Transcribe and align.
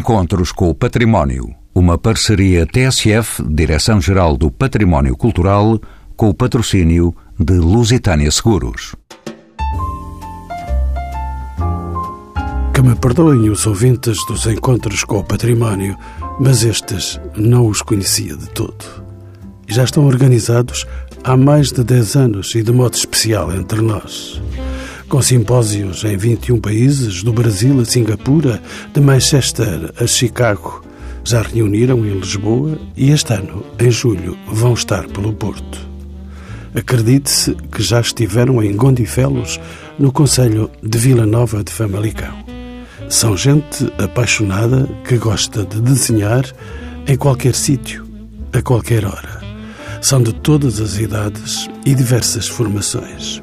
Encontros 0.00 0.50
com 0.50 0.70
o 0.70 0.74
Património. 0.74 1.54
Uma 1.74 1.98
parceria 1.98 2.66
TSF, 2.66 3.42
Direção-Geral 3.46 4.34
do 4.34 4.50
Património 4.50 5.14
Cultural, 5.14 5.78
com 6.16 6.30
o 6.30 6.34
patrocínio 6.34 7.14
de 7.38 7.52
Lusitânia 7.58 8.30
Seguros. 8.30 8.96
Que 12.72 12.80
me 12.80 12.94
perdoem 12.96 13.50
os 13.50 13.66
ouvintes 13.66 14.24
dos 14.26 14.46
Encontros 14.46 15.04
com 15.04 15.18
o 15.18 15.24
Património, 15.24 15.94
mas 16.40 16.64
estes 16.64 17.20
não 17.36 17.66
os 17.66 17.82
conhecia 17.82 18.34
de 18.34 18.48
todo. 18.48 18.82
Já 19.68 19.84
estão 19.84 20.06
organizados 20.06 20.86
há 21.22 21.36
mais 21.36 21.72
de 21.72 21.84
10 21.84 22.16
anos 22.16 22.54
e 22.54 22.62
de 22.62 22.72
modo 22.72 22.94
especial 22.94 23.52
entre 23.52 23.82
nós 23.82 24.40
com 25.10 25.20
simpósios 25.20 26.04
em 26.04 26.16
21 26.16 26.60
países, 26.60 27.24
do 27.24 27.32
Brasil 27.32 27.80
a 27.80 27.84
Singapura, 27.84 28.62
de 28.94 29.00
Manchester 29.00 29.92
a 30.00 30.06
Chicago. 30.06 30.84
Já 31.24 31.42
reuniram 31.42 32.06
em 32.06 32.16
Lisboa 32.16 32.78
e 32.96 33.10
este 33.10 33.32
ano, 33.34 33.64
em 33.80 33.90
julho, 33.90 34.38
vão 34.46 34.72
estar 34.72 35.08
pelo 35.08 35.32
Porto. 35.32 35.80
Acredite-se 36.76 37.56
que 37.72 37.82
já 37.82 38.00
estiveram 38.00 38.62
em 38.62 38.76
Gondifelos, 38.76 39.58
no 39.98 40.12
Conselho 40.12 40.70
de 40.80 40.96
Vila 40.96 41.26
Nova 41.26 41.64
de 41.64 41.72
Famalicão. 41.72 42.32
São 43.08 43.36
gente 43.36 43.92
apaixonada 43.98 44.88
que 45.04 45.18
gosta 45.18 45.64
de 45.64 45.80
desenhar 45.80 46.44
em 47.08 47.16
qualquer 47.16 47.56
sítio, 47.56 48.06
a 48.52 48.62
qualquer 48.62 49.04
hora. 49.04 49.40
São 50.00 50.22
de 50.22 50.32
todas 50.32 50.78
as 50.80 50.98
idades 50.98 51.68
e 51.84 51.96
diversas 51.96 52.46
formações. 52.46 53.42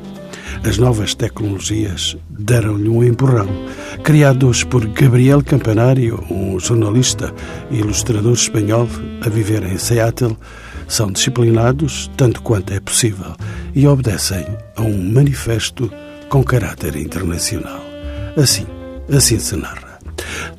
As 0.64 0.78
novas 0.78 1.14
tecnologias 1.14 2.18
deram-lhe 2.30 2.90
um 2.90 3.04
empurrão. 3.04 3.48
Criados 4.04 4.64
por 4.64 4.86
Gabriel 4.88 5.44
Campanário, 5.44 6.24
um 6.30 6.60
jornalista 6.60 7.34
e 7.72 7.80
ilustrador 7.80 8.34
espanhol 8.34 8.88
a 9.26 9.30
viver 9.30 9.64
em 9.64 9.78
Seattle, 9.78 10.38
são 10.88 11.12
disciplinados 11.12 12.10
tanto 12.16 12.42
quanto 12.42 12.74
é 12.74 12.80
possível 12.80 13.36
e 13.76 13.86
obedecem 13.88 14.46
a 14.76 14.82
um 14.82 15.12
manifesto 15.12 15.92
com 16.30 16.44
caráter 16.44 16.96
internacional. 16.96 17.82
Assim, 18.36 18.66
assim 19.12 19.40
se 19.40 19.56
narra. 19.56 20.00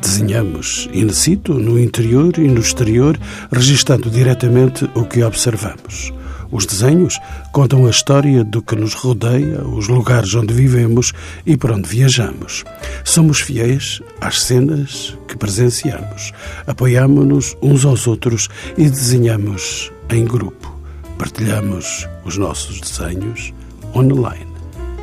Desenhamos 0.01 0.89
in 0.93 1.11
situ, 1.11 1.55
no 1.55 1.79
interior 1.79 2.33
e 2.39 2.49
no 2.49 2.61
exterior, 2.61 3.19
registando 3.51 4.11
diretamente 4.11 4.89
o 4.95 5.05
que 5.05 5.23
observamos. 5.23 6.13
Os 6.51 6.65
desenhos 6.65 7.19
contam 7.53 7.87
a 7.87 7.91
história 7.91 8.43
do 8.43 8.63
que 8.63 8.75
nos 8.75 8.95
rodeia, 8.95 9.63
os 9.63 9.89
lugares 9.89 10.35
onde 10.35 10.55
vivemos 10.55 11.13
e 11.45 11.57
por 11.57 11.73
onde 11.73 11.89
viajamos. 11.89 12.65
Somos 13.05 13.41
fiéis 13.41 14.01
às 14.21 14.43
cenas 14.43 15.17
que 15.29 15.37
presenciamos. 15.37 16.33
Apoiamo-nos 16.67 17.55
uns 17.61 17.85
aos 17.85 18.07
outros 18.07 18.49
e 18.79 18.89
desenhamos 18.89 19.93
em 20.09 20.25
grupo. 20.25 20.75
Partilhamos 21.19 22.09
os 22.25 22.39
nossos 22.39 22.81
desenhos 22.81 23.53
online 23.95 24.47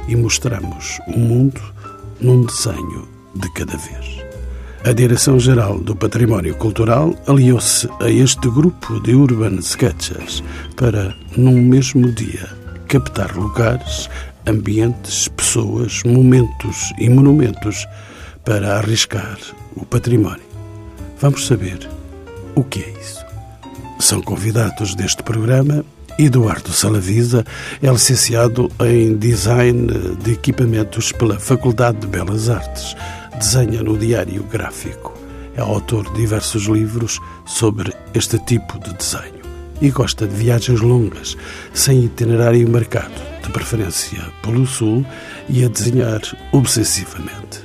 e 0.07 0.15
mostramos 0.15 0.99
o 1.07 1.19
mundo 1.19 1.61
num 2.19 2.43
desenho 2.43 3.07
de 3.35 3.51
cada 3.53 3.77
vez. 3.77 4.24
A 4.85 4.91
Direção-Geral 4.91 5.79
do 5.79 5.95
Património 5.95 6.53
Cultural 6.57 7.15
aliou-se 7.25 7.89
a 7.99 8.07
este 8.07 8.47
grupo 8.51 8.99
de 8.99 9.15
Urban 9.15 9.59
Sketchers 9.59 10.43
para, 10.75 11.11
num 11.35 11.59
mesmo 11.59 12.11
dia, 12.11 12.47
captar 12.87 13.35
lugares, 13.35 14.07
ambientes, 14.45 15.27
pessoas, 15.27 16.03
momentos 16.05 16.93
e 16.99 17.09
monumentos 17.09 17.87
para 18.43 18.77
arriscar 18.77 19.39
o 19.75 19.83
património. 19.83 20.45
Vamos 21.19 21.47
saber 21.47 21.89
o 22.53 22.63
que 22.63 22.83
é 22.83 22.89
isso. 23.01 23.25
São 23.99 24.21
convidados 24.21 24.93
deste 24.93 25.23
programa 25.23 25.83
Eduardo 26.19 26.71
Salavisa, 26.71 27.43
é 27.81 27.89
licenciado 27.89 28.71
em 28.81 29.17
Design 29.17 29.87
de 30.23 30.33
Equipamentos 30.33 31.11
pela 31.11 31.39
Faculdade 31.39 31.97
de 31.97 32.07
Belas 32.07 32.49
Artes 32.49 32.95
desenha 33.35 33.83
no 33.83 33.97
diário 33.97 34.43
gráfico. 34.43 35.13
É 35.55 35.61
autor 35.61 36.09
de 36.11 36.21
diversos 36.21 36.63
livros 36.63 37.19
sobre 37.45 37.93
este 38.13 38.37
tipo 38.39 38.77
de 38.79 38.93
desenho 38.93 39.45
e 39.81 39.89
gosta 39.89 40.27
de 40.27 40.35
viagens 40.35 40.81
longas, 40.81 41.37
sem 41.73 42.05
itinerário 42.05 42.67
marcado, 42.69 43.13
de 43.43 43.49
preferência 43.51 44.21
pelo 44.41 44.65
sul 44.65 45.05
e 45.49 45.63
a 45.63 45.67
desenhar 45.67 46.21
obsessivamente. 46.51 47.61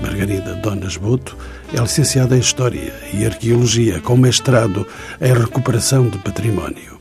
Margarida 0.00 0.54
Donas 0.54 0.96
Boto 0.96 1.36
é 1.72 1.80
licenciada 1.80 2.36
em 2.36 2.40
História 2.40 2.92
e 3.12 3.24
Arqueologia, 3.24 4.00
com 4.00 4.16
mestrado 4.16 4.86
em 5.20 5.32
Recuperação 5.32 6.08
de 6.08 6.18
Património. 6.18 6.93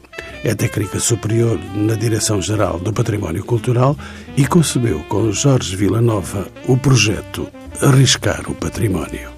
É 0.43 0.53
técnica 0.53 0.99
superior 0.99 1.57
na 1.73 1.95
Direção-Geral 1.95 2.77
do 2.77 2.91
Património 2.91 3.45
Cultural 3.45 3.95
e 4.35 4.45
concebeu 4.45 4.99
com 5.07 5.31
Jorge 5.31 5.75
Villanova 5.75 6.47
o 6.67 6.75
projeto 6.75 7.47
arriscar 7.81 8.43
o 8.51 8.53
património. 8.53 9.31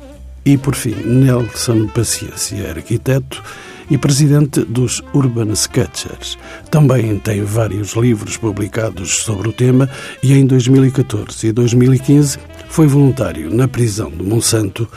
E, 0.43 0.57
por 0.57 0.73
fim, 0.73 0.95
Nelson 1.05 1.87
Paciência, 1.87 2.69
arquiteto 2.69 3.43
e 3.89 3.99
presidente 3.99 4.61
dos 4.61 5.03
Urban 5.13 5.51
Sketchers. 5.53 6.39
Também 6.71 7.19
tem 7.19 7.43
vários 7.43 7.93
livros 7.93 8.35
publicados 8.37 9.17
sobre 9.17 9.49
o 9.49 9.53
tema 9.53 9.87
e 10.23 10.33
em 10.33 10.45
2014 10.45 11.47
e 11.47 11.51
2015 11.51 12.39
foi 12.67 12.87
voluntário 12.87 13.53
na 13.53 13.67
prisão 13.67 14.09
de 14.09 14.23
Monsanto, 14.23 14.87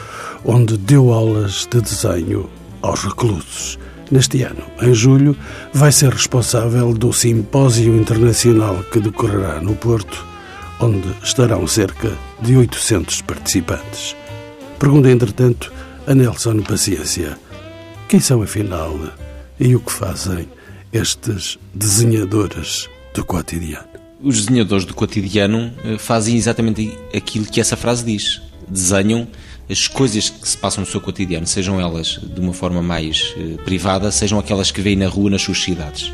onde 0.42 0.78
deu 0.78 1.12
aulas 1.12 1.69
de 1.70 1.80
desenho 1.82 2.48
aos 2.80 3.04
reclusos. 3.04 3.78
Neste 4.10 4.42
ano, 4.42 4.62
em 4.80 4.94
julho, 4.94 5.36
vai 5.72 5.92
ser 5.92 6.12
responsável 6.12 6.94
do 6.94 7.12
simpósio 7.12 7.96
internacional 7.96 8.82
que 8.91 9.00
decorrerá 9.00 9.60
no 9.60 9.74
Porto 9.74 10.26
onde 10.80 11.08
estarão 11.22 11.66
cerca 11.66 12.16
de 12.41 12.56
800 12.56 13.22
participantes. 13.22 14.16
Pergunta, 14.78 15.10
entretanto, 15.10 15.72
a 16.06 16.14
Nelson 16.14 16.62
Paciência: 16.62 17.38
quem 18.08 18.20
são 18.20 18.42
afinal 18.42 18.96
e 19.58 19.74
o 19.74 19.80
que 19.80 19.92
fazem 19.92 20.48
estes 20.92 21.58
desenhadores 21.75 22.88
do 23.14 23.25
cotidiano? 23.25 23.88
Os 24.22 24.46
desenhadores 24.46 24.84
do 24.84 24.94
cotidiano 24.94 25.72
eh, 25.84 25.98
fazem 25.98 26.36
exatamente 26.36 26.96
aquilo 27.14 27.46
que 27.46 27.60
essa 27.60 27.76
frase 27.76 28.04
diz. 28.04 28.42
Desenham 28.69 29.28
as 29.70 29.86
coisas 29.86 30.30
que 30.30 30.48
se 30.48 30.56
passam 30.56 30.82
no 30.82 30.90
seu 30.90 31.00
cotidiano, 31.00 31.46
sejam 31.46 31.80
elas 31.80 32.18
de 32.22 32.40
uma 32.40 32.52
forma 32.52 32.80
mais 32.80 33.34
eh, 33.36 33.62
privada, 33.64 34.10
sejam 34.10 34.38
aquelas 34.38 34.70
que 34.70 34.80
veem 34.80 34.96
na 34.96 35.06
rua 35.06 35.30
nas 35.30 35.42
suas 35.42 35.58
cidades. 35.58 36.12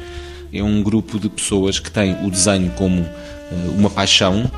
É 0.53 0.63
um 0.63 0.83
grupo 0.83 1.19
de 1.19 1.29
pessoas 1.29 1.79
que 1.79 1.91
têm 1.91 2.17
o 2.25 2.31
desenho 2.31 2.71
como 2.73 3.01
eh, 3.01 3.71
uma 3.77 3.89
paixão 3.89 4.51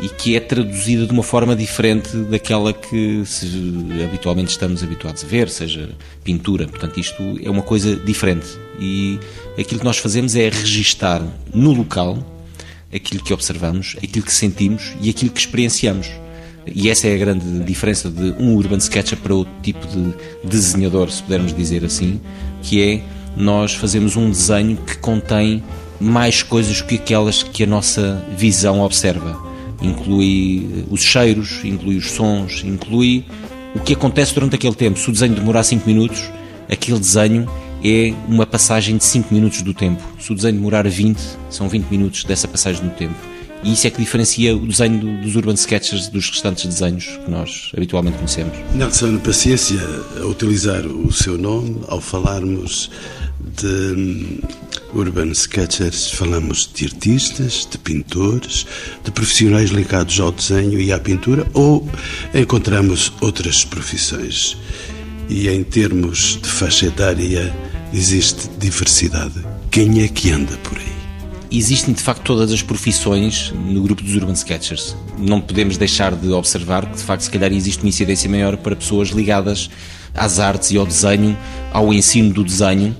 e 0.00 0.08
que 0.08 0.36
é 0.36 0.40
traduzida 0.40 1.06
de 1.06 1.12
uma 1.12 1.22
forma 1.22 1.56
diferente 1.56 2.14
daquela 2.16 2.72
que 2.72 3.24
se, 3.24 3.46
habitualmente 4.04 4.50
estamos 4.50 4.82
habituados 4.82 5.24
a 5.24 5.26
ver, 5.26 5.48
seja 5.48 5.90
pintura. 6.22 6.66
Portanto, 6.66 7.00
isto 7.00 7.22
é 7.42 7.48
uma 7.48 7.62
coisa 7.62 7.96
diferente. 7.96 8.46
E 8.78 9.18
aquilo 9.58 9.80
que 9.80 9.86
nós 9.86 9.98
fazemos 9.98 10.36
é 10.36 10.50
registar 10.50 11.22
no 11.54 11.72
local 11.72 12.18
aquilo 12.92 13.22
que 13.22 13.32
observamos, 13.32 13.96
aquilo 14.02 14.24
que 14.24 14.32
sentimos 14.32 14.92
e 15.00 15.08
aquilo 15.08 15.30
que 15.30 15.40
experienciamos. 15.40 16.10
E 16.66 16.88
essa 16.88 17.06
é 17.08 17.14
a 17.14 17.18
grande 17.18 17.60
diferença 17.60 18.10
de 18.10 18.34
um 18.38 18.54
urban 18.54 18.78
sketcher 18.78 19.18
para 19.18 19.34
outro 19.34 19.52
tipo 19.62 19.86
de 19.86 20.14
desenhador, 20.42 21.10
se 21.10 21.22
pudermos 21.22 21.54
dizer 21.54 21.84
assim, 21.84 22.20
que 22.62 22.82
é 22.82 23.02
nós 23.36 23.74
fazemos 23.74 24.16
um 24.16 24.30
desenho 24.30 24.76
que 24.76 24.96
contém 24.98 25.62
mais 26.00 26.42
coisas 26.42 26.80
que 26.80 26.96
aquelas 26.96 27.42
que 27.42 27.64
a 27.64 27.66
nossa 27.66 28.24
visão 28.36 28.80
observa. 28.80 29.42
Inclui 29.82 30.68
eh, 30.70 30.84
os 30.90 31.02
cheiros, 31.02 31.60
inclui 31.64 31.96
os 31.96 32.12
sons, 32.12 32.62
inclui 32.64 33.24
o 33.74 33.80
que 33.80 33.92
acontece 33.92 34.34
durante 34.34 34.54
aquele 34.54 34.74
tempo. 34.74 34.98
Se 34.98 35.08
o 35.08 35.12
desenho 35.12 35.34
demorar 35.34 35.64
5 35.64 35.86
minutos, 35.86 36.30
aquele 36.70 36.98
desenho 36.98 37.48
é 37.84 38.14
uma 38.28 38.46
passagem 38.46 38.96
de 38.96 39.04
5 39.04 39.34
minutos 39.34 39.62
do 39.62 39.74
tempo. 39.74 40.02
Se 40.18 40.32
o 40.32 40.34
desenho 40.34 40.54
demorar 40.54 40.88
20, 40.88 41.18
são 41.50 41.68
20 41.68 41.86
minutos 41.90 42.24
dessa 42.24 42.46
passagem 42.46 42.82
do 42.82 42.90
tempo. 42.90 43.33
E 43.64 43.72
isso 43.72 43.86
é 43.86 43.90
que 43.90 43.98
diferencia 43.98 44.54
o 44.54 44.66
desenho 44.66 45.22
dos 45.22 45.34
urban 45.36 45.54
sketchers 45.54 46.08
dos 46.08 46.28
restantes 46.28 46.66
desenhos 46.66 47.06
que 47.24 47.30
nós 47.30 47.72
habitualmente 47.74 48.18
conhecemos. 48.18 48.52
Nelson, 48.74 49.18
paciência 49.18 49.80
a 50.20 50.26
utilizar 50.26 50.86
o 50.86 51.10
seu 51.10 51.38
nome 51.38 51.80
ao 51.88 51.98
falarmos 51.98 52.90
de 53.40 53.66
hum, 53.66 54.38
urban 54.94 55.32
sketchers, 55.32 56.10
falamos 56.10 56.70
de 56.74 56.84
artistas, 56.84 57.66
de 57.70 57.78
pintores, 57.78 58.66
de 59.02 59.10
profissionais 59.10 59.70
ligados 59.70 60.20
ao 60.20 60.30
desenho 60.30 60.78
e 60.78 60.92
à 60.92 60.98
pintura 60.98 61.46
ou 61.54 61.88
encontramos 62.34 63.12
outras 63.22 63.64
profissões? 63.64 64.58
E 65.28 65.48
em 65.48 65.64
termos 65.64 66.38
de 66.42 66.48
faixa 66.48 66.86
etária, 66.86 67.54
existe 67.94 68.48
diversidade. 68.58 69.42
Quem 69.70 70.02
é 70.02 70.08
que 70.08 70.30
anda 70.30 70.54
por 70.58 70.76
aí? 70.76 70.93
Existem 71.50 71.94
de 71.94 72.02
facto 72.02 72.22
todas 72.22 72.52
as 72.52 72.62
profissões 72.62 73.52
no 73.52 73.82
grupo 73.82 74.02
dos 74.02 74.14
Urban 74.14 74.34
Sketchers. 74.34 74.96
Não 75.18 75.40
podemos 75.40 75.76
deixar 75.76 76.14
de 76.14 76.28
observar 76.30 76.86
que 76.86 76.96
de 76.96 77.02
facto 77.02 77.22
se 77.22 77.30
calhar 77.30 77.52
existe 77.52 77.82
uma 77.82 77.88
incidência 77.88 78.28
maior 78.28 78.56
para 78.56 78.74
pessoas 78.74 79.08
ligadas 79.08 79.70
às 80.14 80.38
artes 80.38 80.70
e 80.70 80.76
ao 80.76 80.86
desenho, 80.86 81.36
ao 81.72 81.92
ensino 81.92 82.32
do 82.32 82.44
desenho, 82.44 82.96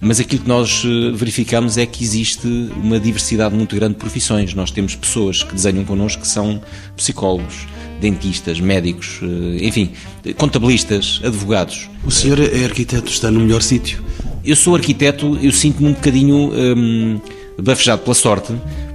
mas 0.00 0.20
aquilo 0.20 0.42
que 0.42 0.48
nós 0.48 0.82
eh, 0.84 1.10
verificamos 1.14 1.78
é 1.78 1.86
que 1.86 2.04
existe 2.04 2.46
uma 2.76 3.00
diversidade 3.00 3.54
muito 3.54 3.74
grande 3.74 3.94
de 3.94 4.00
profissões. 4.00 4.52
Nós 4.52 4.70
temos 4.70 4.94
pessoas 4.94 5.42
que 5.42 5.54
desenham 5.54 5.82
connosco 5.84 6.20
que 6.20 6.28
são 6.28 6.60
psicólogos, 6.94 7.66
dentistas, 8.02 8.60
médicos, 8.60 9.20
eh, 9.22 9.64
enfim, 9.64 9.92
contabilistas, 10.36 11.20
advogados. 11.24 11.88
O 12.04 12.10
senhor 12.10 12.38
é 12.38 12.64
arquiteto, 12.64 13.10
está 13.10 13.30
no 13.30 13.40
melhor 13.40 13.62
sítio. 13.62 14.04
Eu 14.44 14.56
sou 14.56 14.74
arquiteto, 14.74 15.38
eu 15.40 15.50
sinto-me 15.50 15.88
um 15.88 15.94
bocadinho 15.94 16.52
hum, 16.52 17.18
bafejado 17.60 18.02
pela 18.02 18.14
sorte, 18.14 18.54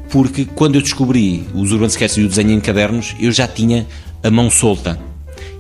porque 0.09 0.45
quando 0.45 0.75
eu 0.75 0.81
descobri 0.81 1.47
os 1.53 1.71
Urban 1.71 1.88
Sketches 1.88 2.17
e 2.17 2.23
o 2.23 2.27
desenho 2.27 2.51
em 2.51 2.59
cadernos, 2.59 3.15
eu 3.19 3.31
já 3.31 3.47
tinha 3.47 3.85
a 4.23 4.29
mão 4.29 4.50
solta. 4.50 5.00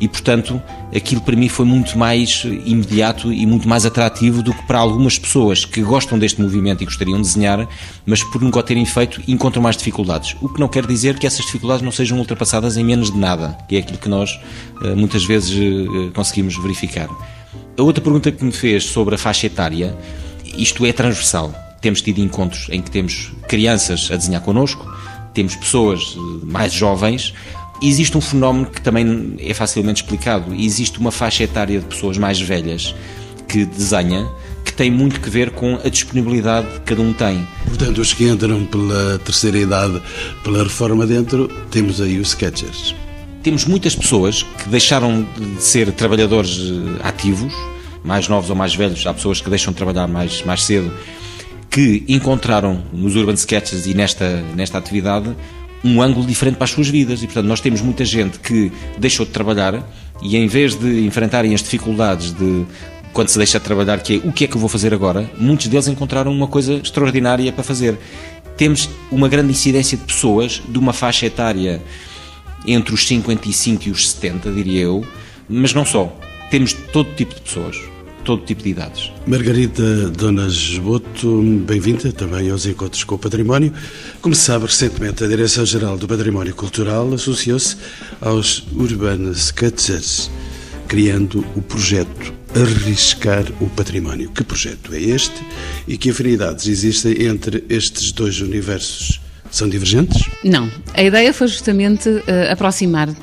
E, 0.01 0.07
portanto, 0.07 0.61
aquilo 0.95 1.19
para 1.21 1.35
mim 1.35 1.49
foi 1.49 1.65
muito 1.65 1.97
mais 1.97 2.43
imediato 2.65 3.33
e 3.33 3.45
muito 3.45 3.67
mais 3.67 3.85
atrativo 3.85 4.41
do 4.41 4.53
que 4.53 4.63
para 4.63 4.79
algumas 4.79 5.19
pessoas 5.19 5.65
que 5.65 5.81
gostam 5.81 6.17
deste 6.17 6.41
movimento 6.41 6.81
e 6.81 6.85
gostariam 6.85 7.17
de 7.17 7.27
desenhar, 7.27 7.67
mas 8.05 8.23
por 8.23 8.41
nunca 8.41 8.59
o 8.59 8.63
terem 8.63 8.85
feito 8.85 9.21
encontram 9.27 9.61
mais 9.61 9.75
dificuldades. 9.75 10.37
O 10.41 10.47
que 10.47 10.59
não 10.59 10.69
quer 10.69 10.85
dizer 10.85 11.19
que 11.19 11.27
essas 11.27 11.45
dificuldades 11.45 11.83
não 11.83 11.91
sejam 11.91 12.17
ultrapassadas 12.17 12.77
em 12.77 12.83
menos 12.83 13.11
de 13.11 13.17
nada, 13.17 13.57
que 13.67 13.75
é 13.75 13.79
aquilo 13.79 13.97
que 13.97 14.07
nós 14.07 14.39
eh, 14.83 14.95
muitas 14.95 15.25
vezes 15.25 15.51
eh, 15.51 16.11
conseguimos 16.13 16.55
verificar. 16.55 17.09
A 17.77 17.83
outra 17.83 18.01
pergunta 18.01 18.31
que 18.31 18.43
me 18.43 18.51
fez 18.51 18.85
sobre 18.85 19.15
a 19.15 19.17
faixa 19.17 19.47
etária, 19.47 19.97
isto 20.57 20.85
é 20.85 20.93
transversal. 20.93 21.53
Temos 21.81 22.01
tido 22.01 22.19
encontros 22.19 22.67
em 22.69 22.81
que 22.81 22.91
temos 22.91 23.31
crianças 23.47 24.09
a 24.11 24.15
desenhar 24.15 24.41
connosco, 24.41 24.85
temos 25.33 25.55
pessoas 25.55 26.15
eh, 26.17 26.45
mais 26.45 26.73
jovens. 26.73 27.33
Existe 27.81 28.17
um 28.17 28.21
fenómeno 28.21 28.65
que 28.65 28.81
também 28.81 29.35
é 29.39 29.53
facilmente 29.53 30.03
explicado. 30.03 30.53
Existe 30.53 30.99
uma 30.99 31.11
faixa 31.11 31.43
etária 31.43 31.79
de 31.79 31.85
pessoas 31.85 32.17
mais 32.17 32.39
velhas 32.41 32.93
que 33.47 33.65
desenha, 33.65 34.29
que 34.65 34.73
tem 34.73 34.91
muito 34.91 35.21
que 35.21 35.29
ver 35.29 35.51
com 35.51 35.79
a 35.83 35.89
disponibilidade 35.89 36.67
que 36.67 36.79
cada 36.81 37.01
um 37.01 37.13
tem. 37.13 37.47
Portanto, 37.65 38.01
os 38.01 38.13
que 38.13 38.27
entram 38.27 38.65
pela 38.65 39.17
terceira 39.19 39.57
idade, 39.57 40.01
pela 40.43 40.63
reforma 40.63 41.07
dentro, 41.07 41.47
temos 41.71 42.01
aí 42.01 42.19
os 42.19 42.29
sketchers. 42.29 42.93
Temos 43.41 43.63
muitas 43.63 43.95
pessoas 43.95 44.43
que 44.43 44.67
deixaram 44.67 45.25
de 45.37 45.63
ser 45.63 45.91
trabalhadores 45.93 46.59
eh, 46.59 47.07
ativos, 47.07 47.53
mais 48.03 48.27
novos 48.27 48.49
ou 48.49 48.55
mais 48.55 48.75
velhos, 48.75 49.07
há 49.07 49.13
pessoas 49.13 49.39
que 49.39 49.49
deixam 49.49 49.71
de 49.71 49.77
trabalhar 49.77 50.07
mais, 50.07 50.43
mais 50.43 50.63
cedo, 50.63 50.91
que 51.69 52.03
encontraram 52.07 52.83
nos 52.91 53.15
Urban 53.15 53.33
Sketches 53.33 53.85
e 53.85 53.93
nesta, 53.93 54.41
nesta 54.55 54.77
atividade 54.77 55.35
um 55.83 56.01
ângulo 56.01 56.25
diferente 56.25 56.55
para 56.55 56.65
as 56.65 56.71
suas 56.71 56.89
vidas. 56.89 57.21
E, 57.21 57.25
portanto, 57.25 57.45
nós 57.45 57.61
temos 57.61 57.81
muita 57.81 58.03
gente 58.03 58.39
que 58.39 58.71
deixou 58.97 59.25
de 59.25 59.31
trabalhar 59.31 59.87
e, 60.21 60.35
em 60.35 60.47
vez 60.47 60.75
de 60.75 61.05
enfrentarem 61.05 61.53
as 61.53 61.61
dificuldades 61.61 62.33
de 62.33 62.65
quando 63.13 63.29
se 63.29 63.37
deixa 63.37 63.59
de 63.59 63.65
trabalhar, 63.65 63.99
que 64.01 64.15
é 64.15 64.27
o 64.27 64.31
que 64.31 64.43
é 64.43 64.47
que 64.47 64.55
eu 64.55 64.59
vou 64.59 64.69
fazer 64.69 64.93
agora, 64.93 65.29
muitos 65.37 65.67
deles 65.67 65.87
encontraram 65.87 66.31
uma 66.31 66.47
coisa 66.47 66.75
extraordinária 66.75 67.51
para 67.51 67.63
fazer. 67.63 67.97
Temos 68.55 68.89
uma 69.11 69.27
grande 69.27 69.51
incidência 69.51 69.97
de 69.97 70.03
pessoas 70.03 70.61
de 70.67 70.77
uma 70.77 70.93
faixa 70.93 71.25
etária 71.25 71.81
entre 72.65 72.93
os 72.93 73.07
55 73.07 73.87
e 73.87 73.91
os 73.91 74.09
70, 74.11 74.51
diria 74.51 74.81
eu, 74.81 75.05
mas 75.47 75.73
não 75.73 75.85
só. 75.85 76.15
Temos 76.51 76.73
todo 76.73 77.13
tipo 77.15 77.33
de 77.33 77.41
pessoas, 77.41 77.77
todo 78.29 78.45
tipo 78.45 78.61
de 78.61 78.69
idades. 78.69 79.11
Margarida 79.25 80.07
Donas 80.11 80.77
Boto, 80.77 81.41
bem-vinda 81.65 82.11
também 82.11 82.51
aos 82.51 82.67
Encontros 82.67 83.03
com 83.03 83.15
o 83.15 83.17
Património. 83.17 83.73
Como 84.21 84.35
se 84.35 84.41
sabe, 84.41 84.67
recentemente 84.67 85.23
a 85.23 85.27
Direção-Geral 85.27 85.97
do 85.97 86.07
Património 86.07 86.53
Cultural 86.53 87.11
associou-se 87.11 87.75
aos 88.21 88.67
Urban 88.75 89.31
Sketchers, 89.31 90.29
criando 90.87 91.43
o 91.55 91.61
projeto 91.63 92.31
Arriscar 92.53 93.45
o 93.59 93.67
Património. 93.67 94.29
Que 94.29 94.43
projeto 94.43 94.93
é 94.93 95.01
este 95.01 95.43
e 95.87 95.97
que 95.97 96.11
afinidades 96.11 96.67
existem 96.67 97.23
entre 97.25 97.63
estes 97.67 98.11
dois 98.11 98.41
universos? 98.41 99.19
São 99.49 99.67
divergentes? 99.67 100.21
Não. 100.43 100.69
A 100.93 101.01
ideia 101.01 101.33
foi 101.33 101.47
justamente 101.47 102.07
uh, 102.07 102.23
aproximar 102.51 103.09
uh, 103.09 103.15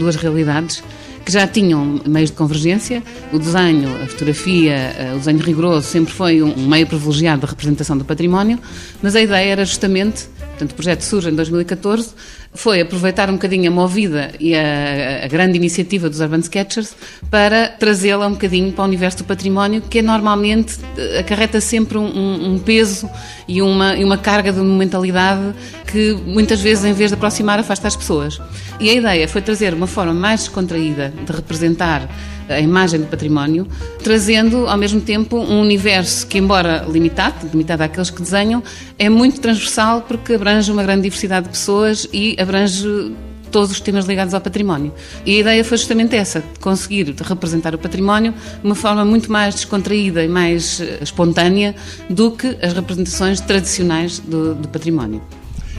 duas 0.00 0.16
realidades 0.16 0.82
que 1.28 1.32
já 1.32 1.46
tinham 1.46 2.00
meios 2.06 2.30
de 2.30 2.36
convergência. 2.36 3.02
O 3.30 3.38
desenho, 3.38 4.02
a 4.02 4.06
fotografia, 4.06 5.12
uh, 5.12 5.16
o 5.16 5.18
desenho 5.18 5.38
rigoroso 5.40 5.86
sempre 5.86 6.10
foi 6.10 6.42
um, 6.42 6.54
um 6.54 6.66
meio 6.66 6.86
privilegiado 6.86 7.42
da 7.42 7.46
representação 7.46 7.98
do 7.98 8.04
património, 8.04 8.58
mas 9.02 9.14
a 9.14 9.20
ideia 9.20 9.50
era 9.50 9.62
justamente, 9.62 10.24
portanto, 10.24 10.70
o 10.70 10.74
projeto 10.74 11.02
surge 11.02 11.28
em 11.28 11.34
2014, 11.34 12.14
foi 12.54 12.80
aproveitar 12.80 13.28
um 13.28 13.34
bocadinho 13.34 13.70
a 13.70 13.74
movida 13.74 14.32
e 14.40 14.54
a, 14.54 15.24
a 15.24 15.28
grande 15.28 15.56
iniciativa 15.56 16.08
dos 16.08 16.20
Urban 16.20 16.40
Sketchers 16.40 16.96
para 17.30 17.68
trazê-la 17.68 18.26
um 18.26 18.32
bocadinho 18.32 18.72
para 18.72 18.82
o 18.82 18.86
universo 18.86 19.18
do 19.18 19.24
património, 19.24 19.82
que 19.82 19.98
é 19.98 20.02
normalmente 20.02 20.78
acarreta 21.18 21.60
sempre 21.60 21.98
um, 21.98 22.54
um 22.54 22.58
peso 22.58 23.08
e 23.46 23.62
uma, 23.62 23.96
e 23.96 24.04
uma 24.04 24.18
carga 24.18 24.52
de 24.52 24.60
momentalidade 24.60 25.54
que 25.86 26.14
muitas 26.26 26.60
vezes, 26.60 26.84
em 26.84 26.92
vez 26.92 27.10
de 27.10 27.14
aproximar, 27.14 27.58
afasta 27.58 27.88
as 27.88 27.96
pessoas. 27.96 28.40
E 28.80 28.90
a 28.90 28.94
ideia 28.94 29.28
foi 29.28 29.42
trazer 29.42 29.74
uma 29.74 29.86
forma 29.86 30.14
mais 30.14 30.40
descontraída 30.40 31.12
de 31.24 31.32
representar 31.32 32.08
a 32.48 32.60
imagem 32.60 33.00
do 33.00 33.06
património, 33.06 33.66
trazendo 34.02 34.66
ao 34.66 34.76
mesmo 34.76 35.00
tempo 35.00 35.36
um 35.36 35.60
universo 35.60 36.26
que, 36.26 36.38
embora 36.38 36.86
limitado, 36.88 37.48
limitado 37.52 37.82
àqueles 37.82 38.10
que 38.10 38.22
desenham, 38.22 38.62
é 38.98 39.08
muito 39.08 39.40
transversal 39.40 40.02
porque 40.02 40.34
abrange 40.34 40.70
uma 40.70 40.82
grande 40.82 41.02
diversidade 41.02 41.46
de 41.46 41.52
pessoas 41.52 42.08
e 42.12 42.36
abrange 42.38 43.12
todos 43.50 43.70
os 43.70 43.80
temas 43.80 44.06
ligados 44.06 44.34
ao 44.34 44.40
património. 44.40 44.92
E 45.24 45.36
a 45.36 45.40
ideia 45.40 45.64
foi 45.64 45.78
justamente 45.78 46.14
essa, 46.14 46.42
conseguir 46.60 47.14
representar 47.22 47.74
o 47.74 47.78
património 47.78 48.32
de 48.32 48.66
uma 48.66 48.74
forma 48.74 49.04
muito 49.04 49.30
mais 49.30 49.54
descontraída 49.54 50.22
e 50.22 50.28
mais 50.28 50.80
eh, 50.80 50.98
espontânea 51.00 51.74
do 52.08 52.30
que 52.32 52.56
as 52.62 52.72
representações 52.72 53.40
tradicionais 53.40 54.18
do, 54.18 54.54
do 54.54 54.68
património. 54.68 55.22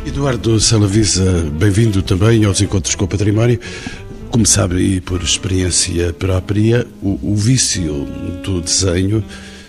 Eduardo 0.06 0.60
Salavisa, 0.60 1.46
bem-vindo 1.54 2.02
também 2.02 2.46
aos 2.46 2.62
Encontros 2.62 2.96
com 2.96 3.06
o 3.06 3.08
Património. 3.08 3.60
Como 4.32 4.46
sabe, 4.46 5.02
por 5.02 5.22
experiência 5.22 6.14
própria, 6.14 6.86
o, 7.02 7.32
o 7.32 7.36
vício 7.36 8.06
do 8.44 8.62
desenho 8.62 9.24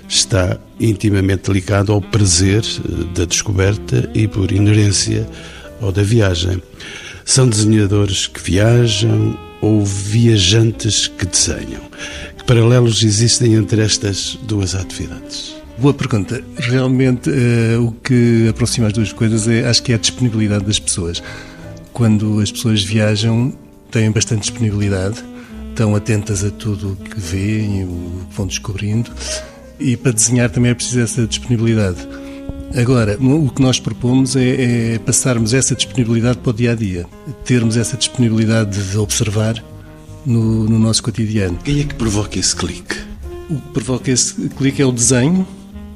está 0.06 0.58
intimamente 0.78 1.50
ligado 1.50 1.92
ao 1.92 2.00
prazer 2.00 2.62
eh, 2.62 3.18
da 3.18 3.24
descoberta 3.24 4.10
e, 4.14 4.28
por 4.28 4.52
inerência, 4.52 5.26
ao 5.80 5.90
da 5.90 6.02
viagem. 6.02 6.62
São 7.24 7.48
desenhadores 7.48 8.26
que 8.26 8.40
viajam 8.40 9.38
ou 9.62 9.84
viajantes 9.84 11.06
que 11.06 11.26
desenham. 11.26 11.82
Que 12.36 12.44
paralelos 12.44 13.02
existem 13.02 13.54
entre 13.54 13.82
estas 13.82 14.38
duas 14.42 14.74
atividades? 14.74 15.54
Boa 15.78 15.94
pergunta. 15.94 16.42
Realmente, 16.58 17.30
uh, 17.30 17.86
o 17.86 17.92
que 17.92 18.48
aproxima 18.48 18.88
as 18.88 18.92
duas 18.92 19.12
coisas 19.12 19.48
é, 19.48 19.66
acho 19.66 19.82
que 19.82 19.92
é 19.92 19.94
a 19.94 19.98
disponibilidade 19.98 20.64
das 20.64 20.78
pessoas. 20.78 21.22
Quando 21.92 22.40
as 22.40 22.52
pessoas 22.52 22.82
viajam, 22.82 23.54
têm 23.90 24.10
bastante 24.10 24.42
disponibilidade, 24.42 25.22
estão 25.70 25.94
atentas 25.94 26.44
a 26.44 26.50
tudo 26.50 26.92
o 26.92 26.96
que 26.96 27.18
veem, 27.18 27.84
o 27.84 28.26
que 28.28 28.36
vão 28.36 28.46
descobrindo, 28.46 29.10
e 29.78 29.96
para 29.96 30.12
desenhar 30.12 30.50
também 30.50 30.70
é 30.70 30.74
preciso 30.74 31.00
essa 31.00 31.26
disponibilidade. 31.26 31.98
Agora, 32.76 33.16
o 33.20 33.50
que 33.50 33.60
nós 33.60 33.80
propomos 33.80 34.36
é, 34.36 34.94
é, 34.94 34.98
passarmos 34.98 35.52
essa 35.52 35.74
disponibilidade 35.74 36.38
para 36.38 36.50
o 36.50 36.52
dia 36.52 36.72
a 36.72 36.74
dia, 36.74 37.06
termos 37.44 37.76
essa 37.76 37.96
disponibilidade 37.96 38.80
de 38.90 38.96
observar 38.96 39.62
no, 40.24 40.64
no 40.68 40.78
nosso 40.78 41.02
cotidiano. 41.02 41.58
Quem 41.64 41.80
é 41.80 41.84
que 41.84 41.94
provoca 41.94 42.38
esse 42.38 42.54
clique? 42.54 42.96
O 43.48 43.56
que 43.56 43.68
provoca 43.72 44.10
esse 44.10 44.48
clique 44.50 44.80
é 44.80 44.86
o 44.86 44.92
desenho, 44.92 45.46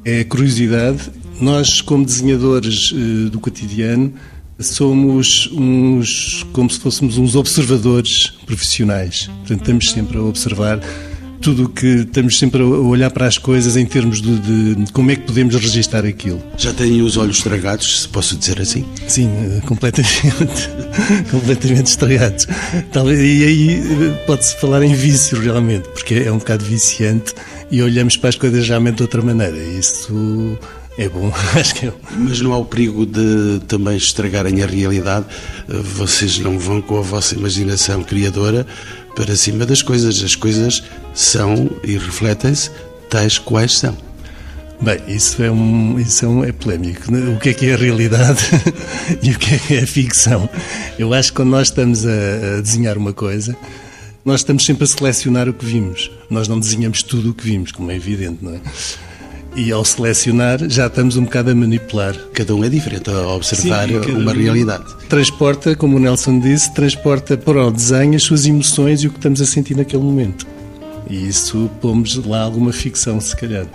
é 0.04 0.20
a 0.20 0.24
curiosidade. 0.24 1.12
Nós, 1.40 1.80
como 1.80 2.04
desenhadores 2.04 2.90
uh, 2.90 3.30
do 3.30 3.38
cotidiano, 3.38 4.12
somos 4.58 5.49
uns, 5.52 6.46
como 6.52 6.70
se 6.70 6.78
fôssemos 6.78 7.18
uns 7.18 7.34
observadores 7.34 8.32
profissionais. 8.46 9.30
Portanto, 9.38 9.61
estamos 9.61 9.90
sempre 9.90 10.18
a 10.18 10.23
observar 10.23 10.80
tudo 11.44 11.64
o 11.64 11.68
que 11.68 11.87
estamos 11.87 12.38
sempre 12.38 12.62
a 12.62 12.64
olhar 12.64 13.11
para 13.11 13.26
as 13.26 13.37
coisas 13.37 13.76
em 13.76 13.84
termos 13.84 14.23
de, 14.23 14.38
de, 14.38 14.92
como 14.92 15.11
é 15.11 15.16
que 15.16 15.23
podemos 15.23 15.54
registar 15.54 16.06
aquilo. 16.06 16.42
Já 16.56 16.73
têm 16.73 17.02
os 17.02 17.18
olhos 17.18 17.37
estragados, 17.37 18.00
se 18.00 18.08
posso 18.08 18.34
dizer 18.34 18.58
assim? 18.62 18.87
Sim, 19.06 19.28
eh, 19.28 19.61
completamente, 19.66 20.70
completamente 21.30 21.88
estragados. 21.88 22.46
Talvez, 22.90 23.18
e 23.18 23.44
aí 23.44 23.70
eh, 23.75 24.25
pode-se 24.26 24.58
falar 24.58 24.82
em 24.82 24.94
vício 24.94 25.38
realmente, 25.38 25.87
porque 25.90 26.14
é 26.14 26.32
um 26.32 26.38
bocado 26.38 26.64
viciante 26.64 27.34
e 27.70 27.82
olhamos 27.82 28.16
para 28.16 28.30
as 28.30 28.37
coisas 28.37 28.66
realmente 28.66 28.96
de 28.96 29.02
outra 29.02 29.20
maneira. 29.20 29.58
Isso 29.58 30.58
é 30.96 31.08
bom, 31.08 31.32
acho 31.54 31.74
que 31.74 31.86
é. 31.86 31.92
Mas 32.16 32.40
não 32.40 32.52
há 32.52 32.58
o 32.58 32.64
perigo 32.64 33.04
de 33.04 33.60
também 33.66 33.96
estragarem 33.96 34.62
a 34.62 34.66
realidade? 34.66 35.26
Vocês 35.68 36.38
não 36.38 36.58
vão 36.58 36.80
com 36.80 36.98
a 36.98 37.02
vossa 37.02 37.34
imaginação 37.34 38.02
criadora 38.02 38.66
para 39.14 39.34
cima 39.36 39.66
das 39.66 39.82
coisas. 39.82 40.22
As 40.22 40.34
coisas 40.36 40.82
são 41.12 41.70
e 41.82 41.92
refletem-se 41.92 42.70
tais 43.08 43.38
quais 43.38 43.78
são. 43.78 43.96
Bem, 44.80 44.98
isso 45.08 45.42
é, 45.42 45.50
um, 45.50 45.98
isso 45.98 46.24
é, 46.24 46.28
um, 46.28 46.44
é 46.44 46.52
polémico. 46.52 47.10
Né? 47.10 47.34
O 47.34 47.38
que 47.38 47.50
é 47.50 47.54
que 47.54 47.66
é 47.66 47.74
a 47.74 47.76
realidade 47.76 48.42
e 49.22 49.30
o 49.30 49.38
que 49.38 49.54
é 49.54 49.58
que 49.58 49.74
é 49.74 49.82
a 49.82 49.86
ficção? 49.86 50.48
Eu 50.98 51.14
acho 51.14 51.30
que 51.30 51.36
quando 51.36 51.50
nós 51.50 51.68
estamos 51.68 52.04
a, 52.04 52.58
a 52.58 52.60
desenhar 52.60 52.98
uma 52.98 53.12
coisa, 53.12 53.56
nós 54.24 54.40
estamos 54.40 54.64
sempre 54.64 54.84
a 54.84 54.86
selecionar 54.86 55.48
o 55.48 55.54
que 55.54 55.64
vimos. 55.64 56.10
Nós 56.28 56.48
não 56.48 56.58
desenhamos 56.58 57.02
tudo 57.02 57.30
o 57.30 57.34
que 57.34 57.44
vimos, 57.44 57.72
como 57.72 57.90
é 57.90 57.96
evidente, 57.96 58.38
não 58.42 58.54
é? 58.54 58.60
E 59.56 59.70
ao 59.70 59.84
selecionar, 59.84 60.68
já 60.68 60.88
estamos 60.88 61.16
um 61.16 61.25
bocado 61.25 61.50
a 61.50 61.54
manipular. 61.54 62.12
Cada 62.32 62.54
um 62.56 62.64
é 62.64 62.68
diferente 62.68 63.08
a 63.08 63.28
observar 63.28 63.88
Sim, 63.88 64.11
uma 64.11 64.32
um 64.32 64.34
realidade. 64.34 64.84
Transporta, 65.08 65.76
como 65.76 65.96
o 65.96 66.00
Nelson 66.00 66.40
disse, 66.40 66.75
transporta 66.75 67.37
para 67.37 67.64
o 67.64 67.70
desenho 67.70 68.16
as 68.16 68.25
suas 68.25 68.46
emoções 68.46 69.02
e 69.02 69.06
o 69.06 69.11
que 69.11 69.18
estamos 69.18 69.40
a 69.40 69.46
sentir 69.46 69.76
naquele 69.76 70.02
momento. 70.02 70.44
E 71.08 71.28
isso 71.28 71.70
pomos 71.80 72.16
lá 72.26 72.42
alguma 72.42 72.73
ficção, 72.73 73.20
se 73.20 73.37
calhar. 73.37 73.66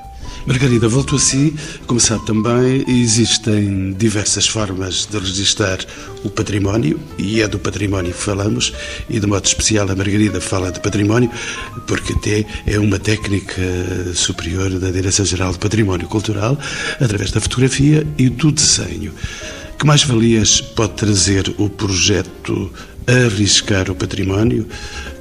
Margarida, 0.45 0.87
volto 0.87 1.15
a 1.15 1.19
si. 1.19 1.53
Como 1.85 1.99
sabe 1.99 2.25
também, 2.25 2.83
existem 2.87 3.93
diversas 3.93 4.47
formas 4.47 5.05
de 5.05 5.17
registar 5.17 5.79
o 6.23 6.29
património 6.29 6.99
e 7.17 7.41
é 7.41 7.47
do 7.47 7.59
património 7.59 8.13
que 8.13 8.19
falamos 8.19 8.73
e 9.09 9.19
de 9.19 9.27
modo 9.27 9.45
especial 9.45 9.89
a 9.89 9.95
Margarida 9.95 10.41
fala 10.41 10.71
de 10.71 10.79
património 10.79 11.31
porque 11.87 12.13
até 12.13 12.45
é 12.65 12.79
uma 12.79 12.99
técnica 12.99 13.61
superior 14.13 14.69
da 14.79 14.91
Direção-Geral 14.91 15.53
de 15.53 15.59
Património 15.59 16.07
Cultural 16.07 16.57
através 16.99 17.31
da 17.31 17.39
fotografia 17.39 18.05
e 18.17 18.29
do 18.29 18.51
desenho. 18.51 19.13
Que 19.77 19.85
mais 19.85 20.03
valias 20.03 20.59
pode 20.61 20.93
trazer 20.93 21.53
o 21.57 21.69
projeto 21.69 22.71
Arriscar 23.07 23.89
o 23.89 23.95
Património, 23.95 24.67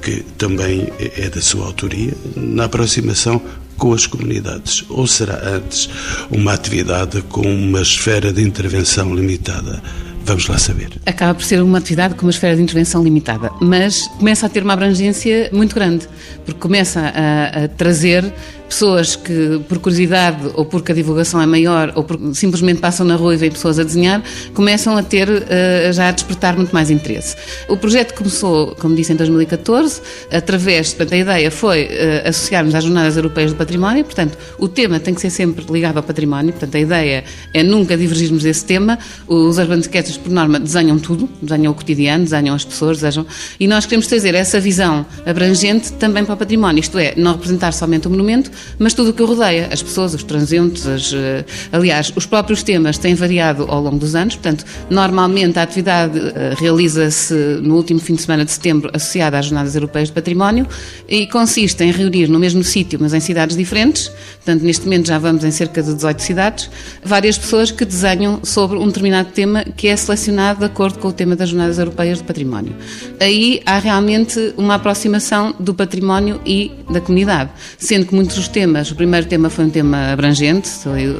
que 0.01 0.23
também 0.37 0.89
é 0.99 1.27
da 1.29 1.41
sua 1.41 1.65
autoria, 1.65 2.13
na 2.35 2.65
aproximação 2.65 3.41
com 3.79 3.93
as 3.93 4.05
comunidades? 4.05 4.83
Ou 4.89 5.07
será 5.07 5.41
antes 5.43 5.89
uma 6.29 6.53
atividade 6.53 7.21
com 7.23 7.41
uma 7.41 7.81
esfera 7.81 8.31
de 8.31 8.43
intervenção 8.43 9.15
limitada? 9.15 9.81
Vamos 10.23 10.47
lá 10.47 10.57
saber. 10.57 10.89
Acaba 11.05 11.33
por 11.33 11.43
ser 11.43 11.61
uma 11.61 11.77
atividade 11.77 12.15
com 12.15 12.23
uma 12.23 12.31
esfera 12.31 12.55
de 12.55 12.61
intervenção 12.61 13.03
limitada, 13.03 13.51
mas 13.61 14.07
começa 14.19 14.45
a 14.45 14.49
ter 14.49 14.63
uma 14.63 14.73
abrangência 14.73 15.49
muito 15.51 15.73
grande, 15.73 16.07
porque 16.45 16.59
começa 16.59 16.99
a, 17.01 17.63
a 17.63 17.67
trazer 17.67 18.31
pessoas 18.69 19.15
que, 19.15 19.59
por 19.67 19.79
curiosidade 19.79 20.51
ou 20.53 20.63
porque 20.63 20.91
a 20.91 20.95
divulgação 20.95 21.41
é 21.41 21.45
maior 21.45 21.91
ou 21.95 22.03
porque 22.03 22.35
simplesmente 22.35 22.79
passam 22.79 23.05
na 23.05 23.15
rua 23.15 23.33
e 23.33 23.37
veem 23.37 23.51
pessoas 23.51 23.79
a 23.79 23.83
desenhar, 23.83 24.21
começam 24.53 24.95
a 24.95 25.01
ter, 25.01 25.27
uh, 25.27 25.91
já 25.91 26.07
a 26.07 26.11
despertar 26.11 26.55
muito 26.55 26.71
mais 26.71 26.91
interesse. 26.91 27.35
O 27.67 27.75
projeto 27.75 28.13
começou, 28.13 28.75
como 28.75 28.95
disse, 28.95 29.11
em 29.11 29.15
2014, 29.15 30.01
através, 30.31 30.93
portanto, 30.93 31.13
a 31.13 31.17
ideia 31.17 31.51
foi 31.51 31.85
uh, 31.85 32.29
associarmos 32.29 32.75
às 32.75 32.83
Jornadas 32.83 33.17
Europeias 33.17 33.51
do 33.51 33.57
Património, 33.57 34.05
portanto, 34.05 34.37
o 34.59 34.67
tema 34.67 34.99
tem 34.99 35.13
que 35.15 35.21
ser 35.21 35.31
sempre 35.31 35.65
ligado 35.69 35.97
ao 35.97 36.03
património, 36.03 36.53
portanto, 36.53 36.75
a 36.75 36.79
ideia 36.79 37.23
é 37.53 37.63
nunca 37.63 37.97
divergirmos 37.97 38.43
desse 38.43 38.63
tema. 38.63 38.99
Os 39.27 39.57
Urban 39.57 39.81
Sketches, 40.09 40.17
por 40.17 40.31
norma, 40.31 40.59
desenham 40.59 40.97
tudo, 40.97 41.29
desenham 41.41 41.71
o 41.71 41.75
cotidiano, 41.75 42.23
desenham 42.23 42.55
as 42.55 42.65
pessoas, 42.65 42.97
desejam, 42.97 43.25
e 43.59 43.67
nós 43.67 43.85
queremos 43.85 44.07
trazer 44.07 44.33
essa 44.35 44.59
visão 44.59 45.05
abrangente 45.25 45.93
também 45.93 46.25
para 46.25 46.33
o 46.33 46.37
património, 46.37 46.79
isto 46.79 46.97
é, 46.97 47.13
não 47.15 47.33
representar 47.33 47.71
somente 47.71 48.07
o 48.07 48.11
monumento, 48.11 48.51
mas 48.77 48.93
tudo 48.93 49.11
o 49.11 49.13
que 49.13 49.21
o 49.21 49.25
rodeia, 49.25 49.69
as 49.71 49.81
pessoas, 49.81 50.13
os 50.13 50.23
transeuntes, 50.23 50.85
as, 50.87 51.13
eh, 51.13 51.45
aliás, 51.71 52.11
os 52.15 52.25
próprios 52.25 52.63
temas 52.63 52.97
têm 52.97 53.13
variado 53.13 53.65
ao 53.67 53.81
longo 53.81 53.97
dos 53.97 54.15
anos, 54.15 54.35
portanto, 54.35 54.65
normalmente 54.89 55.59
a 55.59 55.63
atividade 55.63 56.17
eh, 56.19 56.53
realiza-se 56.57 57.33
no 57.61 57.75
último 57.75 57.99
fim 57.99 58.15
de 58.15 58.21
semana 58.21 58.45
de 58.45 58.51
setembro, 58.51 58.89
associada 58.93 59.37
às 59.37 59.45
Jornadas 59.45 59.75
Europeias 59.75 60.09
de 60.09 60.13
Património, 60.13 60.67
e 61.07 61.27
consiste 61.27 61.83
em 61.83 61.91
reunir 61.91 62.27
no 62.27 62.39
mesmo 62.39 62.63
sítio, 62.63 62.97
mas 63.01 63.13
em 63.13 63.19
cidades 63.19 63.55
diferentes, 63.55 64.09
portanto, 64.43 64.63
neste 64.63 64.85
momento 64.85 65.07
já 65.07 65.19
vamos 65.19 65.43
em 65.43 65.51
cerca 65.51 65.83
de 65.83 65.93
18 65.93 66.21
cidades, 66.21 66.69
várias 67.03 67.37
pessoas 67.37 67.71
que 67.71 67.85
desenham 67.85 68.39
sobre 68.43 68.77
um 68.77 68.87
determinado 68.87 69.29
tema 69.31 69.63
que 69.75 69.87
é 69.87 69.98
selecionado 69.99 70.59
de 70.59 70.65
acordo 70.65 70.99
com 70.99 71.07
o 71.09 71.13
tema 71.13 71.35
das 71.35 71.49
Jornadas 71.49 71.77
Europeias 71.77 72.19
de 72.19 72.23
Património. 72.23 72.75
Aí 73.19 73.61
há 73.65 73.79
realmente 73.79 74.53
uma 74.57 74.75
aproximação 74.75 75.53
do 75.59 75.73
património 75.73 76.39
e 76.45 76.71
da 76.89 77.01
comunidade, 77.01 77.51
sendo 77.77 78.05
que 78.05 78.15
muitos 78.15 78.35
dos 78.35 78.47
temas. 78.47 78.89
O 78.91 78.95
primeiro 78.95 79.27
tema 79.27 79.49
foi 79.49 79.65
um 79.65 79.69
tema 79.69 80.11
abrangente, 80.11 80.69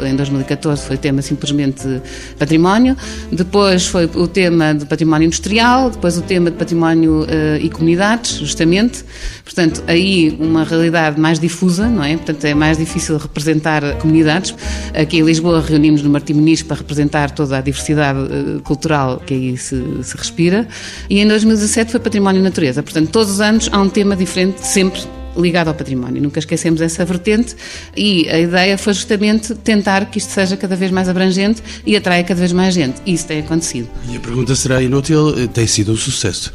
em 0.10 0.16
2014 0.16 0.84
foi 0.84 0.96
o 0.96 1.00
tema 1.00 1.22
simplesmente 1.22 2.02
património, 2.38 2.96
depois 3.32 3.86
foi 3.88 4.06
o 4.06 4.28
tema 4.28 4.74
do 4.74 4.86
património 4.86 5.28
industrial, 5.28 5.90
depois 5.90 6.18
o 6.18 6.22
tema 6.22 6.50
de 6.50 6.58
património 6.58 7.24
uh, 7.24 7.28
e 7.62 7.70
comunidades, 7.70 8.38
justamente. 8.38 9.04
Portanto, 9.44 9.84
aí 9.88 10.38
uma 10.40 10.64
realidade 10.64 11.20
mais 11.20 11.40
difusa, 11.40 11.88
não 11.88 12.04
é? 12.04 12.16
Portanto, 12.16 12.46
é 12.46 12.54
mais 12.54 12.78
difícil 12.78 13.18
representar 13.18 13.98
comunidades. 13.98 14.54
Aqui 14.94 15.18
em 15.18 15.24
Lisboa 15.24 15.62
reunimos 15.62 16.02
no 16.02 16.10
Martim 16.10 16.34
Muniz 16.34 16.62
para 16.62 16.78
representar 16.78 17.32
toda 17.32 17.58
a 17.58 17.62
diversidade 17.62 18.20
uh, 18.20 18.62
cultural 18.70 19.20
que 19.26 19.34
aí 19.34 19.58
se, 19.58 19.84
se 20.04 20.16
respira. 20.16 20.68
E 21.10 21.20
em 21.20 21.28
2017 21.28 21.92
foi 21.92 22.00
património 22.00 22.40
e 22.40 22.44
natureza. 22.44 22.84
Portanto, 22.84 23.10
todos 23.10 23.32
os 23.34 23.42
anos 23.42 23.68
há 23.72 23.82
um 23.82 23.90
tema 23.90 24.16
diferente, 24.16 24.66
sempre 24.66 25.02
ligado 25.36 25.70
ao 25.70 25.74
património. 25.74 26.22
Nunca 26.22 26.38
esquecemos 26.38 26.82
essa 26.82 27.04
vertente 27.04 27.56
e 27.96 28.30
a 28.30 28.40
ideia 28.40 28.78
foi 28.78 28.94
justamente 28.94 29.56
tentar 29.56 30.06
que 30.06 30.20
isto 30.20 30.32
seja 30.32 30.56
cada 30.56 30.76
vez 30.76 30.92
mais 30.92 31.10
abrangente 31.10 31.64
e 31.86 31.96
atraia 31.96 32.24
cada 32.24 32.40
vez 32.40 32.52
mais 32.52 32.74
gente. 32.76 33.02
E 33.06 33.14
isso 33.14 33.26
tem 33.26 33.40
acontecido. 33.40 33.90
E 34.08 34.18
a 34.18 34.20
pergunta 34.20 34.56
será 34.56 34.82
inútil, 34.82 35.48
tem 35.48 35.66
sido 35.66 35.94
um 35.94 35.98
sucesso? 35.98 36.54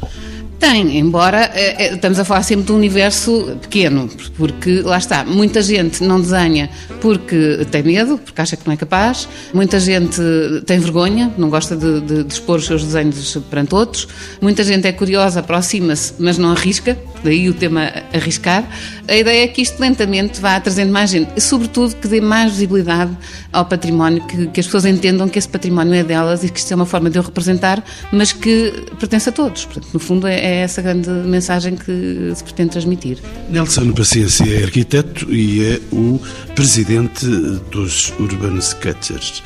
Tem, 0.59 0.97
embora 0.97 1.51
eh, 1.53 1.75
eh, 1.77 1.93
estamos 1.95 2.17
a 2.17 2.25
falar 2.25 2.41
sempre 2.43 2.65
de 2.65 2.71
um 2.71 2.75
universo 2.75 3.57
pequeno, 3.61 4.09
porque 4.37 4.81
lá 4.81 4.97
está, 4.97 5.23
muita 5.25 5.61
gente 5.61 6.03
não 6.03 6.19
desenha 6.19 6.69
porque 7.01 7.65
tem 7.69 7.83
medo, 7.83 8.17
porque 8.17 8.41
acha 8.41 8.55
que 8.55 8.65
não 8.65 8.73
é 8.73 8.77
capaz, 8.77 9.27
muita 9.53 9.79
gente 9.79 10.19
tem 10.65 10.79
vergonha, 10.79 11.31
não 11.37 11.49
gosta 11.49 11.75
de, 11.75 12.01
de, 12.01 12.23
de 12.23 12.33
expor 12.33 12.57
os 12.57 12.65
seus 12.65 12.83
desenhos 12.83 13.37
perante 13.49 13.75
outros, 13.75 14.07
muita 14.41 14.63
gente 14.63 14.87
é 14.87 14.91
curiosa, 14.91 15.41
aproxima-se, 15.41 16.13
mas 16.19 16.37
não 16.37 16.51
arrisca, 16.51 16.97
daí 17.23 17.49
o 17.49 17.53
tema 17.53 17.91
arriscar. 18.13 18.63
A 19.07 19.15
ideia 19.15 19.43
é 19.43 19.47
que 19.47 19.61
isto 19.61 19.79
lentamente 19.79 20.39
vá 20.39 20.59
trazendo 20.59 20.91
mais 20.91 21.09
gente, 21.09 21.31
e 21.35 21.41
sobretudo 21.41 21.95
que 21.95 22.07
dê 22.07 22.21
mais 22.21 22.53
visibilidade 22.53 23.15
ao 23.51 23.65
património, 23.65 24.25
que, 24.25 24.47
que 24.47 24.59
as 24.59 24.65
pessoas 24.65 24.85
entendam 24.85 25.27
que 25.27 25.37
esse 25.37 25.49
património 25.49 25.93
é 25.93 26.03
delas 26.03 26.43
e 26.43 26.49
que 26.49 26.59
isto 26.59 26.71
é 26.71 26.75
uma 26.75 26.85
forma 26.85 27.09
de 27.09 27.19
o 27.19 27.21
representar, 27.21 27.83
mas 28.11 28.31
que 28.31 28.85
pertence 28.99 29.29
a 29.29 29.31
todos. 29.31 29.65
Portanto, 29.65 29.89
no 29.93 29.99
fundo, 29.99 30.27
é, 30.27 30.44
é 30.45 30.57
essa 30.57 30.79
grande 30.79 31.09
mensagem 31.09 31.75
que 31.75 32.31
se 32.35 32.43
pretende 32.43 32.69
transmitir. 32.69 33.17
Nelson 33.49 33.91
Paciência 33.93 34.45
é 34.45 34.63
arquiteto 34.63 35.33
e 35.33 35.63
é 35.63 35.81
o 35.91 36.21
presidente 36.53 37.25
dos 37.71 38.13
Urban 38.19 38.59
Sketchers. 38.59 39.41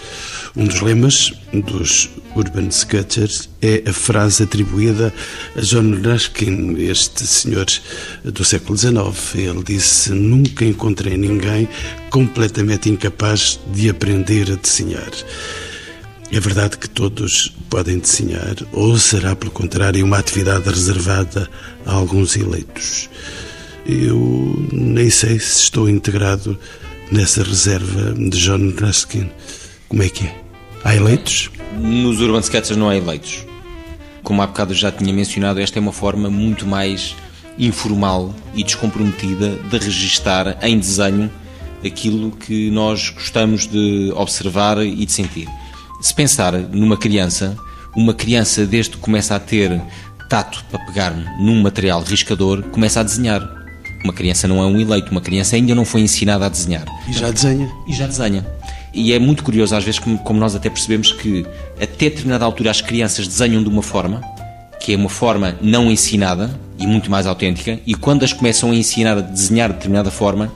Um 0.57 0.65
dos 0.65 0.81
lemas 0.81 1.31
dos 1.53 2.09
Urban 2.35 2.67
Sketchers 2.67 3.47
é 3.61 3.81
a 3.87 3.93
frase 3.93 4.43
atribuída 4.43 5.13
a 5.55 5.61
John 5.61 6.01
Ruskin, 6.03 6.75
este 6.77 7.25
senhor 7.25 7.67
do 8.25 8.43
século 8.43 8.77
XIX. 8.77 9.35
Ele 9.35 9.63
disse: 9.63 10.09
Nunca 10.09 10.65
encontrei 10.65 11.15
ninguém 11.15 11.69
completamente 12.09 12.89
incapaz 12.89 13.57
de 13.71 13.89
aprender 13.89 14.51
a 14.51 14.55
desenhar. 14.55 15.11
É 16.31 16.39
verdade 16.39 16.77
que 16.77 16.87
todos 16.87 17.51
podem 17.71 17.97
desenhar, 17.97 18.55
ou 18.71 18.95
será, 18.99 19.35
pelo 19.35 19.49
contrário, 19.49 20.05
uma 20.05 20.19
atividade 20.19 20.69
reservada 20.69 21.49
a 21.83 21.91
alguns 21.91 22.35
eleitos? 22.35 23.09
Eu 23.83 24.67
nem 24.71 25.09
sei 25.09 25.39
se 25.39 25.63
estou 25.63 25.89
integrado 25.89 26.55
nessa 27.11 27.41
reserva 27.41 28.13
de 28.13 28.37
John 28.37 28.71
Ruskin. 28.79 29.27
Como 29.87 30.03
é 30.03 30.09
que 30.09 30.27
é? 30.27 30.35
Há 30.83 30.95
eleitos? 30.95 31.49
Nos 31.79 32.21
Urban 32.21 32.41
Sketchers 32.41 32.77
não 32.77 32.89
há 32.89 32.95
eleitos. 32.95 33.43
Como 34.21 34.39
há 34.43 34.45
bocado 34.45 34.75
já 34.75 34.91
tinha 34.91 35.11
mencionado, 35.11 35.59
esta 35.59 35.79
é 35.79 35.81
uma 35.81 35.91
forma 35.91 36.29
muito 36.29 36.67
mais 36.67 37.15
informal 37.57 38.35
e 38.53 38.63
descomprometida 38.63 39.55
de 39.67 39.77
registar 39.79 40.59
em 40.61 40.77
desenho 40.77 41.31
aquilo 41.83 42.29
que 42.29 42.69
nós 42.69 43.09
gostamos 43.09 43.65
de 43.65 44.11
observar 44.15 44.77
e 44.85 45.03
de 45.03 45.11
sentir 45.11 45.47
se 46.01 46.13
pensar 46.13 46.53
numa 46.53 46.97
criança, 46.97 47.57
uma 47.95 48.13
criança 48.13 48.65
desde 48.65 48.91
que 48.91 48.97
começa 48.97 49.35
a 49.35 49.39
ter 49.39 49.81
tato 50.29 50.63
para 50.69 50.79
pegar 50.85 51.11
num 51.39 51.61
material 51.61 52.01
riscador, 52.01 52.61
começa 52.63 52.99
a 52.99 53.03
desenhar. 53.03 53.57
Uma 54.03 54.13
criança 54.13 54.47
não 54.47 54.61
é 54.61 54.65
um 54.65 54.79
eleito, 54.79 55.11
uma 55.11 55.19
criança 55.19 55.55
ainda 55.55 55.75
não 55.75 55.83
foi 55.83 56.01
ensinada 56.01 56.45
a 56.45 56.49
desenhar. 56.49 56.85
E 57.07 57.13
já 57.13 57.31
desenha. 57.31 57.69
E 57.87 57.93
já 57.93 58.07
desenha. 58.07 58.45
E 58.93 59.11
é 59.11 59.19
muito 59.19 59.43
curioso, 59.43 59.75
às 59.75 59.83
vezes, 59.83 59.99
como, 59.99 60.17
como 60.19 60.39
nós 60.39 60.55
até 60.55 60.69
percebemos 60.69 61.11
que, 61.11 61.45
até 61.75 62.09
determinada 62.09 62.45
altura, 62.45 62.71
as 62.71 62.79
crianças 62.79 63.27
desenham 63.27 63.61
de 63.61 63.69
uma 63.69 63.81
forma, 63.81 64.21
que 64.79 64.93
é 64.93 64.95
uma 64.95 65.09
forma 65.09 65.55
não 65.61 65.91
ensinada 65.91 66.49
e 66.77 66.87
muito 66.87 67.11
mais 67.11 67.27
autêntica, 67.27 67.79
e 67.85 67.93
quando 67.93 68.23
as 68.23 68.31
começam 68.31 68.71
a 68.71 68.75
ensinar 68.75 69.17
a 69.17 69.21
desenhar 69.21 69.69
de 69.69 69.75
determinada 69.75 70.09
forma, 70.09 70.51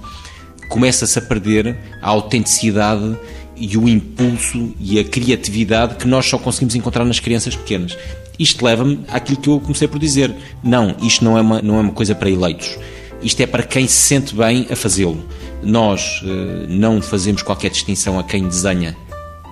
começa-se 0.69 1.19
a 1.19 1.21
perder 1.21 1.77
a 2.01 2.09
autenticidade 2.09 3.15
e 3.55 3.77
o 3.77 3.87
impulso 3.87 4.73
e 4.79 4.99
a 4.99 5.03
criatividade 5.03 5.95
que 5.95 6.07
nós 6.07 6.25
só 6.25 6.37
conseguimos 6.37 6.75
encontrar 6.75 7.05
nas 7.05 7.19
crianças 7.19 7.55
pequenas. 7.55 7.97
Isto 8.37 8.65
leva-me 8.65 8.99
àquilo 9.07 9.37
que 9.37 9.49
eu 9.49 9.59
comecei 9.59 9.87
por 9.87 9.99
dizer. 9.99 10.33
Não, 10.63 10.95
isto 11.01 11.23
não 11.23 11.37
é 11.37 11.41
uma, 11.41 11.61
não 11.61 11.77
é 11.77 11.81
uma 11.81 11.91
coisa 11.91 12.15
para 12.15 12.29
eleitos. 12.29 12.77
Isto 13.21 13.41
é 13.41 13.47
para 13.47 13.63
quem 13.63 13.87
se 13.87 13.95
sente 13.95 14.35
bem 14.35 14.67
a 14.69 14.75
fazê-lo. 14.75 15.23
nós 15.61 16.21
uh, 16.23 16.67
não 16.67 17.01
fazemos 17.01 17.41
qualquer 17.41 17.69
distinção 17.69 18.19
a 18.19 18.23
quem 18.23 18.43
desenha 18.47 18.97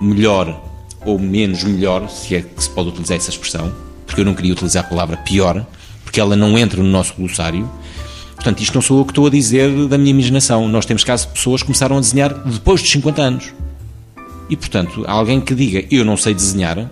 melhor 0.00 0.60
ou 1.04 1.18
menos 1.18 1.64
melhor, 1.64 2.08
se 2.08 2.36
é 2.36 2.42
que 2.42 2.62
se 2.62 2.70
pode 2.70 2.90
utilizar 2.90 3.16
essa 3.16 3.30
expressão, 3.30 3.72
porque 4.06 4.20
eu 4.20 4.24
não 4.24 4.34
queria 4.34 4.52
utilizar 4.52 4.84
a 4.84 4.88
palavra 4.88 5.16
pior, 5.16 5.64
porque 6.04 6.20
ela 6.20 6.36
não 6.36 6.58
entra 6.58 6.82
no 6.82 6.88
nosso 6.88 7.14
glossário. 7.14 7.68
Portanto, 8.34 8.60
isto 8.60 8.74
não 8.74 8.82
sou 8.82 8.98
eu 8.98 9.04
que 9.04 9.12
estou 9.12 9.26
a 9.26 9.30
dizer 9.30 9.88
da 9.88 9.96
minha 9.96 10.10
imaginação. 10.10 10.68
Nós 10.68 10.84
temos 10.84 11.04
casos 11.04 11.26
de 11.26 11.32
pessoas 11.32 11.62
que 11.62 11.66
começaram 11.66 11.96
a 11.96 12.00
desenhar 12.00 12.34
depois 12.44 12.80
dos 12.80 12.90
50 12.90 13.22
anos. 13.22 13.52
E, 14.52 14.56
portanto, 14.56 15.02
alguém 15.06 15.40
que 15.40 15.54
diga 15.54 15.82
eu 15.90 16.04
não 16.04 16.14
sei 16.14 16.34
desenhar, 16.34 16.90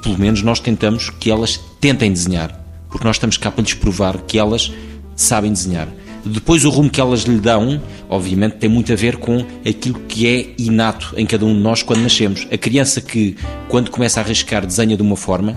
pelo 0.00 0.16
menos 0.16 0.42
nós 0.42 0.60
tentamos 0.60 1.10
que 1.10 1.28
elas 1.28 1.58
tentem 1.80 2.12
desenhar. 2.12 2.56
Porque 2.88 3.04
nós 3.04 3.16
estamos 3.16 3.36
cá 3.36 3.50
para 3.50 3.64
lhes 3.64 3.74
provar 3.74 4.18
que 4.18 4.38
elas 4.38 4.72
sabem 5.16 5.52
desenhar. 5.52 5.88
Depois, 6.24 6.64
o 6.64 6.70
rumo 6.70 6.88
que 6.88 7.00
elas 7.00 7.22
lhe 7.22 7.40
dão, 7.40 7.82
obviamente, 8.08 8.58
tem 8.58 8.70
muito 8.70 8.92
a 8.92 8.96
ver 8.96 9.16
com 9.16 9.44
aquilo 9.68 9.98
que 10.06 10.24
é 10.28 10.54
inato 10.56 11.14
em 11.16 11.26
cada 11.26 11.44
um 11.44 11.52
de 11.52 11.60
nós 11.60 11.82
quando 11.82 12.00
nascemos. 12.00 12.46
A 12.52 12.56
criança 12.56 13.00
que, 13.00 13.36
quando 13.68 13.90
começa 13.90 14.20
a 14.20 14.22
arriscar, 14.22 14.64
desenha 14.64 14.96
de 14.96 15.02
uma 15.02 15.16
forma, 15.16 15.56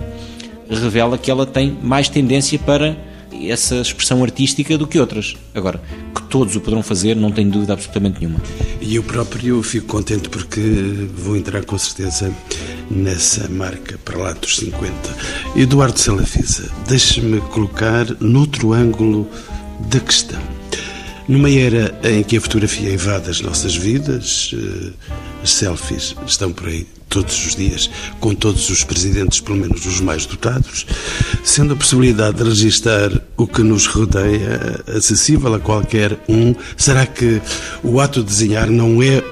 revela 0.67 1.19
que 1.19 1.29
ela 1.29 1.45
tem 1.45 1.77
mais 1.83 2.09
tendência 2.09 2.57
para 2.57 2.97
essa 3.31 3.75
expressão 3.75 4.23
artística 4.23 4.77
do 4.77 4.87
que 4.87 4.99
outras. 4.99 5.35
Agora, 5.53 5.81
que 6.15 6.21
todos 6.23 6.55
o 6.55 6.61
poderão 6.61 6.83
fazer, 6.83 7.15
não 7.15 7.31
tenho 7.31 7.49
dúvida 7.49 7.73
absolutamente 7.73 8.19
nenhuma. 8.19 8.41
E 8.81 8.95
eu 8.95 9.03
próprio 9.03 9.61
fico 9.63 9.87
contente 9.87 10.29
porque 10.29 10.61
vou 11.15 11.35
entrar 11.35 11.63
com 11.65 11.77
certeza 11.77 12.33
nessa 12.89 13.47
marca 13.49 13.97
para 14.03 14.17
lá 14.17 14.33
dos 14.33 14.57
50. 14.57 14.93
Eduardo 15.55 15.99
Salafisa, 15.99 16.69
deixe-me 16.87 17.39
colocar 17.41 18.05
noutro 18.19 18.73
ângulo 18.73 19.29
da 19.89 19.99
questão. 19.99 20.41
Numa 21.27 21.49
era 21.49 21.99
em 22.03 22.23
que 22.23 22.37
a 22.37 22.41
fotografia 22.41 22.93
invade 22.93 23.29
as 23.29 23.41
nossas 23.41 23.75
vidas, 23.75 24.51
eh, 24.53 24.93
as 25.43 25.51
selfies 25.51 26.15
estão 26.25 26.53
por 26.53 26.69
aí 26.69 26.87
todos 27.09 27.45
os 27.45 27.55
dias, 27.55 27.89
com 28.19 28.33
todos 28.35 28.69
os 28.69 28.83
presidentes, 28.83 29.39
pelo 29.39 29.57
menos 29.57 29.85
os 29.85 29.99
mais 30.01 30.25
dotados, 30.25 30.85
sendo 31.43 31.73
a 31.73 31.77
possibilidade 31.77 32.37
de 32.37 32.43
registar 32.43 33.11
o 33.35 33.47
que 33.47 33.63
nos 33.63 33.85
rodeia 33.85 34.83
acessível 34.87 35.53
a 35.53 35.59
qualquer 35.59 36.17
um, 36.27 36.53
será 36.75 37.05
que 37.05 37.41
o 37.83 37.99
ato 37.99 38.21
de 38.21 38.29
desenhar 38.29 38.69
não 38.69 39.01
é 39.01 39.23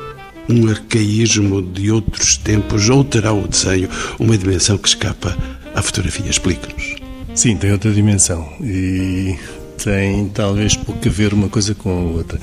um 0.48 0.70
arcaísmo 0.70 1.62
de 1.62 1.92
outros 1.92 2.38
tempos 2.38 2.90
ou 2.90 3.04
terá 3.04 3.34
o 3.34 3.48
desenho 3.48 3.90
uma 4.20 4.38
dimensão 4.38 4.78
que 4.78 4.88
escapa 4.88 5.36
à 5.74 5.82
fotografia? 5.82 6.30
Explique-nos. 6.30 6.96
Sim, 7.34 7.58
tem 7.58 7.72
outra 7.72 7.92
dimensão 7.92 8.48
e 8.62 9.38
tem 9.84 10.30
talvez 10.30 10.76
pouco 10.78 11.06
a 11.06 11.12
ver 11.12 11.34
uma 11.34 11.50
coisa 11.50 11.76
com 11.76 11.90
a 11.90 12.02
outra. 12.18 12.40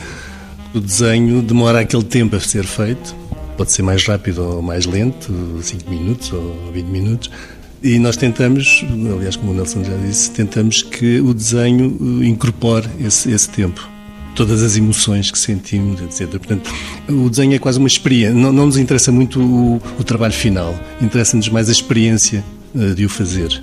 O 0.74 0.80
desenho 0.80 1.42
demora 1.42 1.80
aquele 1.80 2.04
tempo 2.04 2.36
a 2.36 2.40
ser 2.40 2.64
feito, 2.64 3.14
pode 3.56 3.72
ser 3.72 3.82
mais 3.82 4.04
rápido 4.06 4.42
ou 4.42 4.62
mais 4.62 4.86
lento, 4.86 5.32
5 5.62 5.90
minutos 5.90 6.32
ou 6.32 6.70
20 6.72 6.86
minutos, 6.86 7.30
e 7.82 7.98
nós 7.98 8.16
tentamos, 8.16 8.84
aliás, 9.16 9.34
como 9.34 9.50
o 9.50 9.54
Nelson 9.54 9.82
já 9.82 9.96
disse, 9.96 10.30
tentamos 10.30 10.82
que 10.82 11.20
o 11.20 11.34
desenho 11.34 12.22
incorpore 12.24 12.88
esse, 13.04 13.30
esse 13.32 13.48
tempo. 13.48 13.88
Todas 14.36 14.62
as 14.62 14.76
emoções 14.76 15.30
que 15.30 15.38
sentimos, 15.38 16.00
etc. 16.00 16.28
Portanto, 16.30 16.72
o 17.08 17.28
desenho 17.28 17.54
é 17.54 17.58
quase 17.58 17.80
uma 17.80 17.88
experiência. 17.88 18.34
Não, 18.34 18.52
não 18.52 18.66
nos 18.66 18.76
interessa 18.76 19.10
muito 19.10 19.40
o, 19.40 19.82
o 19.98 20.04
trabalho 20.04 20.32
final, 20.32 20.78
interessa-nos 21.00 21.48
mais 21.48 21.68
a 21.68 21.72
experiência 21.72 22.44
uh, 22.72 22.94
de 22.94 23.04
o 23.04 23.08
fazer. 23.08 23.62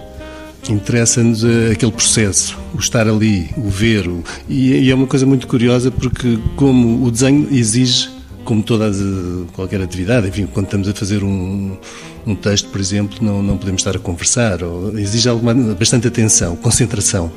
Interessa-nos 0.69 1.43
eh, 1.45 1.71
aquele 1.71 1.91
processo, 1.91 2.57
o 2.75 2.79
estar 2.79 3.07
ali, 3.07 3.49
o 3.55 3.69
ver. 3.69 4.05
O... 4.07 4.21
E, 4.49 4.73
e, 4.73 4.91
é 4.91 4.93
uma 4.93 5.07
coisa 5.07 5.25
muito 5.25 5.47
curiosa 5.47 5.89
porque, 5.89 6.37
como 6.57 7.05
o 7.05 7.09
desenho 7.09 7.47
exige, 7.49 8.09
como 8.49 8.63
toda 8.63 8.87
eh, 8.87 9.45
qualquer 9.53 9.79
atividade, 9.79 10.27
enfim, 10.27 10.47
quando 10.47 10.65
estamos 10.65 10.89
a 10.89 10.93
fazer 10.95 11.23
um, 11.23 11.77
um 12.25 12.33
texto, 12.33 12.67
por 12.69 12.81
exemplo, 12.81 13.19
não, 13.21 13.43
não 13.43 13.55
podemos 13.55 13.79
estar 13.79 13.95
a 13.95 13.99
conversar, 13.99 14.57
exige 14.95 15.29
alguma, 15.29 15.53
bastante 15.53 16.07
atenção, 16.07 16.55
concentração. 16.55 17.31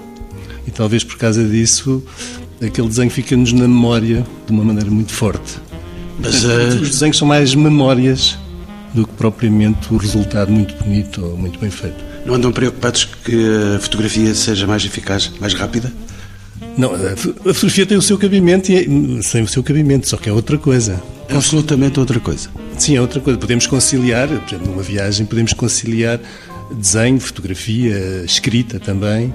E 0.66 0.70
talvez 0.70 1.04
por 1.04 1.18
causa 1.18 1.46
disso, 1.46 2.02
aquele 2.64 2.88
desenho 2.88 3.10
fica-nos 3.10 3.52
na 3.52 3.68
memória 3.68 4.24
de 4.46 4.52
uma 4.52 4.64
maneira 4.64 4.90
muito 4.90 5.12
forte. 5.12 5.60
Mas, 6.18 6.44
uh... 6.44 6.80
Os 6.80 6.88
desenhos 6.88 7.18
são 7.18 7.28
mais 7.28 7.54
memórias 7.54 8.38
do 8.94 9.06
que 9.06 9.12
propriamente 9.12 9.92
o 9.92 9.98
resultado 9.98 10.50
muito 10.50 10.74
bonito 10.82 11.22
ou 11.22 11.36
muito 11.36 11.58
bem 11.58 11.70
feito. 11.70 12.02
Não 12.24 12.36
andam 12.36 12.50
preocupados 12.50 13.04
que 13.04 13.36
a 13.76 13.78
fotografia 13.80 14.34
seja 14.34 14.66
mais 14.66 14.82
eficaz, 14.82 15.30
mais 15.38 15.52
rápida? 15.52 15.92
Não, 16.76 16.92
a 16.94 17.54
fotografia 17.54 17.86
tem 17.86 17.96
o 17.96 18.02
seu 18.02 18.16
cabimento 18.18 18.72
e 18.72 18.76
é, 18.76 18.84
tem 19.30 19.42
o 19.42 19.48
seu 19.48 19.62
cabimento, 19.62 20.08
só 20.08 20.16
que 20.16 20.28
é 20.28 20.32
outra 20.32 20.56
coisa. 20.58 21.02
É 21.28 21.34
absolutamente 21.34 21.98
outra 22.00 22.18
coisa. 22.18 22.48
Sim, 22.78 22.96
é 22.96 23.00
outra 23.00 23.20
coisa. 23.20 23.38
Podemos 23.38 23.66
conciliar, 23.66 24.28
por 24.28 24.48
exemplo, 24.48 24.70
numa 24.70 24.82
viagem, 24.82 25.26
podemos 25.26 25.52
conciliar 25.52 26.20
desenho, 26.74 27.20
fotografia, 27.20 28.24
escrita 28.24 28.80
também 28.80 29.32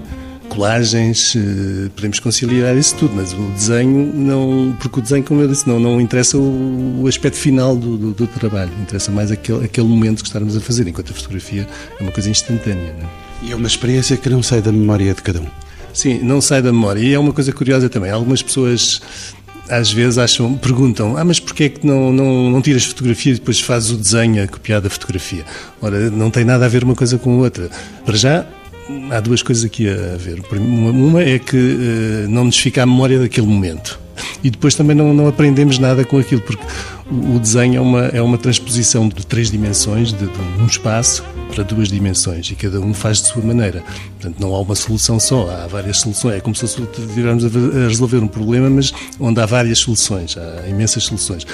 colagens, 0.48 1.36
eh, 1.36 1.90
podemos 1.96 2.20
conciliar 2.20 2.76
isso 2.76 2.96
tudo, 2.96 3.14
mas 3.16 3.34
o 3.34 3.52
desenho 3.52 4.14
não, 4.14 4.76
porque 4.80 5.00
o 5.00 5.02
desenho, 5.02 5.24
como 5.24 5.42
eu 5.42 5.48
disse, 5.48 5.68
não, 5.68 5.80
não 5.80 6.02
interessa 6.02 6.38
o, 6.38 7.06
aspecto 7.08 7.38
final 7.38 7.76
do, 7.76 7.98
do, 7.98 8.14
do, 8.14 8.28
trabalho, 8.28 8.72
interessa 8.82 9.12
mais 9.12 9.32
aquele, 9.32 9.66
aquele 9.66 9.88
momento 9.88 10.22
que 10.22 10.28
estamos 10.28 10.56
a 10.56 10.62
fazer, 10.62 10.88
enquanto 10.88 11.12
a 11.12 11.14
fotografia 11.14 11.68
é 12.00 12.04
uma 12.04 12.12
coisa 12.12 12.30
instantânea. 12.30 12.96
É? 13.44 13.48
E 13.48 13.52
é 13.52 13.56
uma 13.56 13.68
experiência 13.68 14.18
que 14.18 14.30
não 14.30 14.42
sai 14.42 14.62
da 14.62 14.72
memória 14.72 15.14
de 15.14 15.22
cada 15.22 15.40
um. 15.42 15.67
Sim, 15.98 16.20
não 16.20 16.40
sai 16.40 16.62
da 16.62 16.72
memória. 16.72 17.00
E 17.00 17.12
é 17.12 17.18
uma 17.18 17.34
coisa 17.34 17.52
curiosa 17.52 17.90
também. 17.90 18.12
Algumas 18.12 18.44
pessoas 18.44 19.02
às 19.68 19.92
vezes 19.92 20.20
acham, 20.20 20.54
perguntam, 20.54 21.18
ah, 21.18 21.26
mas 21.26 21.40
porquê 21.40 21.64
é 21.64 21.70
que 21.70 21.88
não, 21.88 22.14
não, 22.14 22.52
não 22.52 22.62
tiras 22.62 22.86
fotografia 22.86 23.32
e 23.32 23.36
depois 23.36 23.60
fazes 23.60 23.90
o 23.90 23.98
desenho 23.98 24.44
a 24.44 24.48
copiar 24.48 24.80
da 24.80 24.92
fotografia? 24.92 25.44
Ora, 25.82 26.12
não 26.12 26.30
tem 26.30 26.46
nada 26.46 26.66
a 26.66 26.68
ver 26.68 26.84
uma 26.84 26.94
coisa 26.94 27.18
com 27.18 27.34
a 27.34 27.38
outra. 27.38 27.72
Para 28.06 28.16
já, 28.16 28.46
há 29.10 29.20
duas 29.20 29.42
coisas 29.42 29.66
aqui 29.66 29.90
a 29.90 30.16
ver. 30.18 30.40
Uma 30.52 31.24
é 31.24 31.40
que 31.40 31.58
uh, 31.58 32.30
não 32.30 32.46
nos 32.46 32.60
fica 32.60 32.84
a 32.84 32.86
memória 32.86 33.18
daquele 33.18 33.48
momento. 33.48 34.00
E 34.44 34.52
depois 34.52 34.76
também 34.76 34.96
não, 34.96 35.16
não 35.16 35.28
aprendemos 35.28 35.80
nada 35.80 36.06
com 36.06 36.20
aquilo, 36.20 36.42
porque 36.42 36.64
o, 37.10 37.40
desenho 37.40 37.78
é 37.78 37.82
uma, 37.82 38.06
é 38.06 38.22
uma 38.22 38.38
transposição 38.38 39.10
de 39.10 39.26
três 39.26 39.50
dimensões, 39.50 40.14
de, 40.14 40.28
de, 40.28 40.62
um 40.62 40.68
espaço 40.68 41.24
para 41.54 41.64
duas 41.64 41.90
dimensões, 41.90 42.50
e 42.50 42.56
cada 42.56 42.80
um 42.80 42.94
faz 42.94 43.22
de 43.22 43.28
sua 43.30 43.42
maneira. 43.42 43.84
Portanto, 44.20 44.40
não 44.40 44.54
há 44.54 44.60
uma 44.60 44.76
solução 44.76 45.20
só, 45.20 45.50
há 45.50 45.68
várias 45.68 45.98
soluções. 45.98 46.36
É 46.36 46.40
como 46.40 46.56
se 46.56 46.66
estivéssemos 46.66 47.46
a 47.46 47.88
resolver 47.88 48.18
um 48.18 48.28
problema, 48.28 48.70
mas 48.70 48.94
onde 49.20 49.40
há 49.40 49.46
várias 49.46 49.80
soluções, 49.80 50.38
há 50.38 50.68
imensas 50.68 51.04
soluções 51.04 51.46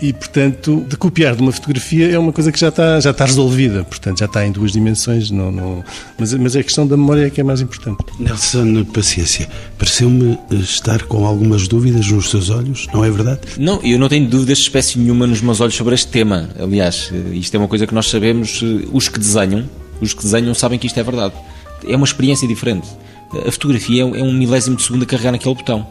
e, 0.00 0.12
portanto, 0.12 0.84
de 0.88 0.96
copiar 0.96 1.34
de 1.34 1.42
uma 1.42 1.52
fotografia 1.52 2.10
é 2.10 2.18
uma 2.18 2.32
coisa 2.32 2.52
que 2.52 2.58
já 2.58 2.68
está, 2.68 3.00
já 3.00 3.10
está 3.10 3.24
resolvida, 3.24 3.84
portanto, 3.84 4.18
já 4.18 4.26
está 4.26 4.46
em 4.46 4.52
duas 4.52 4.72
dimensões, 4.72 5.30
não, 5.30 5.50
não, 5.50 5.84
mas, 6.18 6.32
mas 6.34 6.56
é 6.56 6.60
a 6.60 6.62
questão 6.62 6.86
da 6.86 6.96
memória 6.96 7.26
é 7.26 7.30
que 7.30 7.40
é 7.40 7.44
mais 7.44 7.60
importante. 7.60 7.98
Nelson, 8.18 8.84
paciência, 8.84 9.48
pareceu-me 9.76 10.38
estar 10.50 11.02
com 11.04 11.26
algumas 11.26 11.66
dúvidas 11.66 12.10
nos 12.10 12.30
seus 12.30 12.50
olhos, 12.50 12.86
não 12.92 13.04
é 13.04 13.10
verdade? 13.10 13.40
Não, 13.58 13.80
eu 13.82 13.98
não 13.98 14.08
tenho 14.08 14.28
dúvidas 14.28 14.58
de 14.58 14.64
espécie 14.64 14.98
nenhuma 14.98 15.26
nos 15.26 15.40
meus 15.40 15.60
olhos 15.60 15.74
sobre 15.74 15.94
este 15.94 16.08
tema, 16.08 16.48
aliás, 16.58 17.12
isto 17.32 17.54
é 17.54 17.58
uma 17.58 17.68
coisa 17.68 17.86
que 17.86 17.94
nós 17.94 18.08
sabemos, 18.08 18.62
os 18.92 19.08
que 19.08 19.18
desenham, 19.18 19.68
os 20.00 20.14
que 20.14 20.22
desenham 20.22 20.54
sabem 20.54 20.78
que 20.78 20.86
isto 20.86 20.98
é 20.98 21.02
verdade, 21.02 21.34
é 21.86 21.96
uma 21.96 22.06
experiência 22.06 22.46
diferente. 22.46 22.86
A 23.46 23.52
fotografia 23.52 24.02
é 24.02 24.22
um 24.22 24.32
milésimo 24.32 24.76
de 24.76 24.82
segundo 24.82 25.02
a 25.02 25.06
carregar 25.06 25.32
naquele 25.32 25.54
botão 25.54 25.86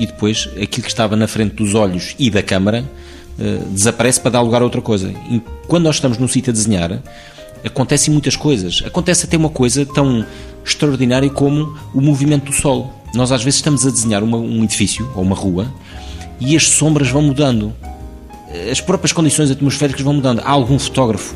e 0.00 0.06
depois 0.06 0.48
aquilo 0.60 0.84
que 0.84 0.88
estava 0.88 1.14
na 1.14 1.28
frente 1.28 1.54
dos 1.54 1.74
olhos 1.74 2.16
e 2.18 2.30
da 2.30 2.42
câmara 2.42 2.82
uh, 3.38 3.68
desaparece 3.68 4.18
para 4.18 4.30
dar 4.30 4.40
lugar 4.40 4.62
a 4.62 4.64
outra 4.64 4.80
coisa. 4.80 5.12
E 5.30 5.40
quando 5.68 5.84
nós 5.84 5.96
estamos 5.96 6.16
num 6.16 6.26
sítio 6.26 6.50
a 6.50 6.54
desenhar, 6.54 7.02
acontecem 7.62 8.10
muitas 8.10 8.34
coisas. 8.34 8.82
Acontece 8.84 9.26
até 9.26 9.36
uma 9.36 9.50
coisa 9.50 9.84
tão 9.84 10.24
extraordinária 10.64 11.28
como 11.28 11.78
o 11.94 12.00
movimento 12.00 12.46
do 12.46 12.52
sol. 12.52 12.92
Nós 13.14 13.30
às 13.30 13.44
vezes 13.44 13.58
estamos 13.58 13.86
a 13.86 13.90
desenhar 13.90 14.22
uma, 14.22 14.38
um 14.38 14.64
edifício 14.64 15.10
ou 15.14 15.22
uma 15.22 15.36
rua 15.36 15.70
e 16.40 16.56
as 16.56 16.66
sombras 16.66 17.10
vão 17.10 17.20
mudando. 17.20 17.74
As 18.70 18.80
próprias 18.80 19.12
condições 19.12 19.50
atmosféricas 19.50 20.00
vão 20.00 20.14
mudando. 20.14 20.40
Há 20.40 20.50
algum 20.50 20.78
fotógrafo? 20.78 21.34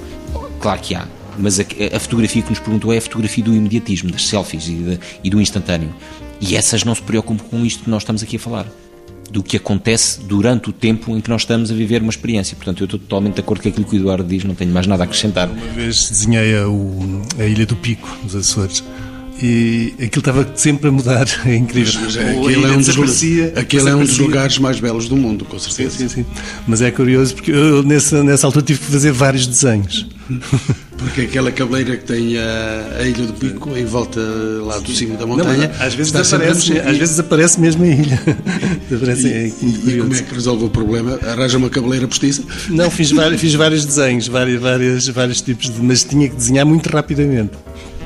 Claro 0.59 0.81
que 0.81 0.95
há. 0.95 1.07
Mas 1.39 1.61
a, 1.61 1.65
a 1.95 2.01
fotografia 2.01 2.43
que 2.43 2.51
nos 2.51 2.59
perguntou 2.59 2.93
é 2.93 2.99
a 2.99 3.01
fotografia 3.01 3.45
do 3.45 3.55
imediatismo, 3.55 4.11
das 4.11 4.27
selfies 4.27 4.69
e, 4.69 4.73
de, 4.73 5.01
e 5.23 5.31
do 5.31 5.41
instantâneo. 5.41 5.95
E 6.41 6.57
essas 6.57 6.85
não 6.85 6.95
se 6.95 7.03
preocupam 7.03 7.45
com 7.45 7.65
isto 7.65 7.85
que 7.85 7.91
nós 7.91 8.03
estamos 8.03 8.23
aqui 8.23 8.37
a 8.37 8.41
falar 8.41 8.67
do 9.31 9.43
que 9.43 9.57
acontece 9.57 10.21
durante 10.21 10.71
o 10.71 10.73
tempo 10.73 11.17
em 11.17 11.21
que 11.21 11.29
nós 11.29 11.43
estamos 11.43 11.71
a 11.71 11.75
viver 11.75 12.03
uma 12.03 12.11
experiência. 12.11 12.55
Portanto, 12.57 12.83
eu 12.83 12.85
estou 12.85 13.01
totalmente 13.01 13.35
de 13.35 13.41
acordo 13.41 13.63
com 13.63 13.69
aquilo 13.69 13.85
que 13.85 13.97
o 13.97 13.99
Eduardo 13.99 14.25
diz, 14.25 14.45
não 14.45 14.55
tenho 14.55 14.71
mais 14.71 14.87
nada 14.87 15.03
a 15.03 15.07
acrescentar. 15.07 15.49
Uma 15.49 15.67
vez 15.73 16.09
desenhei 16.09 16.55
a, 16.55 17.43
a 17.43 17.47
Ilha 17.47 17.67
do 17.67 17.75
Pico, 17.75 18.09
nos 18.23 18.37
Açores, 18.37 18.85
e 19.43 19.93
aquilo 19.95 20.21
estava 20.21 20.49
sempre 20.55 20.89
a 20.89 20.93
mudar, 20.93 21.27
é 21.45 21.57
incrível. 21.57 22.01
Mas, 22.03 22.17
mas 22.17 22.27
aquele 22.29 22.65
é 22.65 22.71
um, 22.71 22.77
dos, 22.79 23.59
aquele 23.59 23.89
é 23.89 23.95
um 23.95 24.05
dos 24.05 24.19
lugares 24.19 24.59
mais 24.59 24.79
belos 24.79 25.09
do 25.09 25.17
mundo, 25.17 25.45
com 25.45 25.59
certeza. 25.59 25.99
Sim, 25.99 26.09
sim, 26.09 26.23
sim. 26.23 26.27
Mas 26.67 26.81
é 26.81 26.91
curioso 26.91 27.35
porque 27.35 27.51
eu 27.51 27.83
nessa, 27.83 28.23
nessa 28.23 28.47
altura 28.47 28.65
tive 28.65 28.79
que 28.81 28.87
fazer 28.87 29.13
vários 29.13 29.47
desenhos. 29.47 30.07
Porque 31.05 31.23
aquela 31.23 31.53
cabeleira 31.53 31.97
que 31.97 32.05
tem 32.05 32.39
a, 32.39 32.97
a 32.99 33.03
Ilha 33.03 33.27
do 33.27 33.35
Pico 33.35 33.77
em 33.77 33.85
volta 33.85 34.21
lá 34.63 34.79
do 34.79 34.91
cimo 34.91 35.19
da 35.19 35.27
montanha. 35.27 35.69
Não, 35.69 35.87
às, 35.87 35.95
vezes 35.95 36.15
aparece, 36.15 36.79
às 36.79 36.97
vezes 36.97 37.19
aparece 37.19 37.61
mesmo 37.61 37.85
a 37.85 37.89
ilha. 37.89 38.23
aparece, 38.91 39.29
e, 39.29 39.33
é 39.33 39.47
e, 39.49 39.99
como 39.99 40.15
é 40.15 40.23
que 40.23 40.35
resolve 40.35 40.65
o 40.65 40.71
problema? 40.71 41.19
Arranja 41.23 41.59
uma 41.59 41.69
cabeleira 41.69 42.09
postiça? 42.09 42.43
Não, 42.71 42.91
fiz 42.91 43.11
vários, 43.11 43.41
fiz 43.41 43.55
vários 43.55 43.85
desenhos, 43.85 44.29
vários, 44.29 44.61
vários, 44.61 45.09
vários 45.09 45.43
tipos 45.43 45.69
de. 45.69 45.83
Mas 45.83 46.05
tinha 46.05 46.29
que 46.29 46.37
desenhar 46.37 46.65
muito 46.65 46.89
rapidamente. 46.89 47.53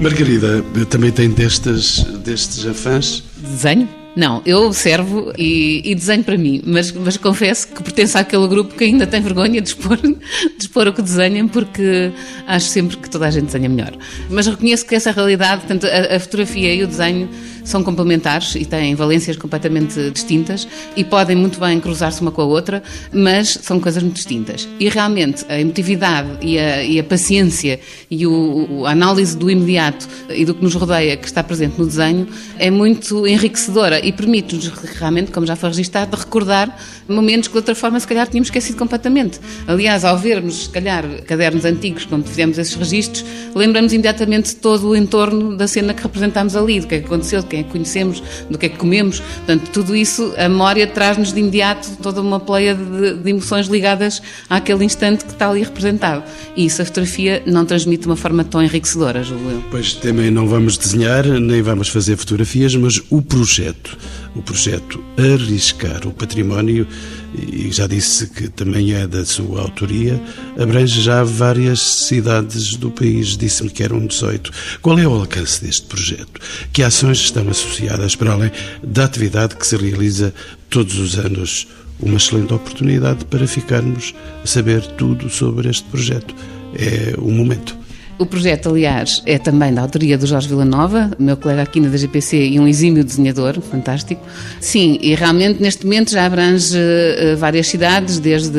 Margarida, 0.01 0.65
também 0.91 1.11
tem 1.11 1.31
destes, 1.31 2.05
destes 2.25 2.67
afãs? 2.67 3.23
Desenho? 3.37 3.89
Não, 4.19 4.43
eu 4.45 4.65
observo 4.65 5.33
e, 5.39 5.81
e, 5.85 5.95
desenho 5.95 6.25
para 6.25 6.37
mim, 6.37 6.61
mas, 6.67 6.91
mas 6.91 7.17
confesso 7.17 7.69
que 7.69 7.81
pertenço 7.81 8.19
àquele 8.19 8.49
grupo 8.49 8.75
que 8.75 8.83
ainda 8.83 9.07
tem 9.07 9.23
vergonha 9.23 9.61
de 9.61 9.69
expor, 9.69 9.97
de 10.03 10.19
expor 10.59 10.89
o 10.89 10.93
que 10.93 11.01
desenham, 11.01 11.47
porque 11.47 12.11
acho 12.45 12.67
sempre 12.67 12.97
que 12.97 13.09
toda 13.09 13.29
a 13.29 13.31
gente 13.31 13.45
desenha 13.45 13.69
melhor. 13.69 13.93
Mas 14.29 14.49
reconheço 14.49 14.85
que 14.85 14.97
essa 14.97 15.13
realidade, 15.13 15.61
portanto, 15.61 15.87
a, 15.87 16.17
a 16.17 16.19
fotografia 16.19 16.75
e 16.75 16.83
o 16.83 16.89
desenho 16.89 17.29
são 17.69 17.85
complementares 17.85 18.55
e 18.55 18.65
têm 18.65 18.95
valências 18.95 19.37
completamente 19.37 20.11
distintas 20.11 20.67
e 20.97 21.05
podem 21.05 21.37
muito 21.37 21.61
bem 21.61 21.79
cruzar-se 21.79 22.21
uma 22.23 22.33
com 22.33 22.41
a 22.41 22.45
outra, 22.45 22.83
mas 23.13 23.59
são 23.63 23.79
coisas 23.79 24.03
muito 24.03 24.17
distintas. 24.17 24.67
E 24.81 24.89
realmente 24.89 25.45
a 25.49 25.61
emotividade 25.61 26.29
e 26.41 26.59
a, 26.59 26.83
e 26.83 26.99
a 26.99 27.05
paciência 27.05 27.79
e 28.11 28.27
o, 28.27 28.85
a 28.87 28.91
análise 28.91 29.37
do 29.37 29.51
imediato 29.51 30.09
e 30.31 30.45
do 30.45 30.55
que 30.55 30.63
nos 30.63 30.75
rodeia 30.75 31.17
que 31.17 31.27
está 31.27 31.45
presente 31.45 31.79
no 31.79 31.87
desenho 31.87 32.27
é 32.59 32.71
muito 32.71 33.27
enriquecedora 33.27 34.05
e 34.09 34.13
permite-nos 34.13 34.69
realmente, 34.99 35.31
como 35.31 35.47
já 35.47 35.55
foi 35.55 35.69
registado, 35.69 36.17
recordar 36.17 36.77
momentos 37.07 37.49
que 37.49 37.53
de 37.53 37.59
outra 37.59 37.75
forma 37.75 38.01
se 38.01 38.07
calhar 38.07 38.27
tínhamos 38.27 38.49
esquecido 38.49 38.79
completamente. 38.79 39.39
Aliás, 39.67 40.05
ao 40.05 40.17
vermos, 40.17 40.65
se 40.65 40.71
calhar, 40.71 41.05
cadernos 41.27 41.65
antigos, 41.65 42.05
quando 42.05 42.27
fizemos 42.27 42.59
esses 42.59 42.75
registros, 42.75 43.25
lembramos 43.55 43.93
imediatamente 43.93 44.57
todo 44.57 44.89
o 44.89 44.97
entorno 44.97 45.57
da 45.57 45.69
cena 45.69 45.95
que 45.95 46.03
representámos 46.03 46.57
ali, 46.57 46.81
do 46.81 46.87
que 46.87 46.97
é 46.97 47.01
que 47.01 47.07
aconteceu, 47.07 47.43
de 47.43 47.47
quem 47.49 47.61
é 47.61 47.63
que 47.63 47.71
conhecemos, 47.71 48.23
do 48.49 48.59
que 48.59 48.67
é 48.67 48.69
que 48.69 48.77
comemos. 48.77 49.21
Portanto, 49.21 49.71
tudo 49.73 49.95
isso, 49.95 50.35
a 50.37 50.49
memória 50.49 50.87
traz-nos 50.87 51.33
de 51.33 51.41
imediato 51.41 51.89
toda 52.03 52.21
uma 52.21 52.41
pleia 52.41 52.75
de, 52.75 53.15
de, 53.15 53.31
emoções 53.31 53.67
ligadas 53.67 54.23
àquele 54.49 54.85
instante 54.85 55.25
que 55.25 55.33
está 55.33 55.51
ali 55.51 55.63
representado. 55.63 56.25
E 56.57 56.65
isso 56.65 56.81
a 56.81 56.85
fotografia 56.85 57.43
não 57.47 57.65
transmite 57.65 58.03
de 58.03 58.07
uma 58.09 58.17
forma 58.17 58.43
tão 58.43 58.63
enriquecedora, 58.63 59.23
julgo 59.23 59.51
eu. 59.51 59.65
Pois 59.71 59.93
também 59.95 60.31
não 60.31 60.49
vamos 60.49 60.79
desenhar, 60.79 61.25
nem 61.27 61.61
vamos 61.63 61.89
fazer 61.89 62.17
fotografias, 62.17 62.75
mas 62.75 63.01
o 63.11 63.23
projeto, 63.23 63.88
o 64.35 64.43
projeto 64.43 65.03
Arriscar 65.17 66.07
o 66.07 66.13
Património, 66.13 66.87
e 67.35 67.71
já 67.71 67.87
disse 67.87 68.27
que 68.29 68.49
também 68.49 68.93
é 68.95 69.07
da 69.07 69.25
sua 69.25 69.61
autoria, 69.61 70.21
abrange 70.59 71.01
já 71.01 71.23
várias 71.25 71.81
cidades 71.81 72.75
do 72.75 72.91
país. 72.91 73.37
Disse-me 73.37 73.71
que 73.71 73.83
eram 73.83 74.07
18. 74.07 74.51
Qual 74.81 74.99
é 74.99 75.07
o 75.07 75.13
alcance 75.13 75.65
deste 75.65 75.87
projeto? 75.87 76.41
Que 76.73 76.83
ações 76.83 77.19
estão 77.19 77.49
associadas 77.49 78.17
para 78.17 78.33
além 78.33 78.51
da 78.83 79.05
atividade 79.05 79.57
que 79.57 79.67
se 79.67 79.77
realiza 79.77 80.33
todos 80.71 80.99
os 80.99 81.19
anos? 81.19 81.67
Uma 82.01 82.17
excelente 82.17 82.55
oportunidade 82.55 83.25
para 83.25 83.47
ficarmos 83.47 84.15
a 84.43 84.47
saber 84.47 84.83
tudo 84.97 85.29
sobre 85.29 85.69
este 85.69 85.85
projeto. 85.85 86.35
É 86.75 87.15
o 87.19 87.31
momento. 87.31 87.78
O 88.19 88.27
projeto, 88.27 88.71
aliás, 88.71 89.23
é 89.25 89.39
também 89.39 89.73
da 89.73 89.81
autoria 89.81 90.19
do 90.19 90.27
Jorge 90.27 90.49
Villanova, 90.49 91.09
meu 91.21 91.37
colega 91.37 91.63
aqui 91.63 91.79
na 91.79 91.89
DGPC 91.89 92.49
e 92.49 92.59
um 92.59 92.67
exímio 92.67 93.05
desenhador, 93.05 93.61
fantástico. 93.61 94.21
Sim, 94.61 94.99
e 95.01 95.15
realmente 95.15 95.63
neste 95.63 95.85
momento 95.85 96.11
já 96.11 96.27
abrange 96.27 96.77
uh, 96.77 97.37
várias 97.37 97.69
cidades, 97.69 98.19
desde 98.19 98.59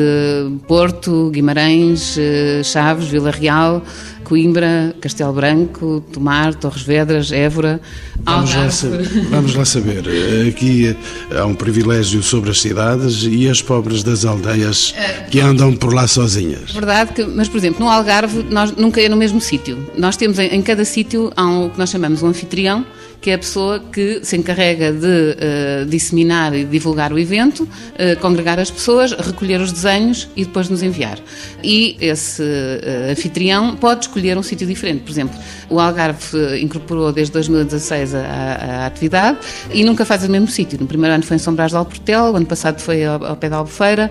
Porto, 0.66 1.28
Guimarães, 1.30 2.16
uh, 2.16 2.64
Chaves, 2.64 3.08
Vila 3.08 3.30
Real, 3.30 3.82
Coimbra, 4.30 4.94
Castelo 5.00 5.32
Branco, 5.32 6.04
Tomar, 6.12 6.54
Torres 6.54 6.82
Vedras, 6.82 7.32
Évora, 7.32 7.80
vamos 8.24 8.54
lá, 8.54 8.70
saber, 8.70 9.08
vamos 9.28 9.54
lá 9.56 9.64
saber. 9.64 10.04
Aqui 10.48 10.96
há 11.36 11.44
um 11.44 11.54
privilégio 11.56 12.22
sobre 12.22 12.50
as 12.50 12.60
cidades 12.60 13.24
e 13.28 13.48
as 13.48 13.60
pobres 13.60 14.04
das 14.04 14.24
aldeias 14.24 14.94
que 15.32 15.40
andam 15.40 15.74
por 15.74 15.92
lá 15.92 16.06
sozinhas. 16.06 16.70
Verdade, 16.70 17.12
que, 17.12 17.24
mas 17.24 17.48
por 17.48 17.56
exemplo, 17.56 17.84
no 17.84 17.90
Algarve 17.90 18.44
nós 18.48 18.70
nunca 18.76 19.00
é 19.00 19.08
no 19.08 19.16
mesmo 19.16 19.40
sítio. 19.40 19.84
Nós 19.98 20.16
temos 20.16 20.38
em, 20.38 20.46
em 20.46 20.62
cada 20.62 20.84
sítio 20.84 21.32
há 21.34 21.44
um, 21.44 21.66
o 21.66 21.70
que 21.70 21.78
nós 21.80 21.90
chamamos 21.90 22.22
um 22.22 22.28
anfitrião, 22.28 22.86
que 23.20 23.30
é 23.30 23.34
a 23.34 23.38
pessoa 23.38 23.78
que 23.78 24.20
se 24.22 24.36
encarrega 24.36 24.92
de 24.92 25.06
uh, 25.06 25.86
disseminar 25.86 26.54
e 26.54 26.64
divulgar 26.64 27.12
o 27.12 27.18
evento, 27.18 27.64
uh, 27.64 28.18
congregar 28.20 28.58
as 28.58 28.70
pessoas, 28.70 29.12
recolher 29.12 29.60
os 29.60 29.70
desenhos 29.70 30.28
e 30.34 30.44
depois 30.44 30.68
nos 30.68 30.82
enviar. 30.82 31.18
E 31.62 31.96
esse 32.00 32.42
uh, 32.42 33.10
anfitrião 33.10 33.76
pode 33.76 34.06
escolher 34.06 34.38
um 34.38 34.42
sítio 34.42 34.66
diferente. 34.66 35.02
Por 35.02 35.10
exemplo, 35.10 35.38
o 35.68 35.78
Algarve 35.78 36.62
incorporou 36.62 37.12
desde 37.12 37.32
2016 37.34 38.14
a, 38.14 38.18
a, 38.18 38.24
a 38.24 38.86
atividade 38.86 39.38
e 39.72 39.84
nunca 39.84 40.04
faz 40.04 40.24
o 40.24 40.30
mesmo 40.30 40.48
sítio. 40.48 40.78
No 40.80 40.86
primeiro 40.86 41.14
ano 41.14 41.22
foi 41.22 41.36
em 41.36 41.38
São 41.38 41.54
Brás 41.54 41.72
de 41.72 41.76
Alportel, 41.76 42.32
o 42.32 42.36
ano 42.36 42.46
passado 42.46 42.80
foi 42.80 43.04
ao, 43.04 43.22
ao 43.24 43.36
pé 43.36 43.50
da 43.50 43.56
Albufeira, 43.56 44.10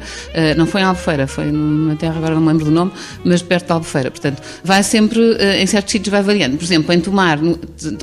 não 0.55 0.65
foi 0.65 0.81
em 0.81 0.83
Albufeira, 0.83 1.27
foi 1.27 1.45
numa 1.45 1.95
terra, 1.95 2.17
agora 2.17 2.35
não 2.35 2.41
me 2.41 2.47
lembro 2.47 2.65
do 2.65 2.71
nome, 2.71 2.91
mas 3.23 3.41
perto 3.41 3.67
da 3.67 3.73
Albufeira. 3.75 4.11
Portanto, 4.11 4.41
vai 4.63 4.83
sempre, 4.83 5.19
em 5.59 5.65
certos 5.65 5.91
sítios 5.91 6.11
vai 6.11 6.21
variando. 6.21 6.57
Por 6.57 6.63
exemplo, 6.63 6.93
em 6.93 7.01
Tomar, 7.01 7.39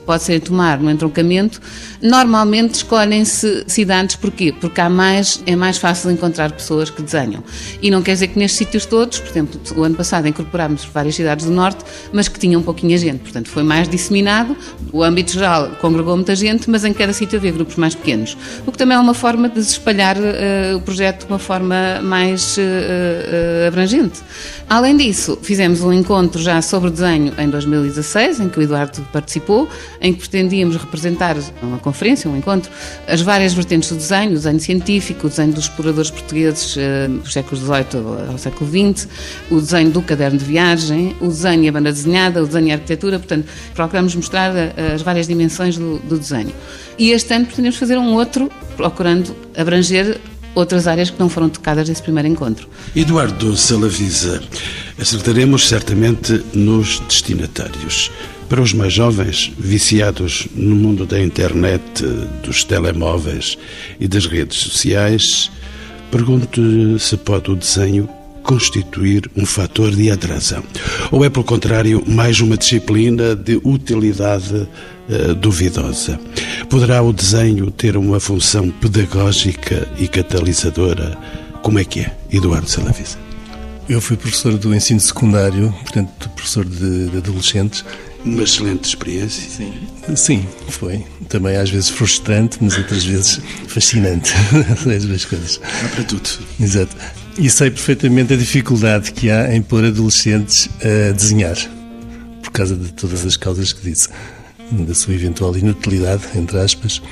pode 0.04 0.22
ser 0.22 0.34
em 0.34 0.40
Tomar, 0.40 0.80
no 0.80 0.90
entroncamento, 0.96 1.60
normalmente 2.02 2.74
escolhem-se 2.74 3.64
cidades 3.66 4.16
porquê? 4.16 4.52
Porque 4.52 4.80
há 4.80 4.90
mais, 4.90 5.42
é 5.46 5.54
mais 5.54 5.78
fácil 5.78 6.10
encontrar 6.10 6.50
pessoas 6.52 6.90
que 6.90 7.02
desenham. 7.02 7.44
E 7.80 7.90
não 7.90 8.02
quer 8.02 8.14
dizer 8.14 8.28
que 8.28 8.38
nestes 8.38 8.58
sítios 8.58 8.86
todos, 8.86 9.20
por 9.20 9.30
exemplo, 9.30 9.60
o 9.76 9.84
ano 9.84 9.94
passado 9.94 10.26
incorporámos 10.26 10.84
várias 10.84 11.14
cidades 11.14 11.46
do 11.46 11.52
Norte, 11.52 11.84
mas 12.12 12.28
que 12.28 12.38
tinham 12.38 12.62
pouquinha 12.62 12.96
gente, 12.98 13.20
portanto 13.20 13.48
foi 13.48 13.62
mais 13.62 13.88
disseminado, 13.88 14.56
o 14.92 15.02
âmbito 15.02 15.32
geral 15.32 15.70
congregou 15.80 16.16
muita 16.16 16.34
gente, 16.34 16.68
mas 16.68 16.84
em 16.84 16.92
cada 16.92 17.12
sítio 17.12 17.38
havia 17.38 17.52
grupos 17.52 17.76
mais 17.76 17.94
pequenos, 17.94 18.36
o 18.66 18.72
que 18.72 18.78
também 18.78 18.96
é 18.96 19.00
uma 19.00 19.14
forma 19.14 19.48
de 19.48 19.60
espalhar 19.60 20.16
uh, 20.16 20.76
o 20.76 20.80
projeto 20.80 21.26
de 21.26 21.32
uma 21.32 21.38
forma 21.38 22.00
mais 22.02 22.56
uh, 22.56 22.60
uh, 22.60 23.68
abrangente. 23.68 24.20
Além 24.68 24.96
disso, 24.96 25.38
fizemos 25.42 25.82
um 25.82 25.92
encontro 25.92 26.40
já 26.40 26.60
sobre 26.60 26.90
desenho 26.90 27.32
em 27.38 27.48
2016, 27.48 28.40
em 28.40 28.48
que 28.48 28.58
o 28.58 28.62
Eduardo 28.62 29.06
participou, 29.12 29.68
em 30.00 30.12
que 30.12 30.20
pretendíamos 30.20 30.76
representar 30.86 31.36
uma 31.62 31.78
conferência, 31.78 32.30
um 32.30 32.36
encontro, 32.36 32.70
as 33.06 33.20
várias 33.20 33.52
vertentes 33.52 33.90
do 33.90 33.96
desenho, 33.96 34.30
o 34.30 34.34
desenho 34.34 34.60
científico, 34.60 35.26
o 35.26 35.30
desenho 35.30 35.52
dos 35.52 35.64
exploradores 35.64 36.10
portugueses 36.10 36.76
uh, 36.76 37.08
dos 37.22 37.32
séculos 37.32 37.60
XVIII 37.60 38.30
ao 38.30 38.38
século 38.38 38.70
XX, 38.70 39.08
o 39.50 39.60
desenho 39.60 39.90
do 39.90 40.00
caderno 40.00 40.38
de 40.38 40.44
viagem, 40.44 41.14
o 41.20 41.28
desenho 41.28 41.64
e 41.64 41.68
a 41.68 41.72
banda 41.72 41.92
desenhada, 41.92 42.42
o 42.42 42.46
desenho 42.46 42.68
e 42.68 42.70
a 42.70 42.74
arquitetura, 42.74 43.18
portanto, 43.18 43.46
procuramos 43.74 44.14
mostrar 44.14 44.52
uh, 44.52 44.94
as 44.94 45.02
várias 45.02 45.26
dimensões 45.26 45.76
do, 45.76 45.98
do 45.98 46.18
desenho. 46.18 46.52
E 46.98 47.10
este 47.10 47.34
ano 47.34 47.44
pretendemos 47.44 47.76
fazer 47.76 47.98
um 47.98 48.14
outro, 48.14 48.50
procurando 48.76 49.36
abranger 49.56 50.18
outras 50.56 50.88
áreas 50.88 51.10
que 51.10 51.20
não 51.20 51.28
foram 51.28 51.48
tocadas 51.48 51.88
nesse 51.88 52.02
primeiro 52.02 52.28
encontro. 52.28 52.66
Eduardo 52.96 53.54
Salavisa, 53.56 54.42
acertaremos 54.98 55.68
certamente 55.68 56.42
nos 56.54 56.98
destinatários. 57.00 58.10
Para 58.48 58.62
os 58.62 58.72
mais 58.72 58.92
jovens, 58.92 59.52
viciados 59.58 60.48
no 60.54 60.74
mundo 60.74 61.04
da 61.04 61.20
internet, 61.20 61.82
dos 62.42 62.64
telemóveis 62.64 63.58
e 64.00 64.08
das 64.08 64.26
redes 64.26 64.58
sociais, 64.58 65.50
pergunto 66.10 66.98
se 66.98 67.16
pode 67.18 67.50
o 67.50 67.56
desenho 67.56 68.08
constituir 68.46 69.28
um 69.36 69.44
fator 69.44 69.90
de 69.90 70.10
atração? 70.10 70.62
Ou 71.10 71.24
é, 71.24 71.28
pelo 71.28 71.44
contrário, 71.44 72.02
mais 72.06 72.40
uma 72.40 72.56
disciplina 72.56 73.34
de 73.34 73.60
utilidade 73.64 74.54
uh, 74.54 75.34
duvidosa? 75.34 76.18
Poderá 76.70 77.02
o 77.02 77.12
desenho 77.12 77.70
ter 77.70 77.96
uma 77.96 78.20
função 78.20 78.70
pedagógica 78.70 79.88
e 79.98 80.06
catalisadora? 80.06 81.18
Como 81.60 81.78
é 81.78 81.84
que 81.84 82.00
é, 82.00 82.16
Eduardo 82.30 82.70
Salavisa? 82.70 83.18
Eu 83.88 84.00
fui 84.00 84.16
professor 84.16 84.56
do 84.56 84.74
ensino 84.74 85.00
secundário, 85.00 85.72
portanto, 85.82 86.28
professor 86.30 86.64
de, 86.64 87.08
de 87.08 87.16
adolescentes, 87.18 87.84
uma 88.24 88.42
excelente 88.42 88.84
experiência. 88.84 89.48
Sim. 89.48 89.72
Sim, 90.16 90.46
foi. 90.68 91.04
Também 91.28 91.56
às 91.56 91.70
vezes 91.70 91.88
frustrante, 91.88 92.58
mas 92.60 92.76
outras 92.76 93.04
vezes 93.04 93.40
fascinante. 93.68 94.32
As 94.96 95.04
duas 95.04 95.24
coisas. 95.24 95.60
Há 95.84 95.88
para 95.88 96.04
tudo. 96.04 96.28
Exato. 96.60 96.96
E 97.38 97.50
sei 97.50 97.70
perfeitamente 97.70 98.32
a 98.32 98.36
dificuldade 98.36 99.12
que 99.12 99.30
há 99.30 99.54
em 99.54 99.60
pôr 99.60 99.84
adolescentes 99.84 100.70
a 100.80 101.12
desenhar, 101.12 101.56
por 102.42 102.50
causa 102.50 102.74
de 102.74 102.90
todas 102.94 103.26
as 103.26 103.36
causas 103.36 103.74
que 103.74 103.90
disse, 103.90 104.08
da 104.72 104.94
sua 104.94 105.12
eventual 105.12 105.54
inutilidade, 105.54 106.22
entre 106.34 106.58
aspas, 106.58 107.02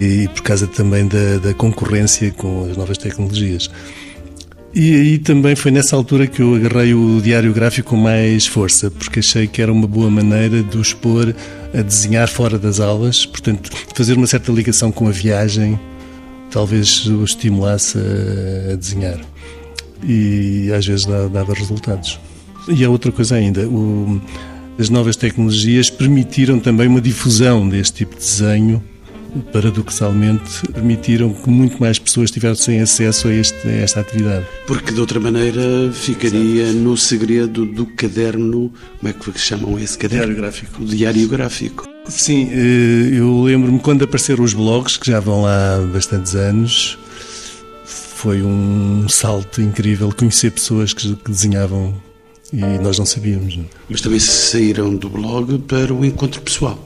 e 0.00 0.28
por 0.28 0.42
causa 0.42 0.68
também 0.68 1.08
da, 1.08 1.38
da 1.42 1.52
concorrência 1.52 2.30
com 2.30 2.68
as 2.70 2.76
novas 2.76 2.96
tecnologias. 2.96 3.68
E 4.72 4.94
aí 4.94 5.18
também 5.18 5.56
foi 5.56 5.72
nessa 5.72 5.96
altura 5.96 6.28
que 6.28 6.40
eu 6.40 6.54
agarrei 6.54 6.94
o 6.94 7.20
diário 7.20 7.52
gráfico 7.52 7.90
com 7.90 7.96
mais 7.96 8.46
força, 8.46 8.88
porque 8.88 9.18
achei 9.18 9.48
que 9.48 9.60
era 9.60 9.72
uma 9.72 9.88
boa 9.88 10.08
maneira 10.08 10.62
de 10.62 10.78
o 10.78 10.80
expor 10.80 11.34
a 11.74 11.82
desenhar 11.82 12.28
fora 12.28 12.56
das 12.56 12.78
aulas, 12.78 13.26
portanto, 13.26 13.70
fazer 13.96 14.16
uma 14.16 14.28
certa 14.28 14.52
ligação 14.52 14.92
com 14.92 15.08
a 15.08 15.10
viagem, 15.10 15.80
talvez 16.52 17.04
o 17.06 17.24
estimulasse 17.24 17.98
a 18.70 18.76
desenhar. 18.76 19.18
E 20.02 20.70
às 20.72 20.86
vezes 20.86 21.06
dava 21.06 21.54
resultados. 21.54 22.18
E 22.68 22.84
há 22.84 22.90
outra 22.90 23.12
coisa 23.12 23.36
ainda, 23.36 23.66
o, 23.68 24.20
as 24.78 24.90
novas 24.90 25.16
tecnologias 25.16 25.88
permitiram 25.88 26.58
também 26.58 26.88
uma 26.88 27.00
difusão 27.00 27.68
deste 27.68 27.98
tipo 27.98 28.14
de 28.14 28.20
desenho 28.20 28.82
paradoxalmente, 29.52 30.66
permitiram 30.72 31.32
que 31.32 31.48
muito 31.48 31.78
mais 31.78 31.98
pessoas 31.98 32.30
tivessem 32.30 32.80
acesso 32.80 33.28
a, 33.28 33.34
este, 33.34 33.68
a 33.68 33.72
esta 33.72 34.00
atividade. 34.00 34.46
Porque 34.66 34.92
de 34.92 35.00
outra 35.00 35.20
maneira 35.20 35.90
ficaria 35.92 36.64
Exato. 36.64 36.78
no 36.78 36.96
segredo 36.96 37.66
do 37.66 37.86
caderno, 37.86 38.72
como 38.98 39.10
é 39.10 39.12
que 39.12 39.38
chamam 39.38 39.78
esse 39.78 39.98
caderno? 39.98 40.26
Diário 40.26 40.42
gráfico. 40.42 40.82
O 40.82 40.86
diário 40.86 41.28
gráfico. 41.28 41.88
Sim, 42.08 42.48
eh, 42.52 43.10
eu 43.12 43.42
lembro-me 43.42 43.78
quando 43.78 44.04
apareceram 44.04 44.44
os 44.44 44.54
blogs, 44.54 44.96
que 44.96 45.10
já 45.10 45.20
vão 45.20 45.42
lá 45.42 45.76
há 45.76 45.80
bastantes 45.80 46.34
anos, 46.34 46.98
foi 48.26 48.42
um 48.42 49.08
salto 49.08 49.62
incrível 49.62 50.12
conhecer 50.12 50.50
pessoas 50.50 50.92
que 50.92 51.16
desenhavam 51.28 51.94
e 52.52 52.56
nós 52.56 52.98
não 52.98 53.06
sabíamos. 53.06 53.56
Mas 53.88 54.00
também 54.00 54.18
saíram 54.18 54.96
do 54.96 55.08
blog 55.08 55.56
para 55.60 55.94
o 55.94 56.04
encontro 56.04 56.40
pessoal. 56.40 56.76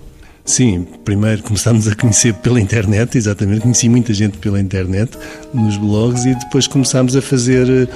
Sim, 0.45 0.87
primeiro 1.03 1.43
começámos 1.43 1.89
a 1.89 1.95
conhecer 1.95 2.35
pela 2.35 2.61
internet, 2.61 3.17
exatamente, 3.17 3.63
conheci 3.63 3.89
muita 3.89 4.13
gente 4.13 4.37
pela 4.37 4.61
internet, 4.61 5.17
nos 5.55 5.79
blogs, 5.79 6.27
e 6.27 6.35
depois 6.35 6.67
começámos 6.67 7.17
a 7.17 7.23
fazer 7.23 7.89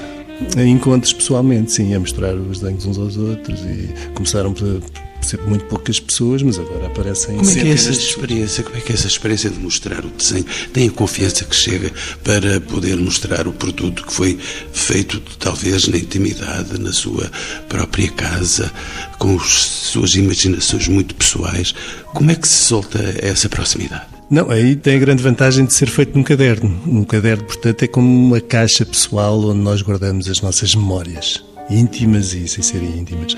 eh, 0.56 0.64
encontros 0.64 1.12
pessoalmente, 1.12 1.70
sim, 1.70 1.94
a 1.94 2.00
mostrar 2.00 2.34
os 2.34 2.60
desenhos 2.60 2.86
uns 2.86 2.96
aos 2.96 3.18
outros, 3.18 3.60
e 3.60 3.90
começaram 4.14 4.54
por 4.54 4.80
ser 5.24 5.40
muito 5.42 5.64
poucas 5.66 5.98
pessoas, 5.98 6.42
mas 6.42 6.58
agora 6.58 6.86
aparecem 6.86 7.36
Como 7.36 7.50
é 7.50 7.54
que 7.54 7.60
é 7.60 7.72
essa 7.72 7.90
experiência? 7.90 8.62
Como 8.62 8.76
é 8.76 8.80
que 8.80 8.92
é 8.92 8.94
essa 8.94 9.06
experiência 9.06 9.50
de 9.50 9.58
mostrar 9.58 10.04
o 10.04 10.10
desenho? 10.10 10.44
Tem 10.72 10.88
a 10.88 10.90
confiança 10.90 11.44
que 11.44 11.56
chega 11.56 11.92
para 12.22 12.60
poder 12.60 12.96
mostrar 12.96 13.46
o 13.46 13.52
produto 13.52 14.04
que 14.04 14.12
foi 14.12 14.38
feito 14.72 15.20
talvez 15.38 15.88
na 15.88 15.96
intimidade, 15.96 16.78
na 16.80 16.92
sua 16.92 17.30
própria 17.68 18.10
casa, 18.10 18.70
com 19.18 19.36
as 19.36 19.50
suas 19.50 20.14
imaginações 20.14 20.88
muito 20.88 21.14
pessoais. 21.14 21.74
Como 22.12 22.30
é 22.30 22.34
que 22.34 22.46
se 22.46 22.64
solta 22.66 22.98
essa 23.20 23.48
proximidade? 23.48 24.06
Não, 24.30 24.50
aí 24.50 24.74
tem 24.74 24.96
a 24.96 24.98
grande 24.98 25.22
vantagem 25.22 25.64
de 25.64 25.74
ser 25.74 25.88
feito 25.88 26.16
num 26.16 26.24
caderno. 26.24 26.80
Um 26.86 27.04
caderno, 27.04 27.44
portanto, 27.44 27.82
é 27.82 27.86
como 27.86 28.08
uma 28.08 28.40
caixa 28.40 28.84
pessoal 28.84 29.38
onde 29.40 29.60
nós 29.60 29.82
guardamos 29.82 30.28
as 30.28 30.40
nossas 30.40 30.74
memórias 30.74 31.44
íntimas 31.70 32.34
e 32.34 32.46
sem 32.46 32.62
serem 32.62 32.98
íntimas 32.98 33.34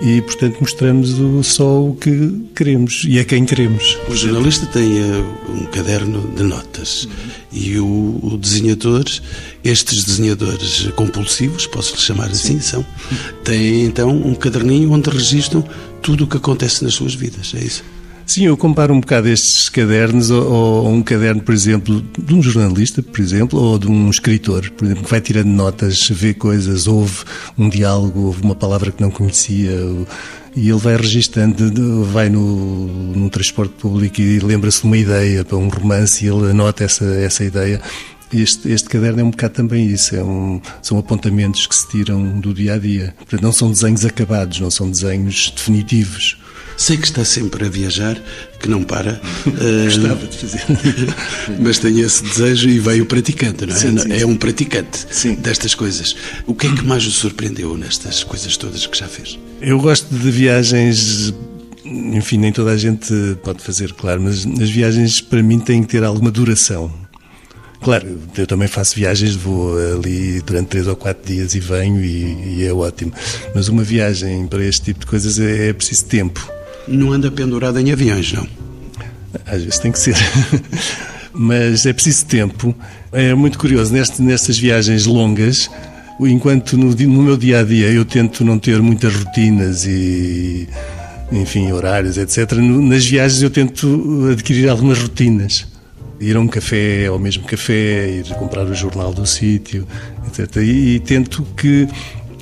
e, 0.00 0.20
portanto, 0.22 0.58
mostramos 0.60 1.16
só 1.46 1.84
o 1.84 1.94
que 1.94 2.46
queremos 2.56 3.04
e 3.06 3.18
a 3.18 3.24
quem 3.24 3.44
queremos. 3.44 3.98
O 4.08 4.16
jornalista 4.16 4.66
tem 4.66 4.98
eh, 4.98 5.24
um 5.48 5.66
caderno 5.66 6.26
de 6.34 6.42
notas 6.42 7.04
uhum. 7.04 7.12
e 7.52 7.78
o, 7.78 8.20
o, 8.22 8.38
desenhador, 8.38 9.04
estes 9.62 10.04
desenhadores 10.04 10.88
compulsivos, 10.96 11.66
posso-lhe 11.66 12.00
chamar 12.00 12.30
assim, 12.30 12.60
Sim. 12.60 12.60
são, 12.60 12.86
têm 13.44 13.84
então 13.84 14.10
um 14.10 14.34
caderninho 14.34 14.90
onde 14.90 15.10
registram 15.10 15.62
tudo 16.00 16.24
o 16.24 16.26
que 16.26 16.38
acontece 16.38 16.82
nas 16.82 16.94
suas 16.94 17.14
vidas, 17.14 17.52
é 17.54 17.62
isso? 17.62 17.84
Sim, 18.30 18.44
eu 18.44 18.56
comparo 18.56 18.94
um 18.94 19.00
bocado 19.00 19.28
estes 19.28 19.68
cadernos 19.68 20.30
ou, 20.30 20.88
um 20.88 21.02
caderno, 21.02 21.42
por 21.42 21.52
exemplo, 21.52 22.00
de 22.16 22.32
um 22.32 22.40
jornalista, 22.40 23.02
por 23.02 23.18
exemplo, 23.18 23.60
ou 23.60 23.76
de 23.76 23.88
um 23.88 24.08
escritor, 24.08 24.70
por 24.70 24.84
exemplo, 24.84 25.02
que 25.02 25.10
vai 25.10 25.20
tirando 25.20 25.48
notas, 25.48 26.08
vê 26.08 26.32
coisas, 26.32 26.86
ouve 26.86 27.24
um 27.58 27.68
diálogo, 27.68 28.26
ouve 28.26 28.40
uma 28.42 28.54
palavra 28.54 28.92
que 28.92 29.02
não 29.02 29.10
conhecia, 29.10 29.72
e 30.54 30.68
ele 30.68 30.78
vai 30.78 30.96
registando, 30.96 32.04
vai 32.04 32.28
no, 32.28 32.86
no 33.16 33.28
transporte 33.30 33.74
público 33.74 34.20
e 34.20 34.38
lembra-se 34.38 34.82
de 34.82 34.86
uma 34.86 34.96
ideia 34.96 35.44
para 35.44 35.58
um 35.58 35.68
romance 35.68 36.24
e 36.24 36.28
ele 36.28 36.52
anota 36.52 36.84
essa, 36.84 37.06
essa 37.06 37.42
ideia. 37.42 37.82
Este, 38.32 38.70
este, 38.70 38.88
caderno 38.88 39.22
é 39.22 39.24
um 39.24 39.30
bocado 39.32 39.54
também 39.54 39.88
isso, 39.88 40.14
é 40.14 40.22
um, 40.22 40.60
são 40.80 40.96
apontamentos 41.00 41.66
que 41.66 41.74
se 41.74 41.88
tiram 41.88 42.38
do 42.38 42.54
dia 42.54 42.74
a 42.74 42.78
dia. 42.78 43.12
Portanto, 43.18 43.42
não 43.42 43.52
são 43.52 43.72
desenhos 43.72 44.04
acabados, 44.04 44.60
não 44.60 44.70
são 44.70 44.88
desenhos 44.88 45.50
definitivos. 45.50 46.38
Sei 46.80 46.96
que 46.96 47.04
está 47.04 47.26
sempre 47.26 47.66
a 47.66 47.68
viajar, 47.68 48.18
que 48.58 48.66
não 48.66 48.82
para. 48.82 49.20
Gostava 49.84 50.26
de 50.26 50.38
fazer. 50.38 50.64
mas 51.60 51.78
tem 51.78 52.00
esse 52.00 52.22
desejo 52.22 52.70
e 52.70 52.78
veio 52.78 53.04
praticando, 53.04 53.66
não 53.66 53.74
é? 53.74 53.78
Sim, 53.78 53.98
sim, 53.98 54.10
é 54.10 54.24
um 54.24 54.34
praticante 54.34 55.06
sim. 55.10 55.34
destas 55.34 55.74
coisas. 55.74 56.16
O 56.46 56.54
que 56.54 56.68
é 56.68 56.74
que 56.74 56.82
mais 56.82 57.06
o 57.06 57.10
surpreendeu 57.10 57.76
nestas 57.76 58.24
coisas 58.24 58.56
todas 58.56 58.86
que 58.86 58.96
já 58.96 59.06
fez? 59.06 59.38
Eu 59.60 59.78
gosto 59.78 60.06
de 60.08 60.30
viagens 60.30 61.34
enfim, 61.84 62.38
nem 62.38 62.50
toda 62.50 62.70
a 62.70 62.76
gente 62.78 63.12
pode 63.42 63.62
fazer, 63.62 63.92
claro, 63.92 64.22
mas 64.22 64.46
as 64.46 64.70
viagens 64.70 65.20
para 65.20 65.42
mim 65.42 65.58
têm 65.58 65.82
que 65.82 65.88
ter 65.88 66.02
alguma 66.02 66.30
duração. 66.30 66.90
Claro, 67.82 68.18
eu 68.38 68.46
também 68.46 68.68
faço 68.68 68.96
viagens, 68.96 69.34
vou 69.34 69.76
ali 69.76 70.40
durante 70.40 70.68
três 70.68 70.86
ou 70.86 70.96
quatro 70.96 71.30
dias 71.30 71.54
e 71.54 71.60
venho 71.60 72.02
e, 72.02 72.60
e 72.60 72.64
é 72.64 72.72
ótimo. 72.72 73.12
Mas 73.54 73.68
uma 73.68 73.82
viagem 73.82 74.46
para 74.46 74.64
este 74.64 74.84
tipo 74.84 75.00
de 75.00 75.06
coisas 75.06 75.38
é, 75.38 75.68
é 75.68 75.72
preciso 75.74 76.06
tempo 76.06 76.59
não 76.88 77.12
anda 77.12 77.30
pendurado 77.30 77.78
em 77.78 77.92
aviões, 77.92 78.32
não? 78.32 78.46
Às 79.46 79.62
vezes 79.62 79.78
tem 79.78 79.92
que 79.92 79.98
ser. 79.98 80.16
Mas 81.32 81.86
é 81.86 81.92
preciso 81.92 82.26
tempo. 82.26 82.74
É 83.12 83.34
muito 83.34 83.58
curioso, 83.58 83.92
nestas 83.92 84.58
viagens 84.58 85.06
longas, 85.06 85.70
enquanto 86.20 86.76
no, 86.76 86.90
no 86.90 87.22
meu 87.22 87.36
dia 87.36 87.60
a 87.60 87.62
dia 87.62 87.86
eu 87.88 88.04
tento 88.04 88.44
não 88.44 88.58
ter 88.58 88.80
muitas 88.82 89.14
rotinas 89.14 89.86
e, 89.86 90.68
enfim, 91.30 91.70
horários, 91.72 92.18
etc., 92.18 92.52
nas 92.52 93.06
viagens 93.06 93.42
eu 93.42 93.50
tento 93.50 94.28
adquirir 94.30 94.68
algumas 94.68 94.98
rotinas. 94.98 95.66
Ir 96.20 96.36
a 96.36 96.40
um 96.40 96.48
café, 96.48 97.06
ao 97.06 97.18
mesmo 97.18 97.44
café, 97.44 98.10
ir 98.10 98.24
comprar 98.34 98.66
o 98.66 98.74
jornal 98.74 99.14
do 99.14 99.24
sítio, 99.24 99.86
etc. 100.26 100.56
E, 100.56 100.96
e 100.96 101.00
tento 101.00 101.46
que 101.56 101.88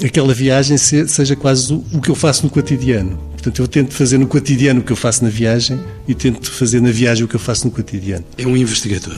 aquela 0.05 0.35
viagem 0.35 0.77
seja 0.77 1.37
quase 1.37 1.73
o 1.73 2.01
que 2.01 2.11
eu 2.11 2.15
faço 2.15 2.45
no 2.45 2.51
cotidiano. 2.51 3.28
Portanto, 3.39 3.63
eu 3.63 3.69
tento 3.69 3.95
fazer 3.95 4.19
no 4.19 4.27
cotidiano 4.27 4.81
o 4.81 4.83
que 4.83 4.91
eu 4.91 4.97
faço 4.97 5.23
na 5.23 5.31
viagem 5.31 5.79
e 6.09 6.15
tento 6.15 6.51
fazer 6.51 6.83
na 6.83 6.91
viagem 6.91 7.25
o 7.25 7.29
que 7.29 7.37
eu 7.37 7.41
faço 7.41 7.67
no 7.67 7.71
cotidiano. 7.71 8.25
É 8.37 8.45
um 8.45 8.57
investigador. 8.57 9.17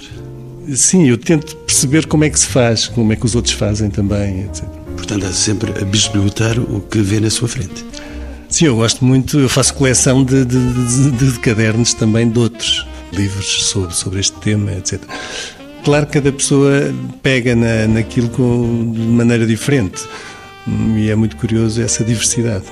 Sim, 0.74 1.08
eu 1.08 1.16
tento 1.16 1.56
perceber 1.56 2.06
como 2.06 2.24
é 2.24 2.30
que 2.30 2.38
se 2.38 2.46
faz, 2.46 2.86
como 2.86 3.14
é 3.14 3.16
que 3.16 3.24
os 3.24 3.34
outros 3.34 3.54
fazem 3.54 3.88
também, 3.88 4.42
etc. 4.44 4.64
Portanto, 4.94 5.24
há 5.24 5.32
sempre 5.32 5.72
a 5.80 5.84
bisbilhotar 5.86 6.58
o 6.58 6.82
que 6.82 6.98
vê 6.98 7.18
na 7.18 7.30
sua 7.30 7.48
frente. 7.48 7.82
Sim, 8.50 8.66
eu 8.66 8.76
gosto 8.76 9.02
muito, 9.04 9.38
eu 9.38 9.48
faço 9.48 9.72
coleção 9.72 10.22
de, 10.22 10.44
de, 10.44 11.10
de, 11.12 11.32
de 11.32 11.38
cadernos 11.38 11.94
também 11.94 12.28
de 12.28 12.38
outros 12.38 12.86
livros 13.12 13.64
sobre, 13.64 13.94
sobre 13.94 14.20
este 14.20 14.38
tema, 14.40 14.72
etc. 14.72 15.00
Claro 15.82 16.06
que 16.06 16.12
cada 16.12 16.30
pessoa 16.30 16.94
pega 17.22 17.56
na, 17.56 17.88
naquilo 17.88 18.28
com, 18.28 18.92
de 18.92 19.00
maneira 19.00 19.46
diferente 19.46 20.02
e 20.94 21.08
é 21.08 21.16
muito 21.16 21.36
curioso 21.36 21.80
essa 21.80 22.04
diversidade. 22.04 22.66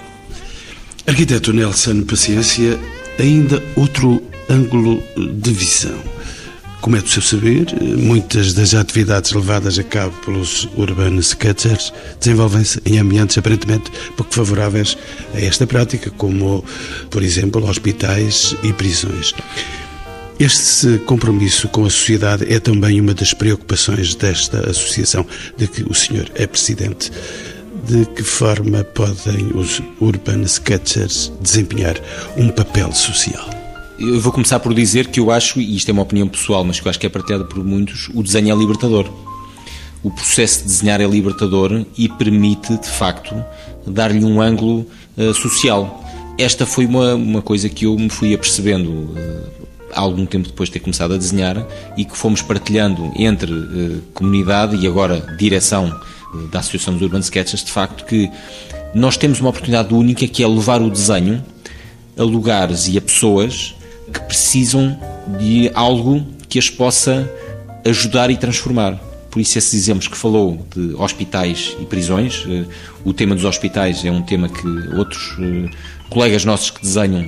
Arquiteto 1.08 1.54
Nelson 1.54 2.02
Paciência, 2.02 2.78
ainda 3.18 3.62
outro 3.76 4.22
ângulo 4.50 5.02
de 5.16 5.52
visão. 5.54 5.98
Como 6.82 6.96
é 6.96 7.00
do 7.00 7.08
seu 7.08 7.22
saber, 7.22 7.64
muitas 7.80 8.52
das 8.52 8.74
atividades 8.74 9.32
levadas 9.32 9.78
a 9.78 9.82
cabo 9.82 10.14
pelos 10.22 10.68
Urban 10.76 11.18
Sketchers 11.20 11.94
desenvolvem-se 12.20 12.82
em 12.84 12.98
ambientes 12.98 13.38
aparentemente 13.38 13.90
pouco 14.18 14.34
favoráveis 14.34 14.98
a 15.34 15.40
esta 15.40 15.66
prática, 15.66 16.10
como, 16.10 16.62
por 17.08 17.22
exemplo, 17.22 17.66
hospitais 17.66 18.54
e 18.62 18.70
prisões. 18.74 19.34
Este 20.38 20.98
compromisso 21.06 21.68
com 21.68 21.86
a 21.86 21.90
sociedade 21.90 22.44
é 22.52 22.60
também 22.60 23.00
uma 23.00 23.14
das 23.14 23.32
preocupações 23.32 24.14
desta 24.14 24.68
associação 24.68 25.24
de 25.56 25.66
que 25.66 25.82
o 25.84 25.94
senhor 25.94 26.30
é 26.34 26.46
presidente 26.46 27.10
de 27.88 28.05
que 28.05 28.22
forma 28.22 28.85
podem 28.85 29.46
os 29.55 29.81
urban 29.98 30.42
sketchers 30.42 31.33
desempenhar 31.40 31.96
um 32.37 32.51
papel 32.51 32.92
social? 32.92 33.48
Eu 33.98 34.20
vou 34.20 34.31
começar 34.31 34.61
por 34.61 34.74
dizer 34.74 35.07
que 35.07 35.18
eu 35.18 35.31
acho, 35.31 35.59
e 35.59 35.74
isto 35.74 35.88
é 35.88 35.92
uma 35.92 36.03
opinião 36.03 36.29
pessoal, 36.29 36.62
mas 36.62 36.79
que 36.79 36.87
eu 36.87 36.90
acho 36.90 37.01
que 37.01 37.07
é 37.07 37.09
partilhada 37.09 37.46
por 37.46 37.64
muitos, 37.64 38.11
o 38.14 38.22
desenho 38.22 38.55
é 38.55 38.59
libertador. 38.59 39.11
O 40.03 40.11
processo 40.11 40.59
de 40.59 40.64
desenhar 40.66 41.01
é 41.01 41.07
libertador 41.07 41.87
e 41.96 42.11
permite, 42.11 42.77
de 42.77 42.88
facto, 42.88 43.35
dar-lhe 43.87 44.22
um 44.22 44.38
ângulo 44.38 44.87
uh, 45.16 45.33
social. 45.33 46.05
Esta 46.37 46.66
foi 46.66 46.85
uma, 46.85 47.14
uma 47.14 47.40
coisa 47.40 47.70
que 47.70 47.87
eu 47.87 47.96
me 47.96 48.11
fui 48.11 48.35
apercebendo 48.35 48.90
uh, 48.90 49.51
algum 49.94 50.27
tempo 50.27 50.46
depois 50.46 50.68
de 50.68 50.74
ter 50.74 50.81
começado 50.81 51.14
a 51.14 51.16
desenhar 51.16 51.66
e 51.96 52.05
que 52.05 52.16
fomos 52.16 52.42
partilhando 52.42 53.11
entre 53.16 53.51
uh, 53.51 54.03
comunidade 54.12 54.77
e 54.77 54.87
agora 54.87 55.35
direção 55.38 55.98
da 56.50 56.60
Associação 56.60 56.94
dos 56.94 57.02
Urban 57.02 57.20
Sketchers, 57.20 57.64
de 57.64 57.70
facto, 57.70 58.04
que 58.04 58.30
nós 58.94 59.16
temos 59.16 59.40
uma 59.40 59.50
oportunidade 59.50 59.92
única 59.94 60.26
que 60.26 60.42
é 60.42 60.46
levar 60.46 60.80
o 60.80 60.90
desenho 60.90 61.44
a 62.16 62.22
lugares 62.22 62.88
e 62.88 62.98
a 62.98 63.00
pessoas 63.00 63.74
que 64.12 64.20
precisam 64.20 64.98
de 65.38 65.70
algo 65.74 66.26
que 66.48 66.58
as 66.58 66.70
possa 66.70 67.30
ajudar 67.84 68.30
e 68.30 68.36
transformar. 68.36 68.98
Por 69.30 69.40
isso, 69.40 69.58
esses 69.58 69.74
exemplos 69.74 70.08
que 70.08 70.16
falou 70.16 70.66
de 70.74 70.94
hospitais 70.94 71.76
e 71.78 71.84
prisões, 71.84 72.44
eh, 72.48 72.64
o 73.04 73.12
tema 73.12 73.34
dos 73.34 73.44
hospitais 73.44 74.04
é 74.04 74.10
um 74.10 74.22
tema 74.22 74.48
que 74.48 74.66
outros 74.96 75.36
eh, 75.38 75.70
colegas 76.08 76.44
nossos 76.44 76.70
que 76.70 76.80
desenham 76.80 77.26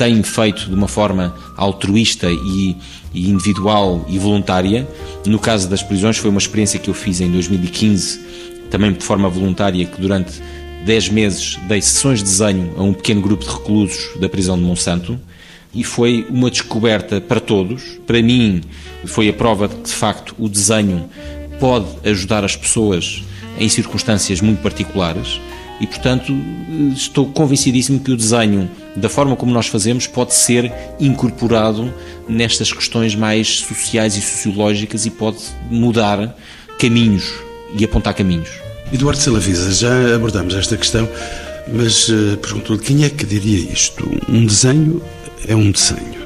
têm 0.00 0.22
feito 0.22 0.66
de 0.66 0.74
uma 0.74 0.88
forma 0.88 1.34
altruísta 1.58 2.26
e, 2.30 2.74
individual 3.14 4.02
e 4.08 4.18
voluntária. 4.18 4.88
No 5.26 5.38
caso 5.38 5.68
das 5.68 5.82
prisões, 5.82 6.16
foi 6.16 6.30
uma 6.30 6.38
experiência 6.38 6.80
que 6.80 6.88
eu 6.88 6.94
fiz 6.94 7.20
em 7.20 7.30
2015 7.30 8.30
também 8.70 8.94
de 8.94 9.04
forma 9.04 9.28
voluntária, 9.28 9.84
que 9.84 10.00
durante 10.00 10.40
10 10.86 11.10
meses, 11.10 11.58
dei 11.68 11.82
sessões 11.82 12.20
de 12.20 12.24
desenho 12.24 12.72
a 12.78 12.82
um 12.82 12.94
pequeno 12.94 13.20
grupo 13.20 13.44
de 13.44 13.50
reclusos 13.50 14.18
da 14.18 14.26
prisão 14.26 14.56
de 14.56 14.64
Monsanto 14.64 15.20
e 15.74 15.84
foi 15.84 16.26
uma 16.30 16.50
descoberta 16.50 17.20
para 17.20 17.38
todos. 17.38 17.98
Para 18.06 18.22
mim, 18.22 18.62
foi 19.04 19.28
a 19.28 19.34
prova 19.34 19.68
de 19.68 19.74
que, 19.74 19.82
de 19.82 19.92
facto, 19.92 20.34
o 20.38 20.48
desenho 20.48 21.10
pode 21.58 21.86
ajudar 22.08 22.42
as 22.42 22.56
pessoas 22.56 23.22
em 23.58 23.68
circunstâncias 23.68 24.40
muito 24.40 24.62
particulares 24.62 25.38
e, 25.80 25.86
portanto, 25.86 26.32
estou 26.94 27.26
convencidíssimo 27.26 27.98
que 28.00 28.12
o 28.12 28.16
desenho, 28.16 28.70
da 28.94 29.08
forma 29.08 29.34
como 29.34 29.52
nós 29.52 29.66
fazemos, 29.66 30.06
pode 30.06 30.34
ser 30.34 30.70
incorporado 31.00 31.92
nestas 32.28 32.70
questões 32.72 33.14
mais 33.14 33.60
sociais 33.60 34.16
e 34.16 34.20
sociológicas 34.20 35.06
e 35.06 35.10
pode 35.10 35.38
mudar 35.70 36.36
caminhos 36.78 37.32
e 37.78 37.84
apontar 37.84 38.14
caminhos. 38.14 38.50
Eduardo 38.92 39.20
Salavisa, 39.20 39.72
já 39.72 40.14
abordamos 40.14 40.54
esta 40.54 40.76
questão, 40.76 41.08
mas 41.72 42.08
uh, 42.08 42.36
pergunto-lhe 42.42 42.80
quem 42.80 43.04
é 43.04 43.08
que 43.08 43.24
diria 43.24 43.72
isto? 43.72 44.04
Um 44.28 44.44
desenho 44.44 45.02
é 45.48 45.56
um 45.56 45.70
desenho. 45.70 46.19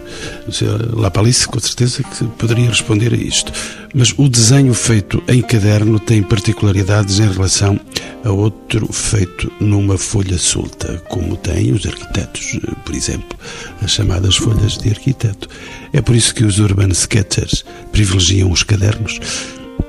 Lapalice, 0.92 1.46
com 1.46 1.58
certeza, 1.58 2.02
que 2.02 2.24
poderia 2.24 2.68
responder 2.68 3.12
a 3.12 3.16
isto. 3.16 3.52
Mas 3.94 4.12
o 4.16 4.28
desenho 4.28 4.74
feito 4.74 5.22
em 5.28 5.40
caderno 5.40 5.98
tem 6.00 6.22
particularidades 6.22 7.18
em 7.18 7.30
relação 7.30 7.78
a 8.24 8.30
outro 8.30 8.92
feito 8.92 9.52
numa 9.60 9.96
folha 9.98 10.38
solta, 10.38 11.02
como 11.08 11.36
têm 11.36 11.72
os 11.72 11.86
arquitetos, 11.86 12.58
por 12.84 12.94
exemplo, 12.94 13.38
as 13.82 13.90
chamadas 13.90 14.36
folhas 14.36 14.78
de 14.78 14.88
arquiteto. 14.90 15.48
É 15.92 16.00
por 16.00 16.16
isso 16.16 16.34
que 16.34 16.44
os 16.44 16.58
urban 16.58 16.88
sketchers 16.88 17.64
privilegiam 17.92 18.50
os 18.50 18.62
cadernos. 18.62 19.20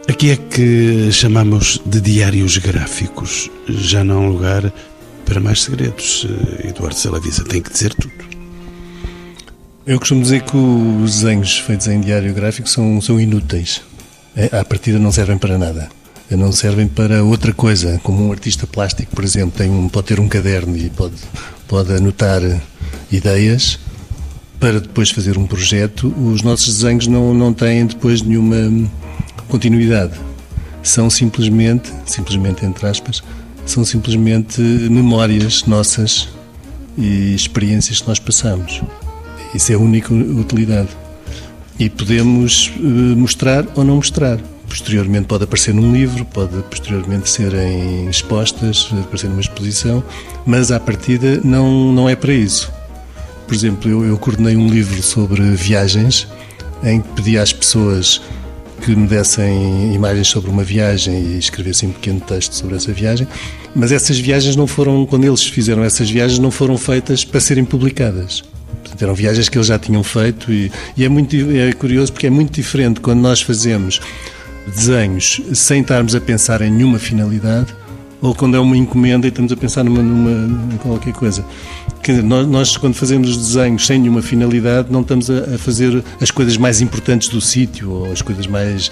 Aqui 0.08 0.30
é 0.30 0.36
que 0.36 1.12
chamamos 1.12 1.82
de 1.86 2.00
diários 2.00 2.58
gráficos. 2.58 3.50
Já 3.68 4.04
não 4.04 4.30
lugar 4.30 4.72
para 5.26 5.40
mais 5.40 5.64
segredos. 5.64 6.28
Eduardo 6.64 6.96
Salavisa 6.96 7.44
tem 7.44 7.62
que 7.62 7.72
dizer 7.72 7.94
tudo. 7.96 8.35
Eu 9.88 10.00
costumo 10.00 10.24
dizer 10.24 10.42
que 10.42 10.58
os 10.58 11.22
desenhos 11.22 11.60
feitos 11.60 11.88
em 11.88 12.02
diário 12.02 12.34
gráfico 12.34 12.68
são, 12.68 13.00
são 13.00 13.22
inúteis. 13.22 13.84
É, 14.36 14.46
à 14.58 14.66
partida 14.66 14.98
não 14.98 15.12
servem 15.12 15.38
para 15.38 15.60
nada. 15.60 15.90
Não 16.32 16.52
servem 16.52 16.88
para 16.88 17.24
outra 17.24 17.54
coisa, 17.54 18.00
como 18.02 18.26
um 18.26 18.32
artista 18.32 18.66
plástico, 18.66 19.16
por 19.16 19.24
exemplo, 19.24 19.56
tem 19.56 19.70
um, 19.70 19.88
pode 19.88 20.08
ter 20.08 20.20
um 20.20 20.28
caderno 20.28 20.76
e 20.76 20.90
pode, 20.90 21.14
pode 21.68 21.94
anotar 21.94 22.42
ideias 23.12 23.78
para 24.60 24.82
depois 24.82 25.12
fazer 25.12 25.38
um 25.38 25.46
projeto. 25.46 26.12
Os 26.18 26.42
nossos 26.42 26.78
desenhos 26.78 27.06
não, 27.06 27.32
não 27.32 27.54
têm 27.54 27.86
depois 27.86 28.24
nenhuma 28.24 28.90
continuidade. 29.48 30.20
São 30.82 31.12
simplesmente, 31.12 31.94
simplesmente 32.08 32.66
entre 32.66 32.88
aspas, 32.88 33.22
são 33.68 33.86
simplesmente 33.86 34.60
memórias 34.62 35.64
nossas 35.66 36.28
e 36.98 37.36
experiências 37.36 38.02
que 38.02 38.08
nós 38.08 38.18
passamos. 38.18 38.82
Isso 39.56 39.72
é 39.72 39.76
a 39.76 39.80
única 39.80 40.14
utilidade. 40.14 40.90
E 41.80 41.90
podemos 41.90 42.74
uh, 42.78 42.84
mostrar 43.16 43.66
ou 43.76 43.86
não 43.86 43.96
mostrar. 43.96 44.38
Posteriormente 44.68 45.28
pode 45.28 45.46
aparecer 45.46 45.74
num 45.74 45.94
livro, 45.94 46.26
pode 46.26 46.62
posteriormente 46.64 47.30
serem 47.30 48.10
expostas, 48.10 48.90
aparecer 48.92 49.30
numa 49.30 49.40
exposição, 49.40 50.04
mas 50.46 50.72
à 50.72 50.80
partida 50.80 51.40
não, 51.42 51.94
não 51.94 52.10
é 52.10 52.18
para 52.18 52.34
isso. 52.34 52.70
Por 53.48 53.54
exemplo, 53.54 53.90
eu, 53.90 54.04
eu 54.04 54.18
coordenei 54.18 54.58
um 54.58 54.68
livro 54.68 55.02
sobre 55.02 55.42
viagens 55.52 56.28
em 56.84 57.00
que 57.00 57.08
pedi 57.10 57.38
às 57.38 57.54
pessoas 57.54 58.22
que 58.84 58.94
me 58.94 59.08
dessem 59.08 59.94
imagens 59.94 60.28
sobre 60.28 60.52
uma 60.52 60.64
viagem 60.64 61.16
e 61.16 61.38
escrevessem 61.38 61.90
um 61.90 61.94
pequeno 61.94 62.20
texto 62.20 62.54
sobre 62.54 62.76
essa 62.76 62.92
viagem, 62.92 63.26
mas 63.74 63.94
essas 63.94 64.20
viagens 64.20 64.58
não 64.58 64.68
foram, 64.68 65.06
quando 65.06 65.24
eles 65.24 65.44
fizeram 65.44 65.82
essas 65.84 66.10
viagens, 66.10 66.40
não 66.40 66.52
foram 66.52 66.78
feitas 66.78 67.24
para 67.24 67.40
serem 67.40 67.64
publicadas. 67.64 68.44
Eram 69.02 69.14
viagens 69.14 69.50
que 69.50 69.58
eles 69.58 69.68
já 69.68 69.78
tinham 69.78 70.04
feito 70.04 70.52
e, 70.52 70.72
e 70.96 71.04
é 71.04 71.10
muito 71.10 71.36
é 71.36 71.72
curioso 71.74 72.12
porque 72.12 72.28
é 72.28 72.30
muito 72.30 72.54
diferente 72.54 73.00
quando 73.00 73.20
nós 73.20 73.42
fazemos 73.42 74.02
desenhos 74.68 75.42
sem 75.54 75.82
estarmos 75.82 76.16
a 76.16 76.22
pensar 76.22 76.62
em 76.62 76.72
nenhuma 76.72 76.98
finalidade 76.98 77.76
ou 78.22 78.34
quando 78.34 78.56
é 78.56 78.60
uma 78.60 78.76
encomenda 78.76 79.28
e 79.28 79.30
estamos 79.30 79.52
a 79.52 79.58
pensar 79.58 79.84
numa, 79.84 80.02
numa 80.02 80.74
em 80.74 80.78
qualquer 80.78 81.14
coisa. 81.14 81.46
Nós, 82.14 82.48
nós, 82.48 82.78
quando 82.78 82.94
fazemos 82.94 83.30
os 83.30 83.38
desenhos 83.38 83.86
sem 83.86 84.00
nenhuma 84.00 84.22
finalidade, 84.22 84.92
não 84.92 85.02
estamos 85.02 85.30
a, 85.30 85.56
a 85.56 85.58
fazer 85.58 86.04
as 86.22 86.32
coisas 86.32 86.58
mais 86.58 86.82
importantes 86.82 87.30
do 87.30 87.42
sítio 87.42 87.92
ou 87.92 88.12
as 88.12 88.22
coisas 88.22 88.48
mais. 88.48 88.90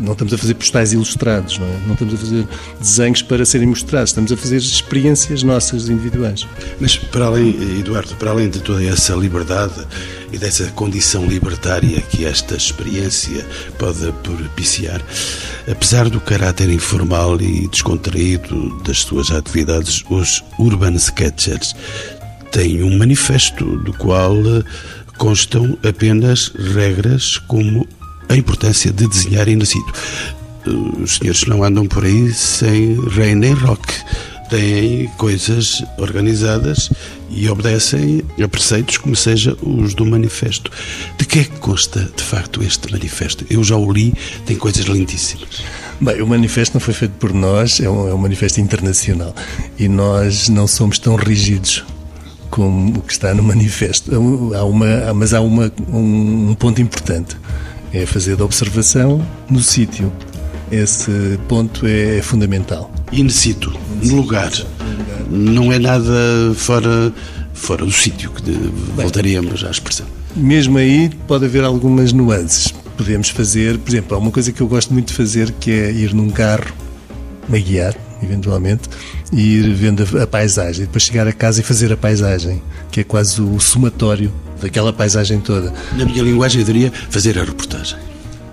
Não 0.00 0.12
estamos 0.12 0.34
a 0.34 0.38
fazer 0.38 0.54
postais 0.54 0.92
ilustrados, 0.92 1.58
não, 1.58 1.66
é? 1.66 1.78
não 1.86 1.92
estamos 1.92 2.14
a 2.14 2.16
fazer 2.16 2.48
desenhos 2.80 3.22
para 3.22 3.44
serem 3.44 3.68
mostrados, 3.68 4.10
estamos 4.10 4.32
a 4.32 4.36
fazer 4.36 4.56
experiências 4.56 5.42
nossas 5.42 5.88
individuais. 5.88 6.46
Mas, 6.80 6.96
para 6.96 7.26
além, 7.26 7.50
Eduardo, 7.78 8.14
para 8.16 8.30
além 8.30 8.50
de 8.50 8.58
toda 8.58 8.84
essa 8.84 9.14
liberdade 9.14 9.86
e 10.32 10.38
dessa 10.38 10.64
condição 10.72 11.26
libertária 11.26 12.00
que 12.00 12.24
esta 12.24 12.56
experiência 12.56 13.46
pode 13.78 14.12
propiciar, 14.24 15.00
apesar 15.70 16.08
do 16.10 16.20
caráter 16.20 16.68
informal 16.70 17.40
e 17.40 17.68
descontraído 17.68 18.76
das 18.82 18.98
suas 19.02 19.30
atividades, 19.30 20.02
os 20.10 20.42
urban 20.58 20.96
sketchers 20.96 21.74
tem 22.54 22.84
um 22.84 22.96
manifesto 22.96 23.64
do 23.78 23.92
qual 23.94 24.36
eh, 24.36 24.62
constam 25.18 25.76
apenas 25.82 26.52
regras 26.72 27.36
como 27.48 27.84
a 28.28 28.36
importância 28.36 28.92
de 28.92 29.08
desenhar 29.08 29.48
em 29.48 29.56
nascido. 29.56 29.92
Eh, 30.64 30.70
os 31.02 31.16
senhores 31.16 31.44
não 31.46 31.64
andam 31.64 31.84
por 31.88 32.04
aí 32.04 32.32
sem 32.32 32.96
rei 33.08 33.34
nem 33.34 33.52
rock. 33.54 33.82
Têm 34.48 35.08
coisas 35.16 35.82
organizadas 35.98 36.90
e 37.28 37.48
obedecem 37.48 38.22
a 38.40 38.46
preceitos 38.46 38.98
como 38.98 39.16
seja 39.16 39.56
os 39.60 39.92
do 39.92 40.06
manifesto. 40.06 40.70
De 41.18 41.24
que 41.24 41.40
é 41.40 41.44
que 41.44 41.58
consta, 41.58 42.08
de 42.16 42.22
facto, 42.22 42.62
este 42.62 42.92
manifesto? 42.92 43.44
Eu 43.50 43.64
já 43.64 43.76
o 43.76 43.92
li, 43.92 44.14
tem 44.46 44.54
coisas 44.54 44.84
lindíssimas. 44.84 45.64
Bem, 46.00 46.22
o 46.22 46.26
manifesto 46.28 46.74
não 46.74 46.80
foi 46.80 46.94
feito 46.94 47.14
por 47.14 47.32
nós, 47.32 47.80
é 47.80 47.90
um, 47.90 48.08
é 48.08 48.14
um 48.14 48.18
manifesto 48.18 48.60
internacional 48.60 49.34
e 49.76 49.88
nós 49.88 50.48
não 50.48 50.68
somos 50.68 51.00
tão 51.00 51.16
rígidos 51.16 51.82
como 52.54 53.00
o 53.00 53.02
que 53.02 53.12
está 53.12 53.34
no 53.34 53.42
manifesto. 53.42 54.12
Há 54.54 54.64
uma, 54.64 55.12
mas 55.12 55.34
há 55.34 55.40
uma, 55.40 55.72
um 55.92 56.54
ponto 56.54 56.80
importante: 56.80 57.36
é 57.92 58.06
fazer 58.06 58.36
da 58.36 58.44
observação 58.44 59.26
no 59.50 59.58
sítio. 59.58 60.12
Esse 60.70 61.10
ponto 61.48 61.84
é 61.84 62.22
fundamental. 62.22 62.92
In 63.12 63.28
situ, 63.28 63.76
no 64.04 64.14
lugar. 64.14 64.52
Não 65.28 65.72
é 65.72 65.80
nada 65.80 66.54
fora, 66.54 67.12
fora 67.54 67.84
do 67.84 67.90
sítio, 67.90 68.30
que 68.30 68.52
voltaríamos 68.94 69.64
à 69.64 69.70
expressão. 69.70 70.06
Mesmo 70.36 70.78
aí 70.78 71.10
pode 71.26 71.46
haver 71.46 71.64
algumas 71.64 72.12
nuances. 72.12 72.72
Podemos 72.96 73.30
fazer, 73.30 73.78
por 73.78 73.90
exemplo, 73.90 74.16
há 74.16 74.20
uma 74.20 74.30
coisa 74.30 74.52
que 74.52 74.60
eu 74.60 74.68
gosto 74.68 74.92
muito 74.92 75.08
de 75.08 75.14
fazer 75.14 75.50
que 75.58 75.72
é 75.72 75.90
ir 75.90 76.14
num 76.14 76.30
carro 76.30 76.72
a 77.52 77.58
guiar 77.58 77.96
eventualmente, 78.24 78.88
e 79.34 79.58
ir 79.58 79.74
vendo 79.74 80.04
a, 80.22 80.26
paisagem, 80.26 80.84
e 80.84 80.86
depois 80.86 81.02
chegar 81.02 81.26
a 81.26 81.32
casa 81.32 81.60
e 81.60 81.64
fazer 81.64 81.92
a 81.92 81.96
paisagem, 81.96 82.62
que 82.90 83.00
é 83.00 83.04
quase 83.04 83.42
o 83.42 83.58
somatório 83.58 84.32
daquela 84.60 84.92
paisagem 84.92 85.40
toda. 85.40 85.72
Na 85.96 86.04
minha 86.04 86.22
linguagem 86.22 86.60
eu 86.60 86.66
diria 86.66 86.92
fazer 87.10 87.38
a 87.38 87.44
reportagem. 87.44 87.98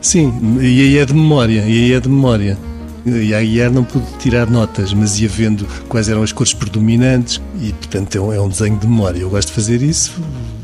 Sim, 0.01 0.57
e 0.59 0.81
aí 0.81 0.97
é 0.97 1.05
de 1.05 1.13
memória, 1.13 1.61
e 1.61 1.85
aí 1.85 1.93
é 1.93 1.99
de 1.99 2.09
memória. 2.09 2.57
E 3.05 3.33
a 3.33 3.41
guiar 3.41 3.71
não 3.71 3.83
pude 3.83 4.05
tirar 4.19 4.49
notas, 4.49 4.93
mas 4.93 5.19
ia 5.19 5.27
vendo 5.27 5.65
quais 5.87 6.07
eram 6.07 6.21
as 6.21 6.31
cores 6.31 6.53
predominantes 6.53 7.41
e, 7.59 7.73
portanto, 7.73 8.15
é 8.15 8.21
um, 8.21 8.33
é 8.33 8.39
um 8.39 8.47
desenho 8.47 8.77
de 8.77 8.87
memória. 8.87 9.19
Eu 9.19 9.29
gosto 9.29 9.47
de 9.47 9.53
fazer 9.55 9.81
isso, 9.81 10.13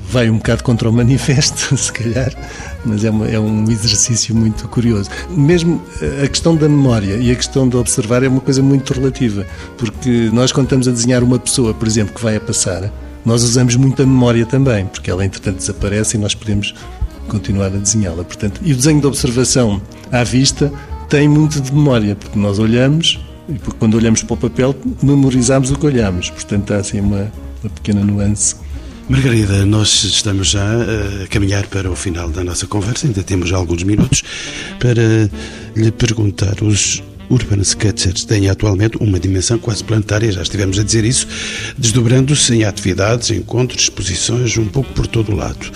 vai 0.10 0.30
um 0.30 0.38
bocado 0.38 0.64
contra 0.64 0.90
o 0.90 0.94
manifesto, 0.94 1.76
se 1.78 1.92
calhar, 1.92 2.34
mas 2.86 3.04
é, 3.04 3.10
uma, 3.10 3.28
é, 3.28 3.40
um 3.40 3.70
exercício 3.70 4.36
muito 4.36 4.68
curioso. 4.68 5.10
Mesmo 5.30 5.82
eh, 6.02 6.24
a 6.24 6.28
questão 6.28 6.56
da 6.56 6.70
memória 6.70 7.16
e 7.16 7.32
a 7.32 7.36
questão 7.36 7.68
de 7.68 7.76
observar 7.76 8.24
é 8.24 8.28
uma 8.28 8.42
coisa 8.42 8.62
muito 8.62 8.94
relativa, 8.94 9.46
porque 9.78 10.30
nós, 10.32 10.52
quando 10.52 10.66
estamos 10.66 10.88
a 10.88 10.92
desenhar 10.92 11.24
uma 11.24 11.38
pessoa, 11.38 11.74
por 11.74 11.88
exemplo, 11.88 12.14
que 12.14 12.24
vai 12.24 12.38
a 12.38 12.40
passar, 12.40 12.92
nós 13.26 13.44
usamos 13.44 13.76
muito 13.76 14.02
a 14.02 14.06
memória 14.06 14.46
também, 14.46 14.86
porque 14.86 15.12
ela, 15.12 15.26
entretanto, 15.26 15.58
desaparece 15.58 16.16
e 16.16 16.20
nós 16.20 16.34
podemos 16.34 16.74
continuar 17.28 17.68
a 17.68 17.78
desenhá-la. 17.78 18.24
Portanto, 18.24 18.62
e 18.64 18.72
o 18.72 18.76
desenho 18.76 19.02
de 19.02 19.08
observação 19.08 19.82
à 20.12 20.24
vista 20.24 20.72
tem 21.10 21.28
muito 21.28 21.60
de 21.60 21.74
memória, 21.74 22.16
porque 22.16 22.40
nós 22.40 22.60
olhamos 22.60 23.20
e 23.50 23.58
quando 23.80 23.96
olhamos 23.96 24.24
para 24.24 24.34
o 24.34 24.38
papel 24.38 24.76
memorizamos 25.02 25.72
o 25.72 25.76
que 25.78 25.86
olhamos. 25.86 26.30
Portanto, 26.30 26.74
há 26.74 26.78
assim 26.78 27.00
uma, 27.00 27.32
uma 27.62 27.70
pequena 27.70 28.04
nuance 28.04 28.56
Margarida, 29.10 29.66
nós 29.66 30.04
estamos 30.04 30.50
já 30.50 30.66
a 31.24 31.28
caminhar 31.28 31.66
para 31.68 31.90
o 31.90 31.96
final 31.96 32.30
da 32.30 32.44
nossa 32.44 32.68
conversa, 32.68 33.08
ainda 33.08 33.24
temos 33.24 33.54
alguns 33.54 33.84
minutos 33.84 34.22
para 34.80 35.30
lhe 35.76 35.92
perguntar. 35.92 36.62
Os 36.62 37.02
Urban 37.30 37.62
Sketchers 37.62 38.26
têm 38.26 38.50
atualmente 38.50 38.98
uma 38.98 39.18
dimensão 39.18 39.58
quase 39.58 39.82
planetária, 39.82 40.30
já 40.30 40.42
estivemos 40.42 40.78
a 40.78 40.84
dizer 40.84 41.06
isso, 41.06 41.26
desdobrando-se 41.78 42.54
em 42.54 42.66
atividades, 42.66 43.32
encontros, 43.32 43.84
exposições, 43.84 44.58
um 44.58 44.68
pouco 44.68 44.92
por 44.94 45.08
todo 45.08 45.32
o 45.32 45.36
lado. 45.36 45.72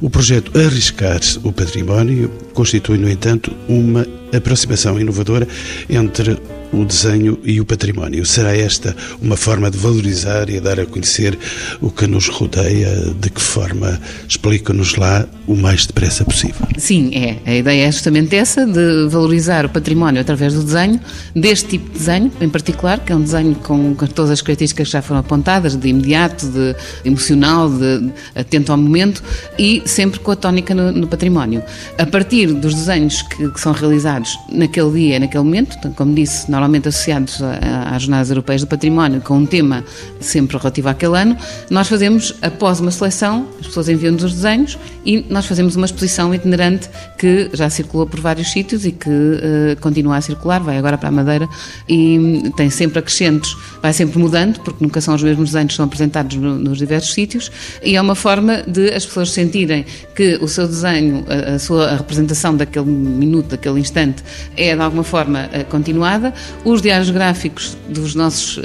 O 0.00 0.08
projeto 0.08 0.56
Arriscar 0.56 1.20
o 1.42 1.52
Património 1.52 2.30
constitui, 2.54 2.98
no 2.98 3.10
entanto, 3.10 3.52
uma 3.68 4.06
aproximação 4.32 5.00
inovadora 5.00 5.48
entre 5.90 6.38
o 6.80 6.84
desenho 6.84 7.38
e 7.44 7.60
o 7.60 7.64
património. 7.64 8.24
Será 8.26 8.56
esta 8.56 8.94
uma 9.20 9.36
forma 9.36 9.70
de 9.70 9.78
valorizar 9.78 10.48
e 10.50 10.60
dar 10.60 10.78
a 10.78 10.86
conhecer 10.86 11.38
o 11.80 11.90
que 11.90 12.06
nos 12.06 12.28
rodeia? 12.28 13.14
De 13.20 13.30
que 13.30 13.40
forma? 13.40 14.00
Explica-nos 14.28 14.96
lá 14.96 15.26
o 15.46 15.54
mais 15.54 15.86
depressa 15.86 16.24
possível. 16.24 16.66
Sim, 16.76 17.10
é. 17.14 17.38
A 17.46 17.54
ideia 17.54 17.86
é 17.86 17.92
justamente 17.92 18.34
essa, 18.36 18.66
de 18.66 19.08
valorizar 19.08 19.64
o 19.64 19.68
património 19.68 20.20
através 20.20 20.54
do 20.54 20.62
desenho, 20.62 21.00
deste 21.34 21.70
tipo 21.70 21.90
de 21.90 21.98
desenho 21.98 22.32
em 22.40 22.48
particular, 22.48 23.00
que 23.00 23.12
é 23.12 23.16
um 23.16 23.22
desenho 23.22 23.54
com, 23.56 23.94
todas 23.94 24.30
as 24.30 24.42
características 24.42 24.88
que 24.88 24.92
já 24.92 25.02
foram 25.02 25.20
apontadas, 25.20 25.76
de 25.76 25.88
imediato, 25.88 26.46
de 26.46 26.74
emocional, 27.04 27.70
de 27.70 28.10
atento 28.34 28.72
ao 28.72 28.78
momento 28.78 29.22
e 29.58 29.82
sempre 29.86 30.20
com 30.20 30.30
a 30.30 30.36
tónica 30.36 30.74
no, 30.74 30.92
no 30.92 31.06
património. 31.06 31.62
A 31.98 32.06
partir 32.06 32.52
dos 32.52 32.74
desenhos 32.74 33.22
que, 33.22 33.50
que, 33.50 33.60
são 33.60 33.72
realizados 33.72 34.38
naquele 34.50 34.90
dia, 34.90 35.18
naquele 35.18 35.44
momento, 35.44 35.76
como 35.94 36.14
disse, 36.14 36.50
normalmente 36.50 36.65
associados 36.88 37.40
às 37.42 38.02
Jornadas 38.02 38.30
Europeias 38.30 38.62
do 38.62 38.66
Património, 38.66 39.20
com 39.20 39.38
um 39.38 39.46
tema 39.46 39.84
sempre 40.20 40.56
relativo 40.56 40.88
àquele 40.88 41.16
ano, 41.16 41.36
nós 41.70 41.88
fazemos, 41.88 42.34
após 42.42 42.80
uma 42.80 42.90
seleção, 42.90 43.46
as 43.60 43.66
pessoas 43.66 43.88
enviam-nos 43.88 44.24
os 44.24 44.34
desenhos 44.34 44.78
e 45.04 45.24
nós 45.30 45.46
fazemos 45.46 45.76
uma 45.76 45.86
exposição 45.86 46.34
itinerante 46.34 46.88
que 47.18 47.48
já 47.52 47.70
circulou 47.70 48.06
por 48.06 48.20
vários 48.20 48.50
sítios 48.50 48.84
e 48.84 48.92
que 48.92 49.08
uh, 49.08 49.80
continua 49.80 50.16
a 50.16 50.20
circular, 50.20 50.60
vai 50.60 50.76
agora 50.76 50.98
para 50.98 51.08
a 51.08 51.12
Madeira 51.12 51.48
e 51.88 52.50
tem 52.56 52.70
sempre 52.70 52.98
acrescentos, 52.98 53.56
vai 53.80 53.92
sempre 53.92 54.18
mudando, 54.18 54.60
porque 54.60 54.82
nunca 54.82 55.00
são 55.00 55.14
os 55.14 55.22
mesmos 55.22 55.50
desenhos 55.50 55.72
que 55.72 55.76
são 55.76 55.84
apresentados 55.84 56.36
no, 56.36 56.58
nos 56.58 56.78
diversos 56.78 57.14
sítios, 57.14 57.50
e 57.82 57.96
é 57.96 58.00
uma 58.00 58.14
forma 58.14 58.62
de 58.66 58.92
as 58.92 59.06
pessoas 59.06 59.30
sentirem 59.30 59.84
que 60.14 60.38
o 60.40 60.48
seu 60.48 60.66
desenho, 60.66 61.24
a, 61.28 61.54
a 61.54 61.58
sua 61.58 61.86
a 61.86 61.96
representação 61.96 62.56
daquele 62.56 62.86
minuto, 62.86 63.50
daquele 63.50 63.78
instante, 63.78 64.22
é 64.56 64.74
de 64.74 64.82
alguma 64.82 65.04
forma 65.04 65.48
uh, 65.52 65.64
continuada. 65.66 66.32
Os 66.64 66.82
diários 66.82 67.10
gráficos 67.10 67.76
dos 67.88 68.14
nossos 68.14 68.58
uh, 68.58 68.62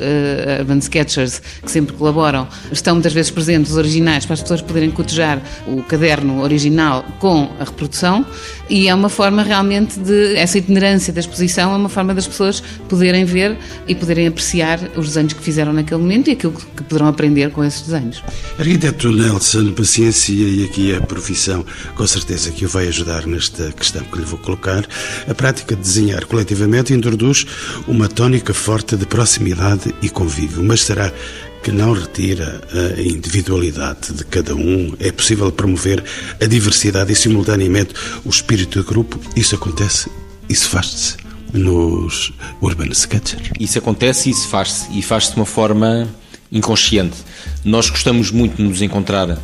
urban 0.59 0.79
sketchers, 0.79 1.41
que 1.63 1.71
sempre 1.71 1.95
colaboram, 1.95 2.47
estão 2.71 2.95
muitas 2.95 3.13
vezes 3.13 3.31
presentes, 3.31 3.71
os 3.71 3.77
originais, 3.77 4.25
para 4.25 4.33
as 4.33 4.41
pessoas 4.41 4.61
poderem 4.61 4.91
cotejar 4.91 5.41
o 5.67 5.83
caderno 5.83 6.41
original 6.41 7.05
com 7.19 7.49
a 7.59 7.63
reprodução, 7.63 8.25
e 8.69 8.87
é 8.87 8.95
uma 8.95 9.09
forma 9.09 9.43
realmente 9.43 9.99
de. 9.99 10.35
Essa 10.35 10.57
itinerância 10.57 11.11
da 11.13 11.19
exposição 11.19 11.73
é 11.73 11.75
uma 11.75 11.89
forma 11.89 12.13
das 12.13 12.25
pessoas 12.25 12.63
poderem 12.87 13.25
ver 13.25 13.57
e 13.87 13.93
poderem 13.93 14.27
apreciar 14.27 14.79
os 14.95 15.07
desenhos 15.07 15.33
que 15.33 15.43
fizeram 15.43 15.73
naquele 15.73 16.01
momento 16.01 16.29
e 16.29 16.31
aquilo 16.31 16.53
que 16.53 16.83
poderão 16.83 17.07
aprender 17.07 17.51
com 17.51 17.63
esses 17.63 17.81
desenhos. 17.81 18.23
Arquiteto 18.57 19.11
Nelson, 19.11 19.71
paciência 19.73 20.33
e 20.33 20.63
aqui 20.63 20.95
a 20.95 21.01
profissão, 21.01 21.65
com 21.95 22.07
certeza 22.07 22.51
que 22.51 22.65
o 22.65 22.69
vai 22.69 22.87
ajudar 22.87 23.27
nesta 23.27 23.71
questão 23.73 24.03
que 24.03 24.17
lhe 24.17 24.25
vou 24.25 24.39
colocar. 24.39 24.85
A 25.27 25.33
prática 25.33 25.75
de 25.75 25.81
desenhar 25.81 26.25
coletivamente 26.25 26.93
introduz 26.93 27.45
uma 27.87 28.07
tónica 28.07 28.53
forte 28.53 28.95
de 28.95 29.05
proximidade 29.05 29.93
e 30.01 30.09
convívio, 30.09 30.63
mas 30.63 30.83
será 30.83 31.11
que 31.63 31.71
não 31.71 31.93
retira 31.93 32.61
a 32.73 33.01
individualidade 33.01 34.13
de 34.13 34.23
cada 34.25 34.55
um. 34.55 34.95
É 34.99 35.11
possível 35.11 35.51
promover 35.51 36.03
a 36.41 36.45
diversidade 36.45 37.11
e, 37.13 37.15
simultaneamente, 37.15 37.93
o 38.25 38.29
espírito 38.29 38.81
de 38.81 38.87
grupo. 38.87 39.19
Isso 39.35 39.55
acontece, 39.55 40.09
isso 40.49 40.67
faz-se 40.69 41.17
nos 41.53 42.33
Urban 42.61 42.89
Sketchers. 42.91 43.51
Isso 43.59 43.77
acontece 43.77 44.29
e 44.29 44.31
isso 44.31 44.47
faz-se. 44.47 44.87
E 44.97 45.01
faz-se 45.01 45.33
de 45.33 45.37
uma 45.37 45.45
forma 45.45 46.07
inconsciente. 46.51 47.17
Nós 47.63 47.89
gostamos 47.89 48.31
muito 48.31 48.57
de 48.57 48.63
nos 48.63 48.81
encontrar 48.81 49.29
uh, 49.29 49.37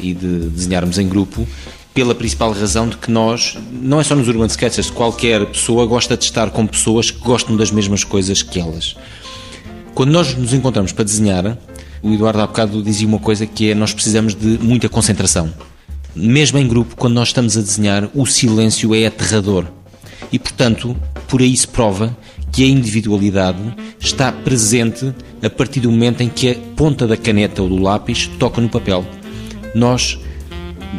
e 0.00 0.14
de 0.14 0.48
desenharmos 0.48 0.98
em 0.98 1.08
grupo 1.08 1.46
pela 1.94 2.14
principal 2.14 2.52
razão 2.52 2.88
de 2.88 2.96
que 2.96 3.10
nós, 3.10 3.56
não 3.70 4.00
é 4.00 4.04
só 4.04 4.14
nos 4.14 4.26
Urban 4.26 4.46
Sketchers, 4.46 4.90
qualquer 4.90 5.44
pessoa 5.46 5.84
gosta 5.86 6.16
de 6.16 6.24
estar 6.24 6.50
com 6.50 6.66
pessoas 6.66 7.10
que 7.10 7.18
gostam 7.20 7.56
das 7.56 7.70
mesmas 7.70 8.02
coisas 8.02 8.42
que 8.42 8.58
elas. 8.58 8.96
Quando 9.94 10.10
nós 10.10 10.34
nos 10.34 10.54
encontramos 10.54 10.92
para 10.92 11.04
desenhar, 11.04 11.58
o 12.02 12.12
Eduardo 12.12 12.40
há 12.40 12.46
bocado 12.46 12.82
dizia 12.82 13.06
uma 13.06 13.18
coisa 13.18 13.46
que 13.46 13.70
é 13.70 13.74
nós 13.74 13.92
precisamos 13.92 14.34
de 14.34 14.58
muita 14.58 14.88
concentração. 14.88 15.52
Mesmo 16.14 16.58
em 16.58 16.66
grupo, 16.66 16.96
quando 16.96 17.14
nós 17.14 17.28
estamos 17.28 17.56
a 17.56 17.60
desenhar, 17.60 18.08
o 18.14 18.26
silêncio 18.26 18.94
é 18.94 19.06
aterrador. 19.06 19.66
E, 20.32 20.38
portanto, 20.38 20.96
por 21.28 21.40
aí 21.40 21.56
se 21.56 21.68
prova 21.68 22.16
que 22.50 22.64
a 22.64 22.66
individualidade 22.66 23.58
está 23.98 24.32
presente 24.32 25.14
a 25.42 25.48
partir 25.48 25.80
do 25.80 25.90
momento 25.90 26.22
em 26.22 26.28
que 26.28 26.50
a 26.50 26.54
ponta 26.76 27.06
da 27.06 27.16
caneta 27.16 27.62
ou 27.62 27.68
do 27.68 27.78
lápis 27.78 28.28
toca 28.38 28.60
no 28.60 28.68
papel. 28.68 29.04
Nós 29.74 30.18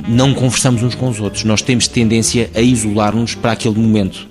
não 0.08 0.34
conversamos 0.34 0.84
uns 0.84 0.96
com 0.96 1.10
os 1.10 1.20
outros, 1.20 1.44
nós 1.44 1.62
temos 1.62 1.88
tendência 1.88 2.50
a 2.56 2.62
isolar-nos 2.62 3.36
para 3.36 3.52
aquele 3.52 3.80
momento. 3.80 4.28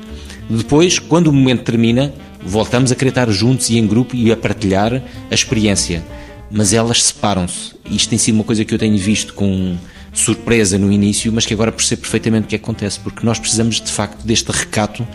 Depois, 0.48 0.98
quando 0.98 1.28
o 1.28 1.32
momento 1.32 1.62
termina, 1.62 2.12
voltamos 2.44 2.90
a 2.90 2.94
querer 2.94 3.10
estar 3.10 3.30
juntos 3.30 3.70
e 3.70 3.78
em 3.78 3.86
grupo 3.86 4.14
e 4.14 4.30
a 4.32 4.36
partilhar 4.36 5.02
a 5.30 5.34
experiência. 5.34 6.04
Mas 6.50 6.72
elas 6.72 7.02
separam-se. 7.02 7.72
Isto 7.90 8.10
tem 8.10 8.18
sido 8.18 8.34
uma 8.34 8.44
coisa 8.44 8.64
que 8.64 8.74
eu 8.74 8.78
tenho 8.78 8.98
visto 8.98 9.32
com 9.34 9.76
surpresa 10.12 10.76
no 10.76 10.92
início, 10.92 11.32
mas 11.32 11.46
que 11.46 11.54
agora 11.54 11.72
percebo 11.72 12.02
perfeitamente 12.02 12.44
o 12.44 12.48
que 12.48 12.56
acontece, 12.56 13.00
porque 13.00 13.24
nós 13.24 13.38
precisamos 13.38 13.80
de 13.80 13.90
facto 13.90 14.26
deste 14.26 14.50
recato, 14.50 15.06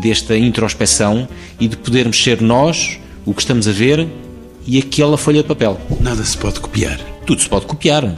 desta 0.00 0.36
introspeção 0.36 1.28
e 1.60 1.68
de 1.68 1.76
podermos 1.76 2.22
ser 2.22 2.40
nós 2.40 2.98
o 3.26 3.34
que 3.34 3.42
estamos 3.42 3.68
a 3.68 3.72
ver 3.72 4.08
e 4.66 4.78
aquela 4.78 5.18
folha 5.18 5.42
de 5.42 5.48
papel. 5.48 5.78
Nada 6.00 6.24
se 6.24 6.36
pode 6.38 6.60
copiar. 6.60 6.98
Tudo 7.26 7.42
se 7.42 7.48
pode 7.48 7.66
copiar, 7.66 8.14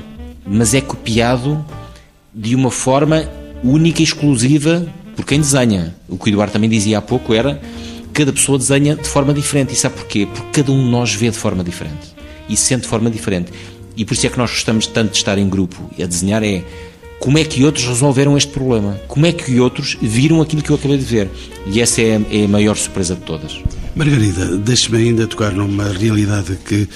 mas 0.47 0.74
é 0.74 0.80
copiado 0.80 1.64
de 2.32 2.55
uma 2.55 2.70
forma 2.70 3.28
única 3.64 4.01
e 4.01 4.05
exclusiva 4.05 4.86
por 5.16 5.24
quem 5.24 5.40
desenha. 5.40 5.94
O 6.09 6.16
que 6.16 6.28
o 6.28 6.30
Eduardo 6.30 6.53
também 6.53 6.68
dizia 6.68 6.99
há 6.99 7.03
pouco 7.03 7.34
era 7.34 7.61
cada 8.12 8.32
pessoa 8.32 8.59
desenha 8.59 8.97
de 8.97 9.09
forma 9.09 9.34
diferente. 9.34 9.72
E 9.72 9.76
sabe 9.76 9.97
porquê? 9.97 10.26
Porque 10.26 10.61
cada 10.61 10.72
um 10.72 10.84
de 10.84 10.90
nós 10.90 11.14
vê 11.14 11.30
de 11.30 11.36
forma 11.36 11.64
diferente 11.64 12.14
e 12.49 12.57
sente 12.57 12.82
de 12.82 12.88
forma 12.88 13.11
diferente. 13.11 13.53
E 13.97 14.05
por 14.05 14.14
isso 14.14 14.26
é 14.26 14.30
que 14.30 14.38
nós 14.38 14.51
gostamos 14.51 14.86
tanto 14.86 15.12
de 15.12 15.16
estar 15.16 15.38
em 15.38 15.49
grupo 15.49 15.90
e 15.97 16.03
a 16.03 16.07
desenhar 16.07 16.42
é 16.42 16.62
como 17.18 17.38
é 17.38 17.44
que 17.44 17.64
outros 17.64 17.86
resolveram 17.86 18.36
este 18.36 18.53
problema? 18.53 19.01
Como 19.09 19.24
é 19.24 19.32
que 19.32 19.59
outros 19.59 19.97
viram 20.01 20.42
aquilo 20.42 20.62
que 20.62 20.70
eu 20.70 20.76
acabei 20.76 20.99
de 20.99 21.05
ver? 21.05 21.30
E 21.66 21.80
essa 21.80 22.03
é, 22.03 22.20
é 22.30 22.44
a 22.44 22.49
maior 22.49 22.76
surpresa 22.76 23.14
de 23.14 23.22
todas. 23.22 23.59
Margarida, 23.94 24.59
deixe-me 24.59 24.99
ainda 24.99 25.26
tocar 25.26 25.53
numa 25.53 25.88
realidade 25.88 26.59
que 26.66 26.86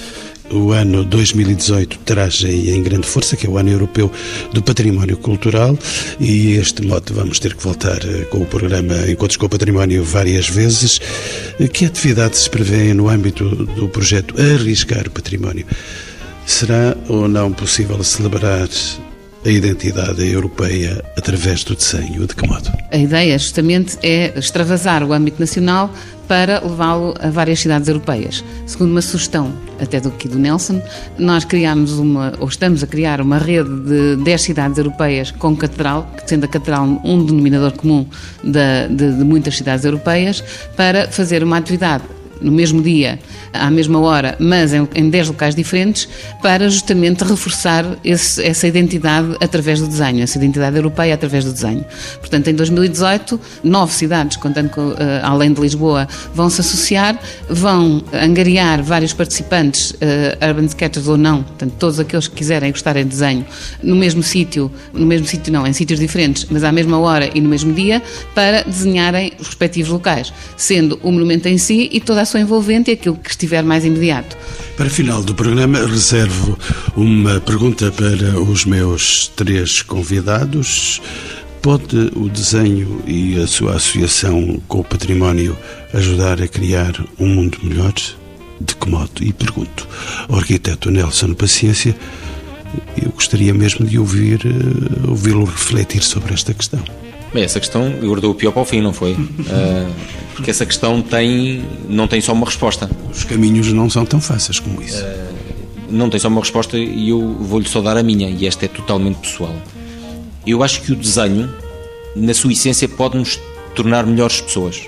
o 0.51 0.71
ano 0.71 1.03
2018 1.03 1.99
traz 1.99 2.43
aí 2.45 2.71
em 2.71 2.83
grande 2.83 3.07
força, 3.07 3.35
que 3.35 3.47
é 3.47 3.49
o 3.49 3.57
ano 3.57 3.69
europeu 3.69 4.11
do 4.53 4.61
património 4.61 5.17
cultural, 5.17 5.77
e 6.19 6.53
este 6.53 6.85
modo 6.85 7.13
vamos 7.13 7.39
ter 7.39 7.55
que 7.55 7.63
voltar 7.63 7.97
eh, 8.03 8.25
com 8.29 8.39
o 8.39 8.45
programa 8.45 8.95
Encontros 9.09 9.37
com 9.37 9.45
o 9.45 9.49
Património 9.49 10.03
várias 10.03 10.47
vezes. 10.49 10.99
Que 11.73 11.85
atividades 11.85 12.39
se 12.39 12.49
prevêem 12.49 12.93
no 12.93 13.09
âmbito 13.09 13.43
do 13.65 13.87
projeto 13.87 14.35
Arriscar 14.39 15.07
o 15.07 15.11
Património? 15.11 15.65
Será 16.45 16.95
ou 17.07 17.27
não 17.27 17.51
possível 17.51 18.03
celebrar 18.03 18.67
a 19.43 19.49
identidade 19.49 20.23
europeia 20.31 21.03
através 21.17 21.63
do 21.63 21.75
desenho? 21.75 22.27
De 22.27 22.35
que 22.35 22.47
modo? 22.47 22.71
A 22.91 22.97
ideia, 22.97 23.37
justamente, 23.37 23.97
é 24.03 24.37
extravasar 24.37 25.03
o 25.03 25.13
âmbito 25.13 25.39
nacional 25.39 25.91
para 26.27 26.61
levá-lo 26.61 27.13
a 27.19 27.29
várias 27.29 27.59
cidades 27.59 27.87
europeias. 27.87 28.43
Segundo 28.65 28.91
uma 28.91 29.01
sugestão 29.01 29.51
até 29.81 29.99
do 29.99 30.11
que 30.11 30.27
do 30.27 30.39
Nelson, 30.39 30.81
nós 31.17 31.43
criámos 31.43 31.93
uma, 31.93 32.33
ou 32.39 32.47
estamos 32.47 32.83
a 32.83 32.87
criar 32.87 33.19
uma 33.19 33.37
rede 33.37 33.69
de 33.81 34.15
10 34.23 34.41
cidades 34.41 34.77
europeias 34.77 35.31
com 35.31 35.55
catedral, 35.57 36.09
sendo 36.25 36.45
a 36.45 36.47
catedral 36.47 36.85
um 37.03 37.25
denominador 37.25 37.73
comum 37.73 38.05
de, 38.43 38.87
de, 38.95 39.17
de 39.17 39.23
muitas 39.25 39.57
cidades 39.57 39.83
europeias, 39.83 40.41
para 40.77 41.09
fazer 41.09 41.43
uma 41.43 41.57
atividade 41.57 42.03
no 42.41 42.51
mesmo 42.51 42.81
dia, 42.81 43.19
à 43.53 43.69
mesma 43.69 43.99
hora, 43.99 44.35
mas 44.39 44.73
em, 44.73 44.87
em 44.95 45.09
10 45.09 45.29
locais 45.29 45.55
diferentes, 45.55 46.07
para 46.41 46.69
justamente 46.69 47.23
reforçar 47.23 47.85
esse, 48.03 48.43
essa 48.43 48.67
identidade 48.67 49.35
através 49.39 49.79
do 49.79 49.87
desenho, 49.87 50.23
essa 50.23 50.37
identidade 50.37 50.75
europeia 50.75 51.13
através 51.13 51.45
do 51.45 51.51
desenho. 51.51 51.85
Portanto, 52.19 52.49
em 52.49 52.53
2018, 52.53 53.39
nove 53.63 53.93
cidades, 53.93 54.37
contando 54.37 54.69
com, 54.69 54.89
uh, 54.89 54.95
além 55.23 55.53
de 55.53 55.61
Lisboa, 55.61 56.07
vão 56.33 56.49
se 56.49 56.61
associar, 56.61 57.19
vão 57.49 58.03
angariar 58.13 58.81
vários 58.81 59.13
participantes, 59.13 59.91
uh, 59.91 60.47
urban 60.47 60.65
sketchers 60.65 61.07
ou 61.07 61.17
não, 61.17 61.43
portanto, 61.43 61.73
todos 61.77 61.99
aqueles 61.99 62.27
que 62.27 62.35
quiserem 62.35 62.71
gostarem 62.71 63.03
de 63.03 63.09
desenho, 63.09 63.45
no 63.83 63.95
mesmo 63.95 64.23
sítio, 64.23 64.71
no 64.93 65.05
mesmo 65.05 65.27
sítio 65.27 65.51
não, 65.51 65.65
em 65.67 65.73
sítios 65.73 65.99
diferentes, 65.99 66.45
mas 66.49 66.63
à 66.63 66.71
mesma 66.71 66.99
hora 66.99 67.29
e 67.33 67.41
no 67.41 67.49
mesmo 67.49 67.73
dia, 67.73 68.01
para 68.33 68.63
desenharem 68.63 69.33
os 69.39 69.47
respectivos 69.47 69.91
locais, 69.91 70.33
sendo 70.57 70.99
o 71.03 71.11
monumento 71.11 71.47
em 71.47 71.57
si 71.57 71.89
e 71.91 71.99
toda 71.99 72.21
a 72.21 72.25
envolvente 72.39 72.91
e 72.91 72.93
aquilo 72.93 73.17
que 73.17 73.29
estiver 73.29 73.63
mais 73.63 73.83
imediato. 73.83 74.37
Para 74.77 74.89
final 74.89 75.23
do 75.23 75.35
programa, 75.35 75.79
reservo 75.85 76.57
uma 76.95 77.39
pergunta 77.39 77.91
para 77.91 78.39
os 78.39 78.65
meus 78.65 79.27
três 79.35 79.81
convidados. 79.81 81.01
Pode 81.61 82.11
o 82.15 82.27
desenho 82.27 83.03
e 83.05 83.39
a 83.39 83.45
sua 83.45 83.75
associação 83.75 84.59
com 84.67 84.79
o 84.79 84.83
património 84.83 85.55
ajudar 85.93 86.41
a 86.41 86.47
criar 86.47 86.93
um 87.19 87.27
mundo 87.27 87.59
melhor? 87.61 87.93
De 88.59 88.75
que 88.75 88.89
modo? 88.89 89.11
E 89.21 89.31
pergunto 89.31 89.87
ao 90.27 90.37
arquiteto 90.37 90.89
Nelson 90.89 91.33
Paciência, 91.33 91.95
eu 93.01 93.11
gostaria 93.11 93.53
mesmo 93.53 93.85
de 93.85 93.99
ouvir, 93.99 94.41
eh, 94.45 95.07
ouvi-lo 95.07 95.45
refletir 95.45 96.01
sobre 96.01 96.33
esta 96.33 96.53
questão. 96.53 96.83
Bem, 97.33 97.43
essa 97.43 97.59
questão 97.59 97.89
guardou 98.01 98.31
o 98.31 98.35
pior 98.35 98.51
para 98.51 98.61
o 98.61 98.65
fim, 98.65 98.81
não 98.81 98.91
foi? 98.91 99.13
uh, 99.13 99.91
porque 100.35 100.51
essa 100.51 100.65
questão 100.65 101.01
tem, 101.01 101.63
não 101.87 102.07
tem 102.07 102.19
só 102.19 102.33
uma 102.33 102.45
resposta. 102.45 102.89
Os 103.09 103.23
caminhos 103.23 103.71
não 103.71 103.89
são 103.89 104.05
tão 104.05 104.19
fáceis 104.19 104.59
como 104.59 104.81
isso. 104.81 105.03
Uh, 105.03 105.31
não 105.89 106.09
tem 106.09 106.19
só 106.19 106.27
uma 106.27 106.41
resposta 106.41 106.77
e 106.77 107.09
eu 107.09 107.35
vou-lhe 107.39 107.67
só 107.67 107.81
dar 107.81 107.97
a 107.97 108.03
minha, 108.03 108.29
e 108.29 108.47
esta 108.47 108.65
é 108.65 108.67
totalmente 108.67 109.17
pessoal. 109.17 109.55
Eu 110.45 110.63
acho 110.63 110.81
que 110.81 110.91
o 110.91 110.95
desenho, 110.95 111.53
na 112.15 112.33
sua 112.33 112.51
essência, 112.51 112.87
pode 112.87 113.17
nos 113.17 113.39
tornar 113.75 114.05
melhores 114.05 114.41
pessoas 114.41 114.81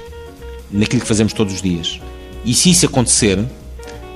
naquilo 0.71 1.01
que 1.01 1.07
fazemos 1.07 1.33
todos 1.33 1.53
os 1.53 1.61
dias. 1.61 1.99
E 2.43 2.53
se 2.53 2.71
isso 2.71 2.85
acontecer, 2.85 3.39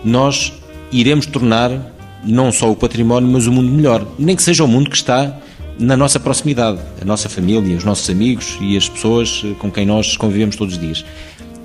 nós 0.03 0.53
iremos 0.91 1.25
tornar 1.25 1.93
não 2.23 2.51
só 2.51 2.71
o 2.71 2.75
património, 2.75 3.29
mas 3.29 3.47
o 3.47 3.51
mundo 3.51 3.71
melhor. 3.71 4.05
Nem 4.17 4.35
que 4.35 4.43
seja 4.43 4.63
o 4.63 4.67
mundo 4.67 4.89
que 4.89 4.95
está 4.95 5.37
na 5.79 5.95
nossa 5.95 6.19
proximidade, 6.19 6.79
a 7.01 7.05
nossa 7.05 7.29
família, 7.29 7.77
os 7.77 7.83
nossos 7.83 8.09
amigos 8.09 8.57
e 8.59 8.75
as 8.75 8.89
pessoas 8.89 9.43
com 9.59 9.71
quem 9.71 9.85
nós 9.85 10.17
convivemos 10.17 10.55
todos 10.55 10.75
os 10.75 10.79
dias. 10.79 11.05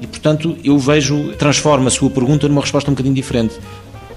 E, 0.01 0.07
portanto, 0.07 0.57
eu 0.63 0.79
vejo, 0.79 1.33
transforma 1.35 1.89
a 1.89 1.91
sua 1.91 2.11
pergunta 2.11 2.49
numa 2.49 2.61
resposta 2.61 2.91
um 2.91 2.95
bocadinho 2.95 3.15
diferente. 3.15 3.55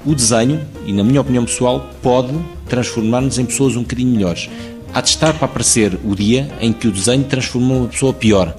O 0.06 0.14
desenho, 0.14 0.60
e 0.86 0.92
na 0.92 1.04
minha 1.04 1.22
opinião 1.22 1.46
pessoal, 1.46 1.90
pode 2.02 2.34
transformar-nos 2.68 3.38
em 3.38 3.46
pessoas 3.46 3.76
um 3.76 3.82
bocadinho 3.82 4.12
melhores. 4.12 4.50
Há 4.94 5.02
de 5.02 5.10
estar 5.10 5.34
para 5.34 5.46
aparecer 5.46 5.98
o 6.04 6.16
dia 6.16 6.50
em 6.60 6.74
que 6.74 6.88
o 6.88 6.92
desenho 6.92 7.24
transforma 7.24 7.76
uma 7.76 7.88
pessoa 7.88 8.14
pior. 8.14 8.56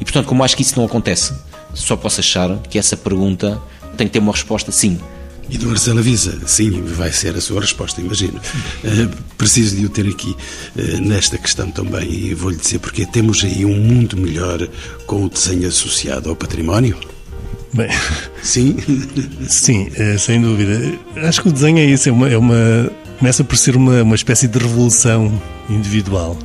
E, 0.00 0.04
portanto, 0.04 0.26
como 0.26 0.44
acho 0.44 0.56
que 0.56 0.62
isso 0.62 0.78
não 0.78 0.84
acontece, 0.84 1.32
só 1.74 1.96
posso 1.96 2.20
achar 2.20 2.56
que 2.68 2.78
essa 2.78 2.96
pergunta 2.96 3.60
tem 3.96 4.06
que 4.06 4.12
ter 4.12 4.18
uma 4.18 4.32
resposta 4.32 4.70
sim. 4.70 4.98
E 5.50 5.56
do 5.56 5.66
Marcelo 5.66 6.00
avisa, 6.00 6.38
sim, 6.46 6.82
vai 6.82 7.10
ser 7.10 7.34
a 7.34 7.40
sua 7.40 7.60
resposta, 7.60 8.00
imagino. 8.00 8.38
Uh, 8.84 9.08
preciso 9.38 9.76
de 9.76 9.86
o 9.86 9.88
ter 9.88 10.06
aqui 10.06 10.36
uh, 10.76 11.00
nesta 11.00 11.38
questão 11.38 11.70
também, 11.70 12.10
e 12.10 12.34
vou-lhe 12.34 12.56
dizer 12.56 12.78
porque 12.80 13.06
temos 13.06 13.42
aí 13.44 13.64
um 13.64 13.74
mundo 13.74 14.16
melhor 14.16 14.68
com 15.06 15.24
o 15.24 15.28
desenho 15.28 15.68
associado 15.68 16.28
ao 16.28 16.36
património. 16.36 16.98
Bem, 17.72 17.88
sim, 18.42 18.76
sim, 19.48 19.88
é, 19.94 20.18
sem 20.18 20.40
dúvida. 20.40 20.98
Acho 21.16 21.42
que 21.42 21.48
o 21.48 21.52
desenho 21.52 21.78
é 21.78 21.84
isso, 21.84 22.08
é 22.08 22.12
uma, 22.12 22.28
é 22.28 22.36
uma 22.36 22.90
começa 23.18 23.42
por 23.42 23.56
ser 23.56 23.76
uma, 23.76 24.02
uma 24.02 24.14
espécie 24.14 24.46
de 24.46 24.58
revolução 24.58 25.40
individual. 25.68 26.38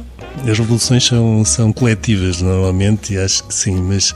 As 0.50 0.58
revoluções 0.58 1.06
são, 1.06 1.46
são 1.46 1.72
coletivas 1.72 2.42
normalmente, 2.42 3.14
e 3.14 3.18
acho 3.18 3.44
que 3.44 3.54
sim, 3.54 3.82
mas 3.82 4.14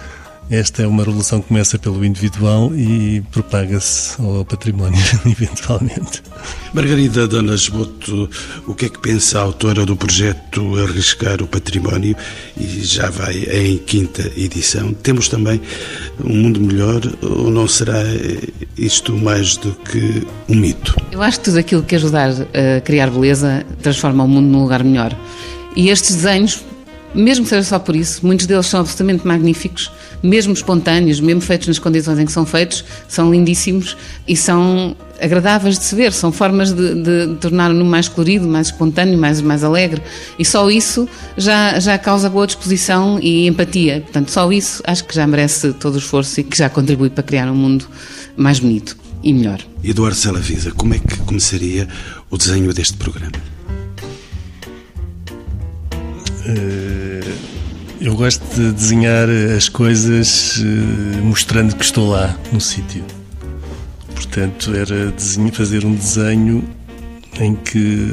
esta 0.49 0.83
é 0.83 0.87
uma 0.87 1.03
revolução 1.03 1.41
que 1.41 1.49
começa 1.49 1.77
pelo 1.77 2.03
individual 2.05 2.71
e 2.73 3.21
propaga-se 3.31 4.21
ao 4.21 4.45
património, 4.45 4.97
eventualmente. 5.25 6.23
Margarida 6.73 7.27
Dona 7.27 7.53
Esboto, 7.53 8.29
o 8.65 8.73
que 8.73 8.85
é 8.85 8.89
que 8.89 8.99
pensa 8.99 9.39
a 9.39 9.41
autora 9.41 9.85
do 9.85 9.95
projeto 9.95 10.77
Arriscar 10.79 11.41
o 11.41 11.47
Património? 11.47 12.15
E 12.57 12.83
já 12.83 13.09
vai 13.09 13.35
em 13.35 13.77
quinta 13.77 14.31
edição. 14.37 14.93
Temos 14.93 15.27
também 15.27 15.61
um 16.23 16.43
mundo 16.43 16.61
melhor 16.61 17.01
ou 17.21 17.49
não 17.49 17.67
será 17.67 18.03
isto 18.77 19.13
mais 19.13 19.57
do 19.57 19.73
que 19.73 20.25
um 20.47 20.55
mito? 20.55 20.95
Eu 21.11 21.21
acho 21.21 21.39
que 21.39 21.45
tudo 21.45 21.59
aquilo 21.59 21.83
que 21.83 21.95
ajudar 21.95 22.31
a 22.31 22.81
criar 22.81 23.09
beleza 23.09 23.65
transforma 23.81 24.23
o 24.23 24.27
mundo 24.27 24.47
num 24.47 24.61
lugar 24.61 24.83
melhor. 24.83 25.13
E 25.75 25.89
estes 25.89 26.15
desenhos 26.15 26.63
mesmo 27.17 27.43
que 27.43 27.49
seja 27.49 27.63
só 27.63 27.79
por 27.79 27.95
isso, 27.95 28.25
muitos 28.25 28.45
deles 28.45 28.67
são 28.67 28.79
absolutamente 28.79 29.25
magníficos, 29.25 29.91
mesmo 30.21 30.53
espontâneos, 30.53 31.19
mesmo 31.19 31.41
feitos 31.41 31.67
nas 31.67 31.79
condições 31.79 32.19
em 32.19 32.25
que 32.25 32.31
são 32.31 32.45
feitos, 32.45 32.85
são 33.07 33.31
lindíssimos 33.31 33.97
e 34.27 34.35
são 34.35 34.95
agradáveis 35.19 35.79
de 35.79 35.85
se 35.85 35.95
ver, 35.95 36.13
são 36.13 36.31
formas 36.31 36.71
de, 36.71 36.93
de, 36.95 37.35
tornar-no 37.41 37.83
mais 37.83 38.07
colorido, 38.07 38.47
mais 38.47 38.67
espontâneo, 38.67 39.17
mais, 39.17 39.41
mais 39.41 39.63
alegre. 39.63 40.01
E 40.37 40.45
só 40.45 40.69
isso 40.69 41.09
já, 41.35 41.79
já 41.79 41.97
causa 41.97 42.29
boa 42.29 42.45
disposição 42.45 43.19
e 43.19 43.47
empatia. 43.47 44.01
Portanto, 44.01 44.29
só 44.29 44.51
isso 44.51 44.83
acho 44.85 45.03
que 45.03 45.15
já 45.15 45.25
merece 45.25 45.73
todo 45.73 45.95
o 45.95 45.97
esforço 45.97 46.39
e 46.39 46.43
que 46.43 46.55
já 46.55 46.69
contribui 46.69 47.09
para 47.09 47.23
criar 47.23 47.49
um 47.49 47.55
mundo 47.55 47.87
mais 48.35 48.59
bonito 48.59 48.95
e 49.23 49.33
melhor. 49.33 49.59
Eduardo 49.83 50.17
Salavisa, 50.17 50.71
como 50.71 50.93
é 50.93 50.99
que 50.99 51.17
começaria 51.17 51.87
o 52.29 52.37
desenho 52.37 52.71
deste 52.73 52.95
programa? 52.97 53.56
Eh, 56.47 57.33
eu 57.99 58.15
gosto 58.15 58.43
de 58.55 58.71
desenhar 58.71 59.27
as 59.55 59.67
coisas 59.67 60.61
eh, 60.61 61.21
mostrando 61.21 61.75
que 61.75 61.83
estou 61.83 62.09
lá 62.09 62.37
no 62.53 62.61
sítio. 62.61 63.03
Portanto, 64.15 64.73
era 64.73 65.11
desenho, 65.11 65.51
fazer 65.51 65.85
um 65.85 65.93
desenho 65.93 66.63
em 67.39 67.53
que 67.53 68.07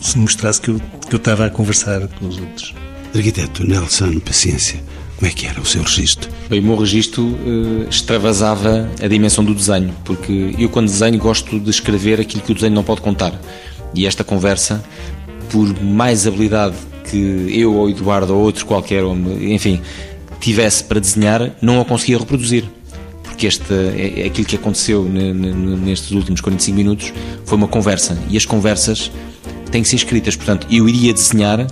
se 0.00 0.16
mostrasse 0.18 0.60
que 0.60 0.68
eu, 0.70 0.80
que 1.08 1.14
eu 1.14 1.18
estava 1.18 1.46
a 1.46 1.50
conversar 1.50 2.06
com 2.06 2.28
os 2.28 2.38
outros. 2.38 2.74
Arquiteto 3.14 3.66
Nelson 3.66 4.20
Paciência, 4.20 4.80
como 5.16 5.30
é 5.30 5.34
que 5.34 5.46
era 5.46 5.60
o 5.60 5.66
seu 5.66 5.82
registro? 5.82 6.30
Bem, 6.48 6.60
o 6.60 6.62
meu 6.62 6.76
registro 6.76 7.24
uh, 7.24 7.88
extravasava 7.90 8.88
a 9.02 9.08
dimensão 9.08 9.44
do 9.44 9.54
desenho, 9.54 9.94
porque 10.04 10.54
eu, 10.58 10.68
quando 10.68 10.86
desenho, 10.86 11.18
gosto 11.18 11.58
de 11.58 11.70
escrever 11.70 12.20
aquilo 12.20 12.42
que 12.42 12.52
o 12.52 12.54
desenho 12.54 12.74
não 12.74 12.84
pode 12.84 13.00
contar. 13.00 13.32
E 13.94 14.06
esta 14.06 14.22
conversa, 14.22 14.84
por 15.50 15.82
mais 15.82 16.26
habilidade 16.26 16.76
que 17.10 17.48
eu 17.50 17.74
ou 17.74 17.88
Eduardo 17.88 18.34
ou 18.34 18.42
outro 18.42 18.64
qualquer, 18.66 19.02
enfim, 19.40 19.80
tivesse 20.40 20.84
para 20.84 21.00
desenhar, 21.00 21.52
não 21.60 21.80
a 21.80 21.84
conseguia 21.84 22.18
reproduzir. 22.18 22.64
Porque 23.22 23.46
este, 23.46 23.72
é, 23.72 24.22
é 24.22 24.26
aquilo 24.26 24.46
que 24.46 24.56
aconteceu 24.56 25.04
nestes 25.04 26.10
últimos 26.12 26.40
45 26.40 26.76
minutos 26.76 27.12
foi 27.44 27.58
uma 27.58 27.68
conversa. 27.68 28.18
E 28.30 28.36
as 28.36 28.44
conversas 28.44 29.10
têm 29.70 29.82
que 29.82 29.88
ser 29.88 29.96
escritas. 29.96 30.36
Portanto, 30.36 30.66
eu 30.70 30.88
iria 30.88 31.12
desenhar 31.12 31.66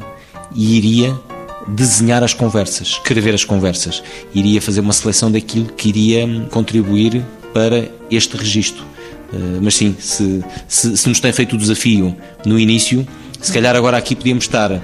e 0.55 0.77
iria 0.77 1.19
desenhar 1.67 2.23
as 2.23 2.35
conversas, 2.35 2.89
escrever 2.89 3.35
as 3.35 3.45
conversas. 3.45 4.03
Iria 4.35 4.61
fazer 4.61 4.81
uma 4.81 4.93
seleção 4.93 5.33
daquilo 5.33 5.67
que 5.67 5.89
iria 5.89 6.47
contribuir 6.51 7.25
para 7.55 7.89
este 8.11 8.37
registro. 8.37 8.85
Eh, 9.33 9.59
mas 9.63 9.75
sim, 9.75 9.97
se, 9.99 10.45
se, 10.69 10.97
se 10.97 11.09
nos 11.09 11.21
tem 11.21 11.33
feito 11.33 11.57
o 11.57 11.59
desafio 11.59 12.17
no 12.45 12.59
início, 12.59 13.07
se 13.45 13.53
calhar 13.53 13.77
agora 13.77 13.99
aqui 13.99 14.17
podíamos 14.17 14.45
estar 14.45 14.73
uh, 14.73 14.81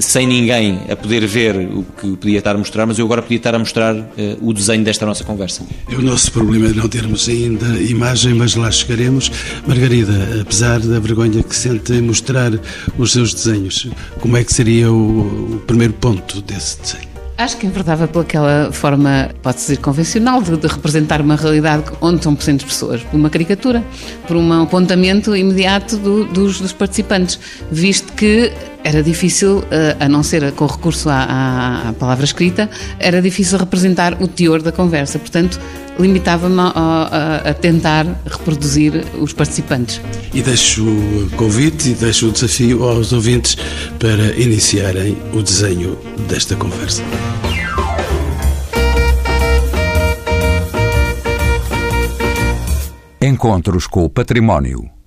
sem 0.00 0.26
ninguém 0.26 0.80
a 0.90 0.96
poder 0.96 1.26
ver 1.26 1.56
o 1.56 1.82
que 1.82 2.16
podia 2.16 2.38
estar 2.38 2.54
a 2.54 2.58
mostrar, 2.58 2.86
mas 2.86 2.98
eu 2.98 3.04
agora 3.04 3.20
podia 3.20 3.36
estar 3.36 3.54
a 3.54 3.58
mostrar 3.58 3.94
uh, 3.94 4.06
o 4.40 4.52
desenho 4.54 4.82
desta 4.82 5.04
nossa 5.04 5.24
conversa. 5.24 5.62
O 5.90 6.00
nosso 6.00 6.32
problema 6.32 6.68
é 6.68 6.72
não 6.72 6.88
termos 6.88 7.28
ainda 7.28 7.66
imagem, 7.82 8.32
mas 8.32 8.54
lá 8.54 8.70
chegaremos. 8.70 9.30
Margarida, 9.66 10.40
apesar 10.40 10.80
da 10.80 10.98
vergonha 10.98 11.42
que 11.42 11.54
sente 11.54 11.92
em 11.92 12.00
mostrar 12.00 12.52
os 12.96 13.12
seus 13.12 13.34
desenhos, 13.34 13.86
como 14.20 14.38
é 14.38 14.44
que 14.44 14.54
seria 14.54 14.90
o 14.90 15.62
primeiro 15.66 15.92
ponto 15.92 16.40
desse 16.40 16.80
desenho? 16.80 17.17
Acho 17.38 17.56
que 17.56 17.68
enverdava 17.68 18.08
pelaquela 18.08 18.72
forma, 18.72 19.30
pode-se 19.40 19.68
dizer, 19.68 19.80
convencional, 19.80 20.42
de, 20.42 20.56
de, 20.56 20.66
representar 20.66 21.20
uma 21.20 21.36
realidade 21.36 21.84
onde 22.00 22.20
são 22.20 22.34
presentes 22.34 22.66
pessoas, 22.66 23.00
por 23.04 23.16
uma 23.16 23.30
caricatura, 23.30 23.84
por 24.26 24.36
um 24.36 24.52
apontamento 24.60 25.36
imediato 25.36 25.96
do, 25.98 26.24
dos, 26.24 26.60
dos, 26.60 26.72
participantes, 26.72 27.38
visto 27.70 28.12
que 28.14 28.52
era 28.84 29.02
difícil, 29.02 29.64
eh, 29.70 29.96
a 29.98 30.08
não 30.08 30.22
ser 30.22 30.52
com 30.52 30.66
recurso 30.66 31.08
à, 31.08 31.22
à, 31.22 31.88
à 31.88 31.92
palavra 31.92 32.24
escrita, 32.24 32.70
era 32.98 33.20
difícil 33.20 33.58
representar 33.58 34.22
o 34.22 34.28
teor 34.28 34.62
da 34.62 34.72
conversa. 34.72 35.18
Portanto, 35.18 35.60
limitava-me 35.98 36.60
a, 36.60 36.72
a, 36.74 37.50
a, 37.50 37.54
tentar 37.54 38.06
reproduzir 38.24 39.04
os 39.20 39.32
participantes. 39.32 40.00
E 40.32 40.40
deixo 40.40 40.84
o 40.84 41.30
convite 41.36 41.90
e 41.90 41.94
deixo 41.94 42.28
o 42.28 42.32
desafio 42.32 42.84
aos 42.84 43.12
ouvintes 43.12 43.56
para 43.98 44.36
iniciarem 44.40 45.16
o 45.32 45.42
desenho 45.42 45.98
desta 46.28 46.54
conversa. 46.54 47.02
Encontros 53.20 53.86
com 53.88 54.04
o 54.04 54.08
Património. 54.08 54.97